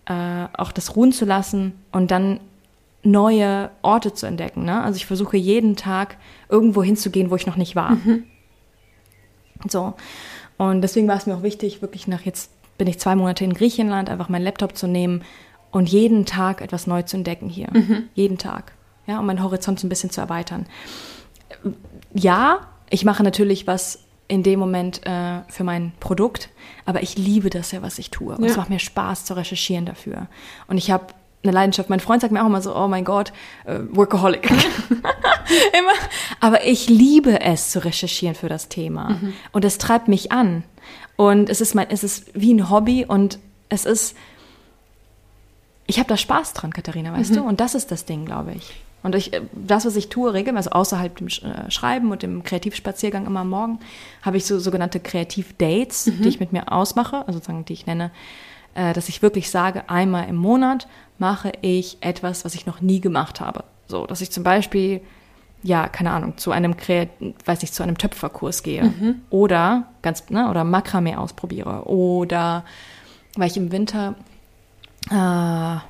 äh, 0.06 0.46
auch 0.56 0.72
das 0.72 0.96
ruhen 0.96 1.12
zu 1.12 1.26
lassen 1.26 1.74
und 1.92 2.10
dann 2.10 2.40
neue 3.02 3.70
Orte 3.82 4.14
zu 4.14 4.24
entdecken. 4.24 4.64
Ne? 4.64 4.82
Also 4.82 4.96
ich 4.96 5.04
versuche 5.04 5.36
jeden 5.36 5.76
Tag 5.76 6.16
irgendwo 6.48 6.82
hinzugehen, 6.82 7.30
wo 7.30 7.36
ich 7.36 7.46
noch 7.46 7.56
nicht 7.56 7.76
war. 7.76 7.98
So. 9.68 9.94
Und 10.59 10.82
deswegen 10.82 11.07
war 11.09 11.16
es 11.16 11.26
mir 11.26 11.34
auch 11.36 11.42
wichtig, 11.42 11.82
wirklich 11.82 12.07
nach 12.09 12.22
jetzt 12.22 12.50
bin 12.78 12.86
ich 12.88 12.98
zwei 12.98 13.14
Monate 13.16 13.44
in 13.44 13.54
Griechenland, 13.54 14.11
einfach 14.11 14.28
meinen 14.28 14.42
Laptop 14.44 14.76
zu 14.76 14.86
nehmen 14.86 15.22
und 15.70 15.88
jeden 15.88 16.26
Tag 16.26 16.61
etwas 16.61 16.86
neu 16.86 17.02
zu 17.02 17.16
entdecken 17.16 17.48
hier. 17.48 17.68
Jeden 18.14 18.38
Tag. 18.38 18.72
Ja, 19.07 19.18
um 19.20 19.26
meinen 19.26 19.42
Horizont 19.42 19.78
so 19.80 19.86
ein 19.86 19.90
bisschen 19.90 20.11
zu 20.11 20.20
erweitern. 20.20 20.66
Ja, 22.14 22.61
ich 22.90 23.04
mache 23.04 23.22
natürlich 23.22 23.66
was 23.66 24.00
in 24.28 24.42
dem 24.42 24.59
Moment 24.59 25.07
äh, 25.07 25.42
für 25.48 25.62
mein 25.64 25.92
Produkt, 26.00 26.48
aber 26.84 27.02
ich 27.02 27.16
liebe 27.16 27.48
das 27.50 27.70
ja, 27.72 27.82
was 27.82 27.98
ich 27.98 28.11
tue. 28.11 28.34
Und 28.36 28.44
Ja. 28.44 28.50
es 28.50 28.57
macht 28.57 28.70
mir 28.70 28.78
Spaß 28.80 29.24
zu 29.24 29.34
recherchieren 29.34 29.86
dafür. 29.86 30.26
Und 30.66 30.78
ich 30.78 30.90
habe 30.90 31.07
eine 31.47 31.55
Leidenschaft. 31.55 31.90
Mein 31.90 32.01
Freund 32.01 32.22
sagt 32.22 32.32
mir 32.32 32.42
auch 32.42 32.47
immer 32.47 32.61
so, 32.61 32.74
oh 32.76 32.88
mein 32.88 33.05
Gott, 33.05 33.32
äh, 33.64 33.78
Workaholic. 33.90 34.51
immer. 35.78 35.92
Aber 36.40 36.64
ich 36.66 36.88
liebe 36.88 37.40
es 37.40 37.70
zu 37.70 37.84
recherchieren 37.84 38.34
für 38.34 38.49
das 38.49 38.68
Thema. 38.68 39.18
Und 39.53 39.64
es 39.64 39.78
treibt 39.78 40.09
mich 40.09 40.32
an. 40.32 40.64
Und 41.16 41.49
es 41.49 41.61
ist 41.61 41.74
mein, 41.74 41.88
es 41.90 42.05
ist 42.05 42.26
wie 42.34 42.53
ein 42.53 42.70
Hobby 42.70 43.05
und 43.07 43.38
es 43.68 43.84
ist, 43.84 44.16
ich 45.86 45.99
habe 45.99 46.09
da 46.09 46.16
Spaß 46.16 46.53
dran, 46.53 46.72
Katharina, 46.72 47.12
weißt 47.12 47.36
du? 47.36 47.42
Und 47.42 47.61
das 47.61 47.74
ist 47.74 47.90
das 47.90 48.05
Ding, 48.05 48.26
glaube 48.26 48.53
ich. 48.53 48.74
Und 49.03 49.14
ich, 49.14 49.32
äh, 49.32 49.42
das, 49.53 49.86
was 49.86 49.97
ich 49.97 50.09
tue, 50.09 50.32
regelmäßig, 50.32 50.72
also 50.72 50.80
außerhalb 50.80 51.16
dem 51.16 51.28
äh, 51.28 51.70
Schreiben 51.70 52.11
und 52.11 52.22
dem 52.22 52.42
Kreativspaziergang 52.42 53.26
immer 53.26 53.40
am 53.40 53.51
Morgen, 53.51 53.78
habe 54.22 54.36
ich 54.36 54.44
so 54.44 54.59
sogenannte 54.59 55.01
Kreativdates, 55.01 56.05
die 56.05 56.28
ich 56.28 56.40
mit 56.40 56.53
mir 56.53 56.72
ausmache, 56.72 57.18
also 57.20 57.34
sozusagen, 57.34 57.64
die 57.64 57.72
ich 57.72 57.86
nenne, 57.86 58.11
äh, 58.76 58.92
dass 58.92 59.08
ich 59.08 59.22
wirklich 59.22 59.50
sage, 59.50 59.88
einmal 59.88 60.28
im 60.28 60.36
Monat 60.36 60.86
mache 61.18 61.52
ich 61.62 61.96
etwas, 62.02 62.44
was 62.44 62.54
ich 62.54 62.66
noch 62.66 62.80
nie 62.80 63.00
gemacht 63.00 63.40
habe. 63.40 63.64
So, 63.88 64.06
dass 64.06 64.20
ich 64.20 64.30
zum 64.30 64.44
Beispiel, 64.44 65.00
ja, 65.62 65.88
keine 65.88 66.10
Ahnung, 66.10 66.36
zu 66.36 66.50
einem 66.50 66.76
Kreat 66.76 67.08
weiß 67.44 67.62
ich, 67.62 67.72
zu 67.72 67.82
einem 67.82 67.96
Töpferkurs 67.98 68.62
gehe 68.62 68.92
oder 69.30 69.86
ganz, 70.02 70.28
ne, 70.28 70.50
oder 70.50 70.64
Makramee 70.64 71.16
ausprobiere 71.16 71.88
oder 71.88 72.64
weil 73.36 73.48
ich 73.50 73.56
im 73.56 73.72
Winter, 73.72 74.14
äh, 75.10 75.80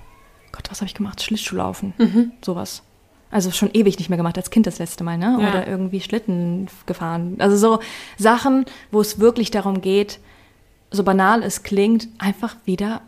Gott, 0.52 0.70
was 0.70 0.80
habe 0.80 0.86
ich 0.86 0.94
gemacht? 0.94 1.22
Schlittschuhlaufen, 1.22 2.32
sowas. 2.44 2.82
Also 3.30 3.50
schon 3.50 3.70
ewig 3.72 3.98
nicht 3.98 4.08
mehr 4.08 4.16
gemacht, 4.16 4.38
als 4.38 4.50
Kind 4.50 4.66
das 4.66 4.78
letzte 4.78 5.02
Mal, 5.02 5.18
ne? 5.18 5.38
Ja. 5.40 5.48
Oder 5.48 5.66
irgendwie 5.66 6.00
Schlitten 6.00 6.68
gefahren. 6.86 7.36
Also 7.38 7.56
so 7.56 7.80
Sachen, 8.16 8.64
wo 8.92 9.00
es 9.00 9.18
wirklich 9.18 9.50
darum 9.50 9.80
geht, 9.80 10.20
so 10.96 11.04
banal 11.04 11.42
es 11.44 11.62
klingt, 11.62 12.08
einfach 12.18 12.56
wieder 12.64 13.02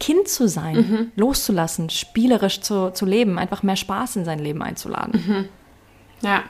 Kind 0.00 0.28
zu 0.28 0.48
sein, 0.48 1.12
loszulassen, 1.16 1.90
spielerisch 1.90 2.60
zu, 2.60 2.90
zu 2.92 3.04
leben, 3.04 3.38
einfach 3.38 3.62
mehr 3.62 3.76
Spaß 3.76 4.16
in 4.16 4.24
sein 4.24 4.38
Leben 4.38 4.62
einzuladen. 4.62 5.48
Ja. 6.22 6.42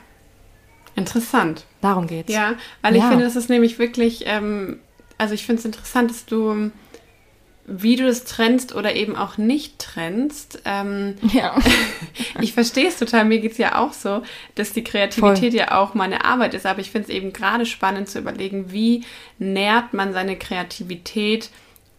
Interessant. 0.95 1.65
Darum 1.81 2.07
geht's. 2.07 2.33
Ja, 2.33 2.55
weil 2.83 2.97
ich 2.97 3.03
Ja. 3.03 3.09
finde, 3.11 3.25
es 3.27 3.37
ist 3.37 3.51
nämlich 3.51 3.79
wirklich, 3.79 4.25
ähm, 4.27 4.79
also 5.19 5.35
ich 5.35 5.45
finde 5.45 5.61
es 5.61 5.65
interessant, 5.67 6.11
dass 6.11 6.25
du, 6.27 6.71
wie 7.67 7.97
du 7.97 8.07
das 8.07 8.25
trennst 8.25 8.75
oder 8.75 8.95
eben 8.95 9.17
auch 9.17 9.39
nicht 9.39 9.79
trennst. 9.79 10.63
Ähm, 10.65 11.17
Ja. 11.33 11.57
ich 12.41 12.53
verstehe 12.53 12.89
es 12.89 12.99
total, 12.99 13.25
mir 13.25 13.41
geht 13.41 13.53
es 13.53 13.59
ja 13.59 13.79
auch 13.79 13.93
so, 13.93 14.23
dass 14.55 14.73
die 14.73 14.85
Kreativität 14.85 15.53
ja 15.53 15.77
auch 15.79 15.95
meine 15.95 16.25
Arbeit 16.25 16.55
ist, 16.55 16.65
aber 16.65 16.81
ich 16.81 16.91
finde 16.91 17.09
es 17.09 17.15
eben 17.15 17.33
gerade 17.33 17.67
spannend 17.67 18.09
zu 18.09 18.19
überlegen, 18.21 18.73
wie 18.73 19.05
nährt 19.39 19.95
man 19.95 20.13
seine 20.13 20.37
Kreativität 20.37 21.51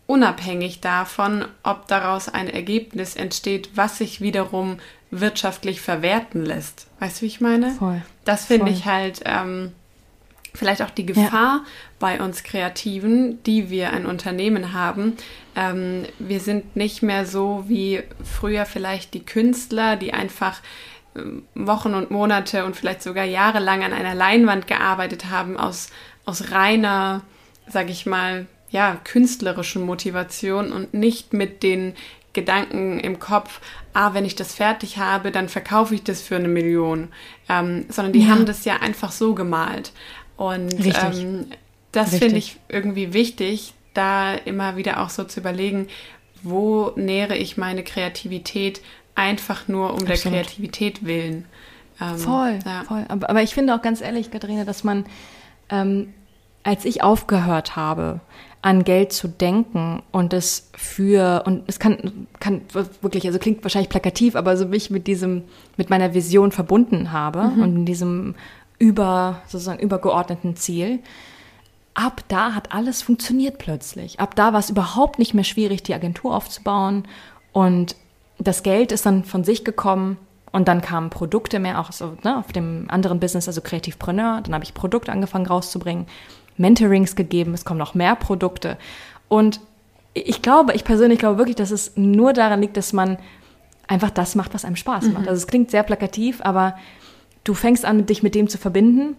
unabhängig 0.06 0.80
davon, 0.80 1.46
ob 1.64 1.88
daraus 1.88 2.30
ein 2.30 2.50
Ergebnis 2.50 3.16
entsteht, 3.16 3.72
was 3.76 3.98
sich 3.98 4.22
wiederum 4.22 4.78
wirtschaftlich 5.12 5.82
verwerten 5.82 6.46
lässt. 6.46 6.88
Weißt 7.00 7.18
du, 7.18 7.22
wie 7.24 7.28
ich 7.28 7.42
meine? 7.42 7.72
Voll. 7.72 8.02
Das 8.26 8.46
finde 8.46 8.68
Voll. 8.68 8.74
ich 8.74 8.86
halt 8.86 9.22
ähm, 9.26 9.74
vielleicht 10.54 10.82
auch 10.82 10.90
die 10.90 11.06
Gefahr 11.06 11.64
bei 12.00 12.20
uns 12.22 12.44
Kreativen, 12.44 13.42
die 13.44 13.70
wir 13.70 13.92
ein 13.92 14.06
Unternehmen 14.06 14.74
haben. 14.74 15.14
Ähm, 15.58 16.06
wir 16.20 16.40
sind 16.40 16.76
nicht 16.76 17.02
mehr 17.02 17.26
so 17.26 17.66
wie 17.68 18.04
früher 18.24 18.66
vielleicht 18.66 19.16
die 19.16 19.26
Künstler, 19.26 19.96
die 19.96 20.14
einfach 20.14 20.62
ähm, 21.16 21.44
Wochen 21.56 21.96
und 21.96 22.12
Monate 22.12 22.64
und 22.64 22.76
vielleicht 22.76 23.02
sogar 23.02 23.26
jahrelang 23.26 23.84
an 23.84 23.92
einer 23.92 24.14
Leinwand 24.14 24.68
gearbeitet 24.68 25.32
haben 25.32 25.58
aus, 25.58 25.90
aus 26.26 26.52
reiner, 26.52 27.24
sag 27.68 27.90
ich 27.90 28.06
mal, 28.06 28.46
ja, 28.70 28.98
künstlerischen 29.04 29.82
Motivation 29.82 30.72
und 30.72 30.94
nicht 30.94 31.34
mit 31.34 31.64
den 31.64 31.96
Gedanken 32.34 33.00
im 33.00 33.18
Kopf, 33.20 33.60
ah, 33.94 34.14
wenn 34.14 34.26
ich 34.26 34.36
das 34.36 34.54
fertig 34.54 35.00
habe, 35.00 35.32
dann 35.32 35.50
verkaufe 35.50 35.96
ich 35.96 36.04
das 36.04 36.22
für 36.22 36.36
eine 36.36 36.48
Million. 36.50 37.08
Ähm, 37.50 37.86
sondern 37.90 38.14
die 38.14 38.20
Ja. 38.22 38.28
haben 38.28 38.46
das 38.46 38.64
ja 38.64 38.76
einfach 38.76 39.12
so 39.12 39.34
gemalt. 39.34 39.92
Und 40.36 40.76
ähm, 40.86 41.48
das 41.92 42.16
finde 42.16 42.38
ich 42.38 42.58
irgendwie 42.70 43.14
wichtig, 43.14 43.74
da 43.98 44.34
immer 44.34 44.78
wieder 44.78 45.02
auch 45.02 45.10
so 45.10 45.24
zu 45.24 45.40
überlegen, 45.40 45.88
wo 46.44 46.92
nähere 46.96 47.36
ich 47.36 47.58
meine 47.58 47.84
Kreativität 47.84 48.82
einfach 49.16 49.68
nur 49.68 49.94
um 49.94 50.06
der 50.06 50.16
Absolut. 50.16 50.38
Kreativität 50.38 51.06
willen. 51.06 51.46
Ähm, 52.00 52.18
Voll, 52.18 52.60
ja. 52.64 52.84
voll. 52.84 53.06
Aber, 53.08 53.30
aber 53.30 53.42
ich 53.42 53.54
finde 53.54 53.74
auch 53.74 53.82
ganz 53.82 54.02
ehrlich, 54.02 54.30
Katharina, 54.30 54.64
dass 54.64 54.84
man, 54.84 55.06
ähm, 55.70 56.14
als 56.64 56.86
ich 56.86 57.02
aufgehört 57.02 57.76
habe, 57.76 58.20
an 58.62 58.84
Geld 58.84 59.14
zu 59.14 59.28
denken 59.28 60.04
und 60.12 60.34
es 60.34 60.70
für, 60.76 61.44
und 61.46 61.64
es 61.68 61.80
kann, 61.80 62.28
kann 62.40 62.62
wirklich, 63.02 63.26
also 63.26 63.40
klingt 63.40 63.64
wahrscheinlich 63.64 63.90
plakativ, 63.90 64.36
aber 64.36 64.58
so 64.58 64.66
mich 64.66 64.90
mit 64.90 65.08
diesem, 65.08 65.44
mit 65.78 65.90
meiner 65.90 66.14
Vision 66.14 66.52
verbunden 66.52 67.12
habe 67.12 67.44
mhm. 67.44 67.62
und 67.62 67.76
in 67.78 67.86
diesem 67.86 68.36
über, 68.80 69.42
sozusagen 69.48 69.80
übergeordneten 69.80 70.56
Ziel, 70.56 71.00
ab 71.98 72.22
da 72.28 72.54
hat 72.54 72.74
alles 72.74 73.02
funktioniert 73.02 73.58
plötzlich. 73.58 74.20
Ab 74.20 74.36
da 74.36 74.54
war 74.54 74.60
es 74.60 74.70
überhaupt 74.70 75.18
nicht 75.18 75.34
mehr 75.34 75.44
schwierig, 75.44 75.82
die 75.82 75.96
Agentur 75.96 76.36
aufzubauen 76.36 77.08
und 77.52 77.96
das 78.38 78.62
Geld 78.62 78.92
ist 78.92 79.08
dann 79.08 79.24
von 79.24 79.44
sich 79.44 79.66
gekommen 79.66 80.18
und 80.52 80.68
dann 80.68 80.82
kamen 80.82 81.10
Produkte 81.10 81.58
mehr 81.58 81.80
auch 81.80 81.92
so 81.92 82.16
ne, 82.24 82.38
auf 82.38 82.52
dem 82.52 82.86
anderen 82.90 83.20
Business, 83.20 83.48
also 83.48 83.62
Kreativpreneur. 83.62 84.42
Dann 84.42 84.54
habe 84.54 84.64
ich 84.64 84.76
Produkte 84.76 85.12
angefangen 85.12 85.48
rauszubringen, 85.48 86.06
Mentorings 86.56 87.16
gegeben, 87.16 87.56
es 87.56 87.66
kommen 87.66 87.80
noch 87.80 87.96
mehr 87.96 88.16
Produkte. 88.16 88.78
Und 89.28 89.60
ich 90.14 90.44
glaube, 90.44 90.74
ich 90.74 90.84
persönlich 90.84 91.18
glaube 91.18 91.40
wirklich, 91.40 91.56
dass 91.56 91.72
es 91.72 91.94
nur 91.96 92.32
daran 92.32 92.62
liegt, 92.62 92.78
dass 92.78 92.94
man 92.94 93.18
einfach 93.88 94.12
das 94.12 94.36
macht, 94.36 94.54
was 94.54 94.66
einem 94.66 94.76
Spaß 94.76 95.06
macht. 95.06 95.24
Mhm. 95.24 95.30
Also 95.30 95.42
es 95.42 95.48
klingt 95.48 95.72
sehr 95.72 95.84
plakativ, 95.84 96.42
aber 96.44 96.78
du 97.44 97.56
fängst 97.56 97.86
an, 97.86 98.06
dich 98.06 98.22
mit 98.22 98.36
dem 98.36 98.48
zu 98.50 98.60
verbinden. 98.60 99.16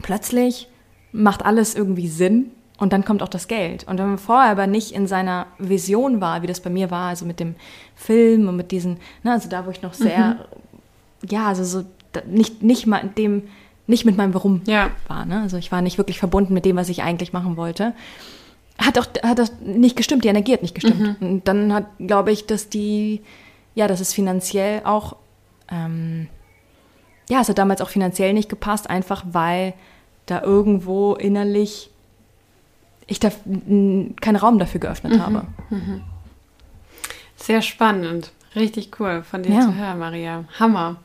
Plötzlich 0.00 0.68
macht 1.12 1.44
alles 1.44 1.74
irgendwie 1.74 2.08
Sinn 2.08 2.50
und 2.78 2.92
dann 2.92 3.04
kommt 3.04 3.22
auch 3.22 3.28
das 3.28 3.48
Geld. 3.48 3.84
Und 3.88 3.98
wenn 3.98 4.08
man 4.08 4.18
vorher 4.18 4.52
aber 4.52 4.66
nicht 4.66 4.92
in 4.92 5.06
seiner 5.06 5.46
Vision 5.58 6.20
war, 6.20 6.42
wie 6.42 6.46
das 6.46 6.60
bei 6.60 6.70
mir 6.70 6.90
war, 6.90 7.08
also 7.08 7.24
mit 7.24 7.40
dem 7.40 7.56
Film 7.96 8.48
und 8.48 8.56
mit 8.56 8.70
diesen, 8.70 8.98
ne, 9.24 9.32
also 9.32 9.48
da, 9.48 9.66
wo 9.66 9.70
ich 9.70 9.82
noch 9.82 9.94
sehr, 9.94 10.34
mhm. 11.22 11.28
ja, 11.28 11.48
also 11.48 11.64
so 11.64 11.84
nicht, 12.26 12.62
nicht 12.62 12.86
mal 12.86 13.02
dem, 13.16 13.44
nicht 13.86 14.04
mit 14.04 14.16
meinem 14.16 14.34
Warum 14.34 14.62
ja. 14.66 14.90
war. 15.08 15.24
Ne? 15.24 15.40
Also 15.40 15.56
ich 15.56 15.72
war 15.72 15.82
nicht 15.82 15.98
wirklich 15.98 16.18
verbunden 16.18 16.54
mit 16.54 16.64
dem, 16.64 16.76
was 16.76 16.88
ich 16.88 17.02
eigentlich 17.02 17.32
machen 17.32 17.56
wollte. 17.56 17.94
Hat 18.78 18.98
auch 18.98 19.06
hat 19.24 19.38
das 19.38 19.52
nicht 19.60 19.96
gestimmt, 19.96 20.24
die 20.24 20.28
Energie 20.28 20.52
hat 20.52 20.62
nicht 20.62 20.74
gestimmt. 20.74 21.20
Mhm. 21.20 21.28
Und 21.28 21.48
dann 21.48 21.72
hat, 21.72 21.86
glaube 21.98 22.30
ich, 22.30 22.46
dass 22.46 22.68
die, 22.68 23.22
ja, 23.74 23.88
dass 23.88 24.00
es 24.00 24.12
finanziell 24.12 24.82
auch, 24.84 25.16
ähm, 25.70 26.28
ja, 27.28 27.40
es 27.40 27.48
hat 27.48 27.58
damals 27.58 27.80
auch 27.80 27.90
finanziell 27.90 28.32
nicht 28.34 28.48
gepasst, 28.48 28.88
einfach 28.88 29.24
weil 29.32 29.74
da 30.30 30.42
irgendwo 30.42 31.14
innerlich 31.14 31.90
ich 33.08 33.18
da 33.18 33.30
keinen 33.30 34.36
Raum 34.36 34.58
dafür 34.58 34.80
geöffnet 34.80 35.14
mhm. 35.14 35.22
habe. 35.22 35.46
Mhm. 35.70 36.02
Sehr 37.36 37.62
spannend. 37.62 38.32
Richtig 38.54 38.90
cool 39.00 39.22
von 39.22 39.42
dir 39.42 39.54
ja. 39.54 39.60
zu 39.62 39.74
hören, 39.74 39.98
Maria. 39.98 40.44
Hammer. 40.58 40.96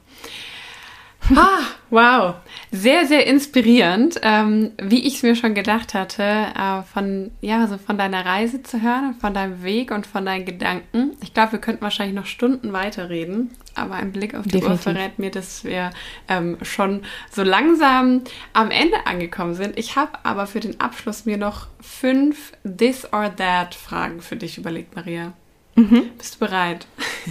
Ah, 1.36 1.59
wow, 1.89 2.36
sehr, 2.71 3.05
sehr 3.05 3.26
inspirierend, 3.28 4.19
ähm, 4.24 4.71
wie 4.82 5.07
ich 5.07 5.15
es 5.15 5.24
mir 5.24 5.36
schon 5.36 5.53
gedacht 5.53 5.93
hatte, 5.93 6.24
äh, 6.24 6.82
von, 6.84 7.32
ja, 7.41 7.67
so 7.67 7.78
von 7.78 7.97
deiner 7.97 8.26
Reise 8.26 8.61
zu 8.63 8.82
hören, 8.82 9.15
von 9.19 9.34
deinem 9.34 9.63
Weg 9.63 9.91
und 9.91 10.05
von 10.05 10.26
deinen 10.26 10.45
Gedanken. 10.45 11.11
Ich 11.21 11.34
glaube, 11.34 11.53
wir 11.53 11.59
könnten 11.59 11.82
wahrscheinlich 11.82 12.15
noch 12.15 12.26
Stunden 12.26 12.74
weiterreden, 12.74 13.51
aber 13.76 13.95
ein 13.95 14.11
Blick 14.11 14.36
auf 14.36 14.43
die 14.43 14.51
Definitiv. 14.51 14.88
Uhr 14.88 14.93
verrät 14.93 15.19
mir, 15.19 15.32
dass 15.32 15.63
wir 15.63 15.91
ähm, 16.28 16.57
schon 16.61 17.03
so 17.32 17.43
langsam 17.43 18.21
am 18.53 18.71
Ende 18.71 19.05
angekommen 19.05 19.55
sind. 19.55 19.78
Ich 19.78 19.95
habe 19.95 20.11
aber 20.24 20.45
für 20.47 20.59
den 20.59 20.80
Abschluss 20.80 21.26
mir 21.26 21.38
noch 21.38 21.67
fünf 21.80 22.51
This 22.63 23.11
or 23.13 23.34
That 23.36 23.76
Fragen 23.76 24.21
für 24.21 24.36
dich 24.36 24.57
überlegt, 24.57 24.95
Maria. 24.95 25.34
Mhm. 25.76 26.09
Bist 26.17 26.36
du 26.36 26.39
bereit? 26.39 26.86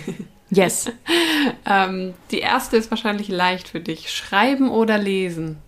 Yes. 0.52 0.90
ähm, 1.66 2.14
die 2.30 2.40
erste 2.40 2.76
ist 2.76 2.90
wahrscheinlich 2.90 3.28
leicht 3.28 3.68
für 3.68 3.80
dich. 3.80 4.12
Schreiben 4.12 4.70
oder 4.70 4.98
lesen? 4.98 5.58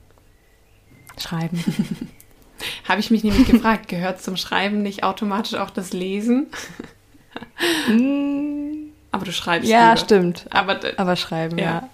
Schreiben. 1.18 1.62
Habe 2.88 3.00
ich 3.00 3.10
mich 3.10 3.24
nämlich 3.24 3.48
gefragt, 3.48 3.88
gehört 3.88 4.22
zum 4.22 4.36
Schreiben 4.36 4.82
nicht 4.82 5.02
automatisch 5.02 5.54
auch 5.54 5.70
das 5.70 5.92
Lesen? 5.92 6.48
Mm. 7.88 8.90
Aber 9.10 9.24
du 9.24 9.32
schreibst. 9.32 9.68
Ja, 9.68 9.92
lieber. 9.92 10.04
stimmt. 10.04 10.46
Aber, 10.50 10.80
Aber 10.96 11.16
schreiben, 11.16 11.58
ja. 11.58 11.88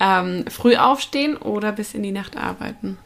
ja. 0.00 0.20
Ähm, 0.20 0.44
früh 0.48 0.76
aufstehen 0.76 1.36
oder 1.36 1.72
bis 1.72 1.94
in 1.94 2.02
die 2.02 2.12
Nacht 2.12 2.36
arbeiten? 2.36 2.98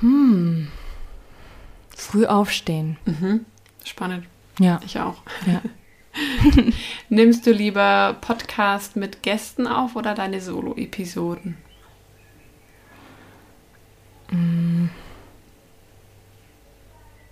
Hm. 0.00 0.68
Früh 1.96 2.26
aufstehen. 2.26 2.98
Mhm. 3.04 3.46
Spannend. 3.84 4.26
Ja. 4.58 4.80
Ich 4.84 4.98
auch. 4.98 5.22
Ja. 5.46 5.62
Nimmst 7.08 7.46
du 7.46 7.52
lieber 7.52 8.16
Podcast 8.20 8.96
mit 8.96 9.22
Gästen 9.22 9.66
auf 9.66 9.96
oder 9.96 10.14
deine 10.14 10.40
Solo-Episoden? 10.40 11.56
Mm. 14.30 14.86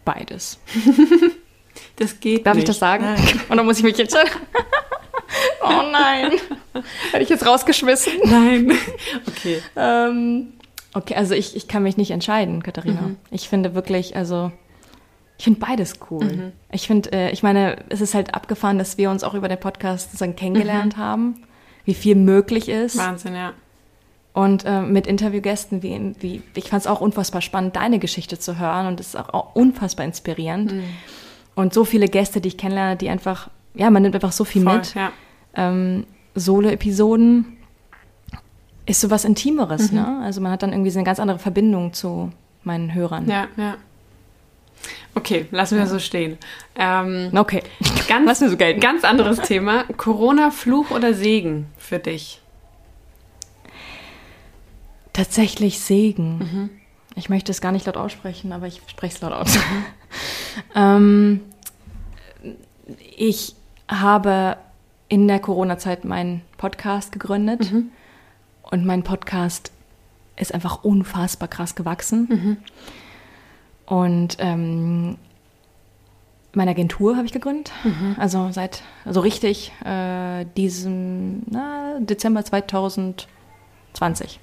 Beides. 0.05 0.59
das 1.97 2.21
geht 2.21 2.47
Darf 2.47 2.55
nicht. 2.55 2.65
ich 2.65 2.69
das 2.69 2.79
sagen? 2.79 3.05
Nein. 3.05 3.41
Oder 3.51 3.63
muss 3.63 3.79
ich 3.79 3.85
mich 3.85 3.97
jetzt 3.97 4.17
oh 5.63 5.83
nein. 5.93 6.33
Hätte 7.13 7.23
ich 7.23 7.29
jetzt 7.29 7.47
rausgeschmissen? 7.47 8.15
Nein. 8.25 8.73
Okay. 9.29 9.63
Ähm, 9.77 10.55
okay, 10.95 11.15
also 11.15 11.35
ich, 11.35 11.55
ich 11.55 11.69
kann 11.69 11.83
mich 11.83 11.97
nicht 11.97 12.11
entscheiden, 12.11 12.63
Katharina. 12.63 13.03
Mhm. 13.03 13.17
Ich 13.31 13.49
finde 13.49 13.75
wirklich, 13.75 14.17
also 14.17 14.51
ich 15.41 15.45
finde 15.45 15.61
beides 15.61 15.95
cool. 16.11 16.25
Mhm. 16.27 16.53
Ich 16.71 16.87
finde, 16.87 17.13
äh, 17.15 17.31
ich 17.31 17.43
meine, 17.43 17.79
es 17.89 18.03
ist 18.03 18.13
halt 18.13 18.35
abgefahren, 18.35 18.77
dass 18.77 18.99
wir 18.99 19.11
uns 19.11 19.25
auch 19.25 19.33
über 19.33 19.49
den 19.49 19.59
Podcast 19.59 20.11
sozusagen 20.11 20.37
kennengelernt 20.37 20.99
mhm. 20.99 21.01
haben, 21.01 21.43
wie 21.87 21.95
viel 21.95 22.15
möglich 22.15 22.69
ist. 22.69 22.99
Wahnsinn, 22.99 23.35
ja. 23.35 23.55
Und 24.35 24.67
äh, 24.67 24.83
mit 24.83 25.07
Interviewgästen, 25.07 25.83
wie, 25.83 26.15
wie 26.21 26.43
ich 26.55 26.69
fand 26.69 26.83
es 26.83 26.87
auch 26.87 27.01
unfassbar 27.01 27.41
spannend, 27.41 27.75
deine 27.77 27.99
Geschichte 27.99 28.39
zu 28.39 28.59
hören 28.59 28.87
und 28.87 29.01
es 29.01 29.09
ist 29.09 29.17
auch, 29.17 29.31
auch 29.31 29.55
unfassbar 29.57 30.05
inspirierend. 30.05 30.75
Mhm. 30.75 30.85
Und 31.55 31.73
so 31.73 31.87
viele 31.87 32.09
Gäste, 32.09 32.43
die 32.43 32.49
ich 32.49 32.59
kennenlerne, 32.59 32.97
die 32.97 33.09
einfach, 33.09 33.49
ja, 33.73 33.89
man 33.89 34.03
nimmt 34.03 34.15
einfach 34.15 34.33
so 34.33 34.45
viel 34.45 34.65
Voll, 34.65 34.77
mit. 34.77 34.95
Ja. 34.95 35.11
Ähm, 35.55 36.05
Solo-Episoden 36.35 37.57
ist 38.85 39.01
sowas 39.01 39.25
Intimeres, 39.25 39.91
mhm. 39.91 40.01
ne? 40.01 40.21
Also 40.23 40.43
man 40.43 40.53
hat 40.53 40.63
dann 40.63 40.73
irgendwie 40.73 40.91
so 40.91 40.99
eine 40.99 41.07
ganz 41.07 41.19
andere 41.19 41.39
Verbindung 41.39 41.95
zu 41.95 42.31
meinen 42.63 42.93
Hörern. 42.93 43.27
Ja, 43.27 43.49
ja. 43.57 43.77
Okay, 45.15 45.47
lassen 45.51 45.77
wir 45.77 45.85
ja. 45.85 45.91
so 45.91 45.99
stehen. 45.99 46.39
Ähm, 46.77 47.31
okay, 47.37 47.63
ganz, 48.09 48.27
lassen 48.27 48.43
wir 48.43 48.51
so 48.51 48.57
gelten. 48.57 48.81
Ganz 48.81 49.05
anderes 49.05 49.41
Thema. 49.41 49.85
Corona, 49.97 50.51
Fluch 50.51 50.91
oder 50.91 51.15
Segen 51.15 51.67
für 51.77 51.99
dich? 51.99 52.41
Tatsächlich 55.13 55.81
Segen. 55.81 56.39
Mhm. 56.39 56.71
Ich 57.17 57.29
möchte 57.29 57.51
es 57.51 57.61
gar 57.61 57.73
nicht 57.73 57.87
laut 57.87 57.97
aussprechen, 57.97 58.53
aber 58.53 58.67
ich 58.67 58.81
spreche 58.87 59.17
es 59.17 59.21
laut 59.21 59.33
aus. 59.33 59.59
ähm, 60.75 61.41
ich 63.17 63.55
habe 63.89 64.57
in 65.09 65.27
der 65.27 65.41
Corona-Zeit 65.41 66.05
meinen 66.05 66.43
Podcast 66.57 67.11
gegründet 67.11 67.73
mhm. 67.73 67.91
und 68.63 68.87
mein 68.87 69.03
Podcast 69.03 69.73
ist 70.37 70.55
einfach 70.55 70.85
unfassbar 70.85 71.49
krass 71.49 71.75
gewachsen. 71.75 72.29
Mhm. 72.31 72.57
Und 73.91 74.37
ähm, 74.39 75.19
meine 76.55 76.71
Agentur 76.71 77.17
habe 77.17 77.27
ich 77.27 77.33
gegründet. 77.33 77.73
Mhm. 77.83 78.15
Also 78.19 78.53
seit, 78.53 78.85
also 79.05 79.19
richtig 79.19 79.73
äh, 79.85 80.47
diesem 80.57 81.43
na, 81.51 81.99
Dezember 81.99 82.45
2020. 82.45 84.39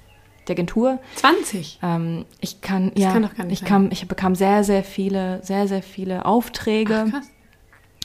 Die 0.46 0.52
Agentur. 0.52 0.98
20? 1.14 1.78
Ähm, 1.82 2.26
ich 2.40 2.60
kann, 2.60 2.92
das 2.94 3.02
ja, 3.02 3.12
kann 3.12 3.22
doch 3.22 3.34
gar 3.34 3.46
nicht 3.46 3.62
ich, 3.62 3.66
kam, 3.66 3.88
ich 3.90 4.06
bekam 4.06 4.34
sehr, 4.34 4.64
sehr 4.64 4.84
viele, 4.84 5.42
sehr, 5.42 5.66
sehr 5.66 5.82
viele 5.82 6.26
Aufträge. 6.26 7.06
Ach, 7.08 7.12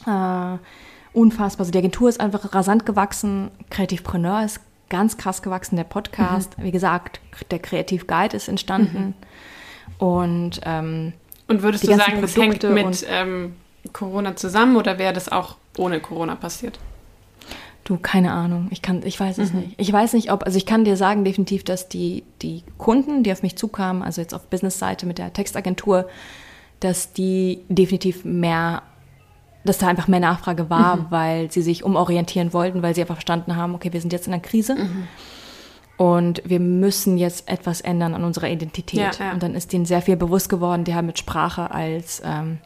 krass. 0.05 0.59
Äh, 0.61 1.17
unfassbar. 1.17 1.63
Also 1.63 1.73
die 1.73 1.79
Agentur 1.79 2.07
ist 2.07 2.21
einfach 2.21 2.53
rasant 2.55 2.85
gewachsen. 2.85 3.51
Kreativpreneur 3.69 4.45
ist 4.45 4.61
ganz 4.87 5.17
krass 5.17 5.41
gewachsen. 5.41 5.75
Der 5.75 5.83
Podcast, 5.83 6.57
mhm. 6.57 6.63
wie 6.63 6.71
gesagt, 6.71 7.19
der 7.51 7.59
Kreativ 7.59 8.07
Guide 8.07 8.37
ist 8.37 8.47
entstanden. 8.47 9.15
Mhm. 9.99 10.05
Und 10.05 10.61
ähm, 10.63 11.11
und 11.53 11.63
würdest 11.63 11.87
du 11.87 11.95
sagen, 11.95 12.21
das 12.21 12.35
hängt 12.35 12.63
mit 12.63 13.05
ähm, 13.09 13.53
Corona 13.91 14.35
zusammen 14.35 14.75
oder 14.75 14.97
wäre 14.97 15.13
das 15.13 15.29
auch 15.29 15.57
ohne 15.77 15.99
Corona 15.99 16.35
passiert? 16.35 16.79
Du, 17.83 17.97
keine 17.97 18.31
Ahnung. 18.31 18.69
Ich 18.71 18.81
kann, 18.81 19.01
ich 19.03 19.19
weiß 19.19 19.37
es 19.39 19.51
mhm. 19.51 19.59
nicht. 19.59 19.73
Ich 19.77 19.91
weiß 19.91 20.13
nicht, 20.13 20.31
ob, 20.31 20.43
also 20.45 20.57
ich 20.57 20.65
kann 20.65 20.85
dir 20.85 20.95
sagen 20.95 21.25
definitiv, 21.25 21.65
dass 21.65 21.89
die, 21.89 22.23
die 22.41 22.63
Kunden, 22.77 23.23
die 23.23 23.31
auf 23.31 23.43
mich 23.43 23.57
zukamen, 23.57 24.03
also 24.03 24.21
jetzt 24.21 24.33
auf 24.33 24.47
Business-Seite 24.47 25.05
mit 25.05 25.17
der 25.17 25.33
Textagentur, 25.33 26.07
dass 26.79 27.11
die 27.11 27.59
definitiv 27.67 28.23
mehr, 28.23 28.83
dass 29.65 29.79
da 29.79 29.87
einfach 29.87 30.07
mehr 30.07 30.21
Nachfrage 30.21 30.69
war, 30.69 30.95
mhm. 30.95 31.05
weil 31.09 31.51
sie 31.51 31.61
sich 31.61 31.83
umorientieren 31.83 32.53
wollten, 32.53 32.81
weil 32.81 32.95
sie 32.95 33.01
einfach 33.01 33.15
verstanden 33.15 33.57
haben, 33.57 33.75
okay, 33.75 33.91
wir 33.91 33.99
sind 33.99 34.13
jetzt 34.13 34.27
in 34.27 34.33
einer 34.33 34.41
Krise. 34.41 34.75
Mhm. 34.75 35.07
Und 35.97 36.41
wir 36.45 36.59
müssen 36.59 37.17
jetzt 37.17 37.47
etwas 37.47 37.81
ändern 37.81 38.15
an 38.15 38.23
unserer 38.23 38.49
Identität. 38.49 39.19
Ja, 39.19 39.25
ja. 39.25 39.33
Und 39.33 39.43
dann 39.43 39.53
ist 39.55 39.73
denen 39.73 39.85
sehr 39.85 40.01
viel 40.01 40.15
bewusst 40.15 40.49
geworden, 40.49 40.83
die 40.83 40.95
haben 40.95 41.05
mit 41.05 41.19
Sprache 41.19 41.71
als, 41.71 42.21
ähm, 42.25 42.57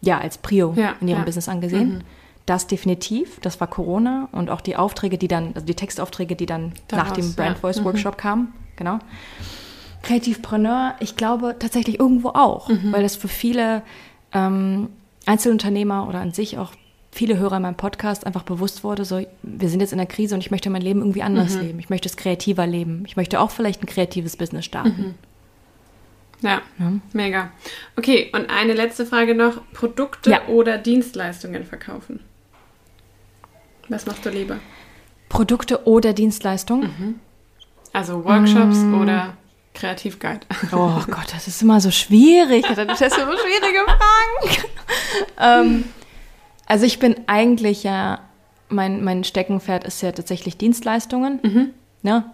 ja, 0.00 0.18
als 0.18 0.38
Prio 0.38 0.72
ja, 0.76 0.94
in 1.00 1.08
ihrem 1.08 1.24
Business 1.24 1.48
angesehen. 1.48 1.94
Mhm. 1.94 2.00
Das 2.46 2.68
definitiv, 2.68 3.40
das 3.40 3.60
war 3.60 3.66
Corona 3.66 4.28
und 4.30 4.50
auch 4.50 4.60
die 4.60 4.76
Aufträge, 4.76 5.18
die 5.18 5.26
dann, 5.26 5.52
also 5.54 5.66
die 5.66 5.74
Textaufträge, 5.74 6.36
die 6.36 6.46
dann 6.46 6.72
Daraus, 6.86 7.08
nach 7.08 7.16
dem 7.16 7.34
Brand 7.34 7.58
Voice 7.58 7.82
Workshop 7.82 8.14
mhm. 8.14 8.20
kamen, 8.20 8.52
genau. 8.76 9.00
Kreativpreneur, 10.02 10.94
ich 11.00 11.16
glaube 11.16 11.56
tatsächlich 11.58 11.98
irgendwo 11.98 12.28
auch, 12.28 12.68
mhm. 12.68 12.92
weil 12.92 13.02
das 13.02 13.16
für 13.16 13.26
viele 13.26 13.82
ähm, 14.32 14.90
Einzelunternehmer 15.26 16.08
oder 16.08 16.20
an 16.20 16.32
sich 16.32 16.56
auch 16.58 16.70
viele 17.16 17.38
Hörer 17.38 17.56
in 17.56 17.62
meinem 17.62 17.76
Podcast 17.76 18.26
einfach 18.26 18.42
bewusst 18.42 18.84
wurde, 18.84 19.04
so, 19.04 19.24
wir 19.42 19.68
sind 19.68 19.80
jetzt 19.80 19.92
in 19.92 19.98
der 19.98 20.06
Krise 20.06 20.34
und 20.34 20.40
ich 20.40 20.50
möchte 20.50 20.70
mein 20.70 20.82
Leben 20.82 21.00
irgendwie 21.00 21.22
anders 21.22 21.54
mhm. 21.54 21.62
leben. 21.62 21.78
Ich 21.78 21.88
möchte 21.88 22.08
es 22.08 22.16
kreativer 22.16 22.66
leben. 22.66 23.04
Ich 23.06 23.16
möchte 23.16 23.40
auch 23.40 23.50
vielleicht 23.50 23.82
ein 23.82 23.86
kreatives 23.86 24.36
Business 24.36 24.64
starten. 24.64 24.88
Mhm. 24.96 25.14
Ja, 26.42 26.60
ja, 26.78 26.92
mega. 27.12 27.50
Okay, 27.96 28.30
und 28.34 28.50
eine 28.50 28.74
letzte 28.74 29.06
Frage 29.06 29.34
noch. 29.34 29.62
Produkte 29.72 30.30
ja. 30.30 30.46
oder 30.48 30.76
Dienstleistungen 30.76 31.64
verkaufen? 31.64 32.20
Was 33.88 34.04
machst 34.04 34.26
du 34.26 34.30
lieber? 34.30 34.58
Produkte 35.30 35.86
oder 35.86 36.12
Dienstleistungen? 36.12 36.90
Mhm. 36.98 37.14
Also 37.92 38.22
Workshops 38.24 38.76
mm. 38.76 39.00
oder 39.00 39.36
Kreativguide. 39.72 40.40
Oh 40.72 41.00
Gott, 41.06 41.32
das 41.32 41.48
ist 41.48 41.62
immer 41.62 41.80
so 41.80 41.90
schwierig. 41.90 42.66
Das 42.76 43.00
ist 43.00 43.16
immer 43.16 43.36
schwierige 43.38 43.84
Fragen. 43.86 44.64
ähm, 45.40 45.84
also 46.66 46.84
ich 46.84 46.98
bin 46.98 47.16
eigentlich 47.26 47.82
ja, 47.84 48.20
mein, 48.68 49.02
mein 49.04 49.24
Steckenpferd 49.24 49.84
ist 49.84 50.02
ja 50.02 50.12
tatsächlich 50.12 50.58
Dienstleistungen. 50.58 51.40
Mhm. 51.42 51.70
Ne? 52.02 52.24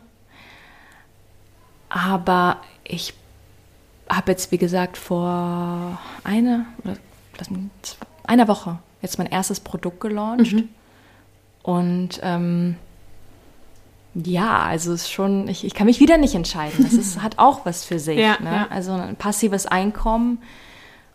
Aber 1.88 2.58
ich 2.84 3.14
habe 4.08 4.32
jetzt, 4.32 4.50
wie 4.50 4.58
gesagt, 4.58 4.96
vor 4.96 5.98
einer, 6.24 6.66
oder 6.84 6.96
einer 8.24 8.48
Woche 8.48 8.78
jetzt 9.02 9.18
mein 9.18 9.26
erstes 9.26 9.60
Produkt 9.60 10.00
gelauncht. 10.00 10.52
Mhm. 10.52 10.68
Und 11.62 12.20
ähm, 12.22 12.76
ja, 14.14 14.60
also 14.60 14.92
es 14.92 15.02
ist 15.02 15.12
schon, 15.12 15.48
ich, 15.48 15.64
ich 15.64 15.74
kann 15.74 15.86
mich 15.86 16.00
wieder 16.00 16.18
nicht 16.18 16.34
entscheiden. 16.34 16.82
Das 16.82 16.92
ist, 16.92 17.22
hat 17.22 17.38
auch 17.38 17.64
was 17.66 17.84
für 17.84 17.98
sich. 17.98 18.18
Ja, 18.18 18.38
ne? 18.40 18.50
ja. 18.50 18.66
Also 18.70 18.92
ein 18.92 19.16
passives 19.16 19.66
Einkommen. 19.66 20.38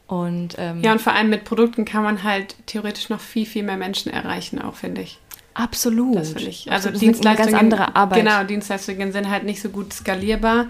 Und, 0.07 0.55
ähm, 0.57 0.81
ja, 0.81 0.93
und 0.93 1.01
vor 1.01 1.13
allem 1.13 1.29
mit 1.29 1.43
Produkten 1.43 1.83
kann 1.83 2.01
man 2.01 2.23
halt 2.23 2.55
theoretisch 2.65 3.09
noch 3.09 3.19
viel, 3.19 3.45
viel 3.45 3.63
mehr 3.63 3.77
Menschen 3.77 4.11
erreichen, 4.11 4.61
auch 4.61 4.75
finde 4.75 5.01
ich. 5.01 5.19
Absolut. 5.53 6.15
Das 6.15 6.29
finde 6.29 6.49
ich. 6.49 6.71
Also 6.71 6.91
das 6.91 6.99
Dienstleistungen, 6.99 7.51
ganz 7.51 7.61
andere 7.61 7.95
Arbeit. 7.95 8.19
Genau, 8.19 8.43
Dienstleistungen 8.43 9.11
sind 9.11 9.29
halt 9.29 9.43
nicht 9.43 9.61
so 9.61 9.69
gut 9.69 9.91
skalierbar. 9.91 10.67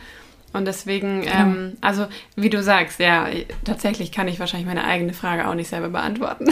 Und 0.53 0.65
deswegen, 0.65 1.21
genau. 1.21 1.33
ähm, 1.33 1.77
also 1.81 2.07
wie 2.35 2.49
du 2.49 2.63
sagst, 2.63 2.99
ja, 2.99 3.27
tatsächlich 3.65 4.11
kann 4.11 4.27
ich 4.27 4.39
wahrscheinlich 4.39 4.67
meine 4.67 4.85
eigene 4.85 5.13
Frage 5.13 5.47
auch 5.47 5.53
nicht 5.53 5.69
selber 5.69 5.89
beantworten. 5.89 6.47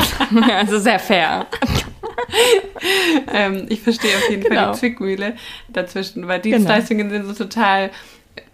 also 0.52 0.78
sehr 0.78 0.98
fair. 0.98 1.46
ähm, 3.32 3.66
ich 3.70 3.80
verstehe 3.80 4.14
auf 4.16 4.28
jeden 4.28 4.42
genau. 4.44 4.54
Fall 4.54 4.64
die 4.64 4.66
genau. 4.66 4.74
Zwickmühle 4.74 5.36
dazwischen, 5.72 6.28
weil 6.28 6.40
Dienstleistungen 6.40 7.08
genau. 7.08 7.24
sind 7.24 7.36
so 7.36 7.44
total 7.44 7.90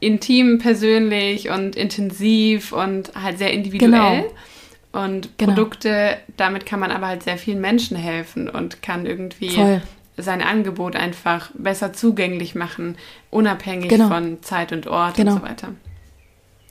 intim, 0.01 0.59
persönlich 0.59 1.51
und 1.51 1.77
intensiv 1.77 2.73
und 2.73 3.13
halt 3.15 3.39
sehr 3.39 3.53
individuell. 3.53 4.23
Genau. 4.23 5.05
Und 5.05 5.39
genau. 5.39 5.55
Produkte, 5.55 6.19
damit 6.37 6.67
kann 6.67 6.79
man 6.79 6.93
aber 6.93 7.09
halt 7.09 7.25
sehr 7.25 7.37
vielen 7.37 7.61
Menschen 7.61 7.97
helfen 7.97 8.49
und 8.49 8.81
kann 8.81 9.07
irgendwie 9.07 9.51
Voll. 9.51 9.83
sein 10.17 10.41
Angebot 10.41 10.95
einfach 10.95 11.51
besser 11.55 11.93
zugänglich 11.93 12.55
machen, 12.55 12.97
unabhängig 13.31 13.89
genau. 13.89 14.09
von 14.09 14.43
Zeit 14.43 14.71
und 14.73 14.87
Ort 14.87 15.19
und 15.19 15.31
so 15.31 15.43
weiter. 15.43 15.71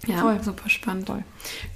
Ja, 0.06 0.18
Voll. 0.18 0.44
super 0.44 0.70
spannend. 0.70 1.08
Voll. 1.08 1.24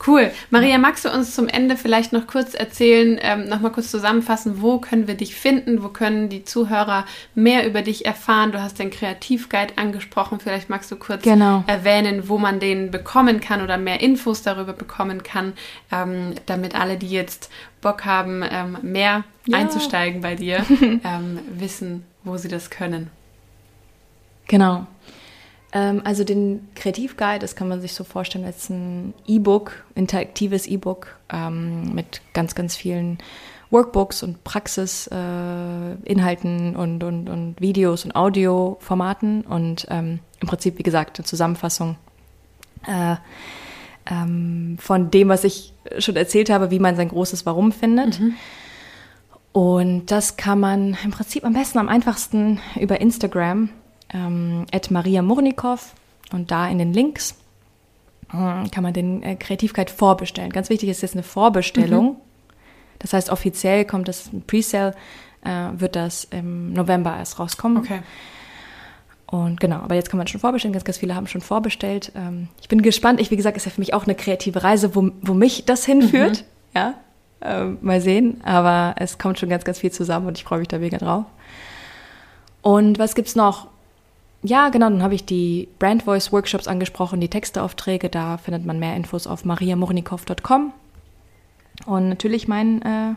Cool. 0.05 0.31
Maria, 0.49 0.77
magst 0.77 1.05
du 1.05 1.09
uns 1.09 1.33
zum 1.33 1.47
Ende 1.47 1.77
vielleicht 1.77 2.11
noch 2.11 2.27
kurz 2.27 2.53
erzählen, 2.53 3.17
ähm, 3.21 3.47
nochmal 3.47 3.71
kurz 3.71 3.89
zusammenfassen, 3.89 4.61
wo 4.61 4.79
können 4.79 5.07
wir 5.07 5.15
dich 5.15 5.35
finden, 5.35 5.81
wo 5.81 5.89
können 5.89 6.27
die 6.27 6.43
Zuhörer 6.43 7.05
mehr 7.35 7.65
über 7.65 7.81
dich 7.81 8.05
erfahren? 8.05 8.51
Du 8.51 8.61
hast 8.61 8.79
den 8.79 8.91
Kreativguide 8.91 9.77
angesprochen, 9.77 10.39
vielleicht 10.41 10.69
magst 10.69 10.91
du 10.91 10.97
kurz 10.97 11.23
genau. 11.23 11.63
erwähnen, 11.67 12.27
wo 12.27 12.37
man 12.37 12.59
den 12.59 12.91
bekommen 12.91 13.39
kann 13.39 13.61
oder 13.61 13.77
mehr 13.77 14.01
Infos 14.01 14.41
darüber 14.41 14.73
bekommen 14.73 15.23
kann, 15.23 15.53
ähm, 15.91 16.35
damit 16.45 16.75
alle, 16.75 16.97
die 16.97 17.09
jetzt 17.09 17.49
Bock 17.81 18.03
haben, 18.03 18.43
ähm, 18.49 18.77
mehr 18.81 19.23
ja. 19.45 19.57
einzusteigen 19.57 20.19
bei 20.19 20.35
dir, 20.35 20.65
ähm, 20.79 21.39
wissen, 21.53 22.03
wo 22.23 22.35
sie 22.35 22.49
das 22.49 22.69
können. 22.69 23.09
Genau. 24.47 24.87
Ähm, 25.73 26.01
also 26.03 26.23
den 26.23 26.67
Kreativguide, 26.75 27.39
das 27.39 27.55
kann 27.55 27.67
man 27.67 27.81
sich 27.81 27.93
so 27.93 28.03
vorstellen 28.03 28.45
als 28.45 28.69
ein 28.69 29.13
E-Book, 29.25 29.83
interaktives 29.95 30.67
E-Book 30.67 31.17
ähm, 31.31 31.93
mit 31.93 32.21
ganz, 32.33 32.55
ganz 32.55 32.75
vielen 32.75 33.17
Workbooks 33.69 34.23
und 34.23 34.45
Praxisinhalten 34.45 36.73
äh, 36.73 36.77
und, 36.77 37.03
und, 37.03 37.29
und 37.29 37.59
Videos 37.59 38.05
und 38.05 38.15
Audioformaten 38.15 39.41
und 39.41 39.85
ähm, 39.89 40.19
im 40.39 40.47
Prinzip, 40.47 40.77
wie 40.77 40.83
gesagt, 40.83 41.19
eine 41.19 41.25
Zusammenfassung 41.25 41.97
äh, 42.87 43.15
ähm, 44.09 44.77
von 44.79 45.11
dem, 45.11 45.27
was 45.27 45.43
ich 45.43 45.73
schon 45.99 46.15
erzählt 46.15 46.49
habe, 46.49 46.71
wie 46.71 46.79
man 46.79 46.95
sein 46.95 47.09
großes 47.09 47.45
Warum 47.45 47.73
findet. 47.73 48.19
Mhm. 48.19 48.35
Und 49.51 50.11
das 50.11 50.37
kann 50.37 50.59
man 50.59 50.97
im 51.03 51.11
Prinzip 51.11 51.43
am 51.43 51.53
besten, 51.53 51.79
am 51.79 51.89
einfachsten 51.89 52.59
über 52.79 53.01
Instagram 53.01 53.69
ähm, 54.13 54.65
Maria 54.89 55.21
Murnikow 55.21 55.93
und 56.31 56.51
da 56.51 56.67
in 56.67 56.77
den 56.77 56.93
Links 56.93 57.35
äh, 58.29 58.69
kann 58.69 58.83
man 58.83 58.93
den 58.93 59.23
äh, 59.23 59.35
Kreativguide 59.35 59.91
vorbestellen. 59.91 60.51
Ganz 60.51 60.69
wichtig 60.69 60.89
ist 60.89 61.01
jetzt 61.01 61.13
eine 61.13 61.23
Vorbestellung. 61.23 62.05
Mhm. 62.05 62.15
Das 62.99 63.13
heißt, 63.13 63.29
offiziell 63.29 63.85
kommt 63.85 64.07
das 64.07 64.29
Presale, 64.47 64.95
äh, 65.43 65.49
wird 65.77 65.95
das 65.95 66.25
im 66.25 66.73
November 66.73 67.15
erst 67.15 67.39
rauskommen. 67.39 67.77
Okay. 67.77 67.99
Und 69.27 69.59
genau, 69.59 69.77
aber 69.77 69.95
jetzt 69.95 70.09
kann 70.09 70.17
man 70.17 70.27
schon 70.27 70.39
vorbestellen. 70.39 70.73
Ganz, 70.73 70.85
ganz 70.85 70.97
viele 70.97 71.13
haben 71.13 71.27
schon 71.27 71.41
vorbestellt. 71.41 72.13
Ähm, 72.15 72.47
ich 72.61 72.69
bin 72.69 72.81
gespannt. 72.81 73.19
Ich, 73.19 73.29
wie 73.29 73.35
gesagt, 73.35 73.57
ist 73.57 73.65
ja 73.65 73.71
für 73.71 73.81
mich 73.81 73.93
auch 73.93 74.05
eine 74.05 74.15
kreative 74.15 74.63
Reise, 74.63 74.95
wo, 74.95 75.11
wo 75.21 75.33
mich 75.33 75.65
das 75.65 75.85
hinführt. 75.85 76.41
Mhm. 76.41 76.77
Ja, 76.79 76.93
ähm, 77.41 77.77
mal 77.81 78.01
sehen. 78.01 78.41
Aber 78.43 78.95
es 78.97 79.17
kommt 79.17 79.37
schon 79.37 79.49
ganz, 79.49 79.65
ganz 79.65 79.79
viel 79.79 79.91
zusammen 79.91 80.27
und 80.27 80.37
ich 80.37 80.45
freue 80.45 80.59
mich 80.59 80.69
da 80.69 80.79
mega 80.79 80.97
drauf. 80.97 81.25
Und 82.61 82.99
was 82.99 83.15
gibt's 83.15 83.35
noch? 83.35 83.67
Ja, 84.47 84.69
genau, 84.69 84.89
dann 84.89 85.03
habe 85.03 85.13
ich 85.13 85.25
die 85.25 85.67
Brand 85.77 86.03
Voice 86.03 86.31
Workshops 86.31 86.69
angesprochen, 86.69 87.19
die 87.19 87.27
Texteaufträge, 87.27 88.07
da 88.07 88.37
findet 88.37 88.65
man 88.65 88.79
mehr 88.79 88.95
Infos 88.95 89.27
auf 89.27 89.43
mariamurnikow.com. 89.43 90.71
Und 91.85 92.09
natürlich 92.09 92.47
mein 92.47 92.81
äh, 92.81 93.15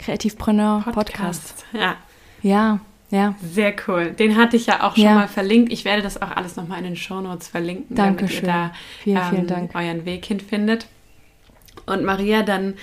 Kreativpreneur 0.00 0.82
Podcast. 0.82 1.64
Podcast. 1.64 1.64
Ja. 1.72 1.96
Ja, 2.42 2.80
ja. 3.10 3.36
Sehr 3.40 3.72
cool. 3.86 4.10
Den 4.10 4.36
hatte 4.36 4.56
ich 4.56 4.66
ja 4.66 4.82
auch 4.82 4.96
schon 4.96 5.04
ja. 5.04 5.14
mal 5.14 5.28
verlinkt. 5.28 5.72
Ich 5.72 5.84
werde 5.84 6.02
das 6.02 6.20
auch 6.20 6.32
alles 6.32 6.56
nochmal 6.56 6.78
in 6.78 6.84
den 6.84 6.96
Shownotes 6.96 7.46
verlinken, 7.46 7.94
Dankeschön. 7.94 8.46
damit 8.46 8.66
ihr 8.66 8.70
da 8.70 8.72
vielen, 9.02 9.16
ähm, 9.16 9.22
vielen 9.30 9.46
Dank. 9.46 9.74
euren 9.76 10.04
Weg 10.04 10.24
hinfindet. 10.24 10.88
Und 11.86 12.04
Maria, 12.04 12.42
dann 12.42 12.74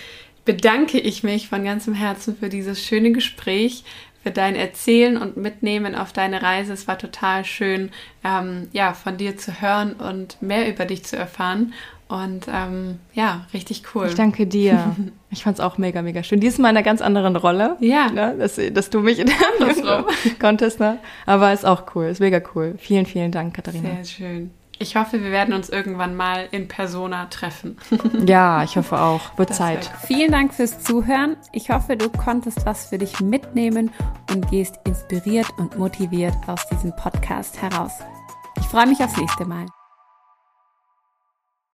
bedanke 0.45 0.97
ich 0.97 1.23
mich 1.23 1.49
von 1.49 1.65
ganzem 1.65 1.93
Herzen 1.93 2.37
für 2.37 2.47
dieses 2.47 2.81
schöne 2.83 3.11
Gespräch 3.11 3.83
für 4.23 4.31
dein 4.31 4.55
Erzählen 4.55 5.17
und 5.17 5.37
Mitnehmen 5.37 5.95
auf 5.95 6.13
deine 6.13 6.41
Reise. 6.41 6.73
Es 6.73 6.87
war 6.87 6.97
total 6.97 7.45
schön, 7.45 7.91
ähm, 8.23 8.67
ja, 8.71 8.93
von 8.93 9.17
dir 9.17 9.37
zu 9.37 9.61
hören 9.61 9.93
und 9.93 10.41
mehr 10.41 10.69
über 10.69 10.85
dich 10.85 11.03
zu 11.03 11.17
erfahren. 11.17 11.73
Und 12.07 12.47
ähm, 12.53 12.99
ja, 13.13 13.45
richtig 13.53 13.83
cool. 13.95 14.07
Ich 14.07 14.15
danke 14.15 14.45
dir. 14.45 14.95
Ich 15.33 15.45
fand 15.45 15.57
es 15.57 15.63
auch 15.63 15.77
mega, 15.77 16.01
mega 16.01 16.23
schön. 16.23 16.41
Diesmal 16.41 16.71
in 16.71 16.75
einer 16.75 16.83
ganz 16.83 16.99
anderen 16.99 17.37
Rolle. 17.37 17.77
Ja. 17.79 18.11
Ne, 18.11 18.35
dass, 18.37 18.59
dass 18.73 18.89
du 18.89 18.99
mich 18.99 19.17
in 19.17 19.27
der 19.27 20.05
konntest, 20.39 20.81
ne? 20.81 20.97
Aber 21.25 21.53
ist 21.53 21.65
auch 21.65 21.95
cool, 21.95 22.07
ist 22.07 22.19
mega 22.19 22.41
cool. 22.53 22.75
Vielen, 22.77 23.05
vielen 23.05 23.31
Dank, 23.31 23.53
Katharina. 23.53 23.91
Sehr 23.95 24.03
schön. 24.03 24.51
Ich 24.81 24.95
hoffe, 24.95 25.21
wir 25.21 25.29
werden 25.29 25.53
uns 25.53 25.69
irgendwann 25.69 26.15
mal 26.15 26.47
in 26.49 26.67
Persona 26.67 27.27
treffen. 27.27 27.77
ja, 28.25 28.63
ich 28.63 28.75
hoffe 28.77 28.99
auch. 28.99 29.37
Wird 29.37 29.51
das 29.51 29.57
Zeit. 29.57 29.91
Wird. 29.91 30.07
Vielen 30.07 30.31
Dank 30.31 30.55
fürs 30.55 30.81
Zuhören. 30.81 31.37
Ich 31.51 31.69
hoffe, 31.69 31.95
du 31.95 32.09
konntest 32.09 32.65
was 32.65 32.87
für 32.87 32.97
dich 32.97 33.19
mitnehmen 33.19 33.91
und 34.31 34.49
gehst 34.49 34.79
inspiriert 34.85 35.47
und 35.57 35.77
motiviert 35.77 36.33
aus 36.47 36.67
diesem 36.69 36.95
Podcast 36.95 37.61
heraus. 37.61 37.91
Ich 38.57 38.65
freue 38.65 38.87
mich 38.87 39.03
aufs 39.03 39.17
nächste 39.17 39.45
Mal. 39.45 39.67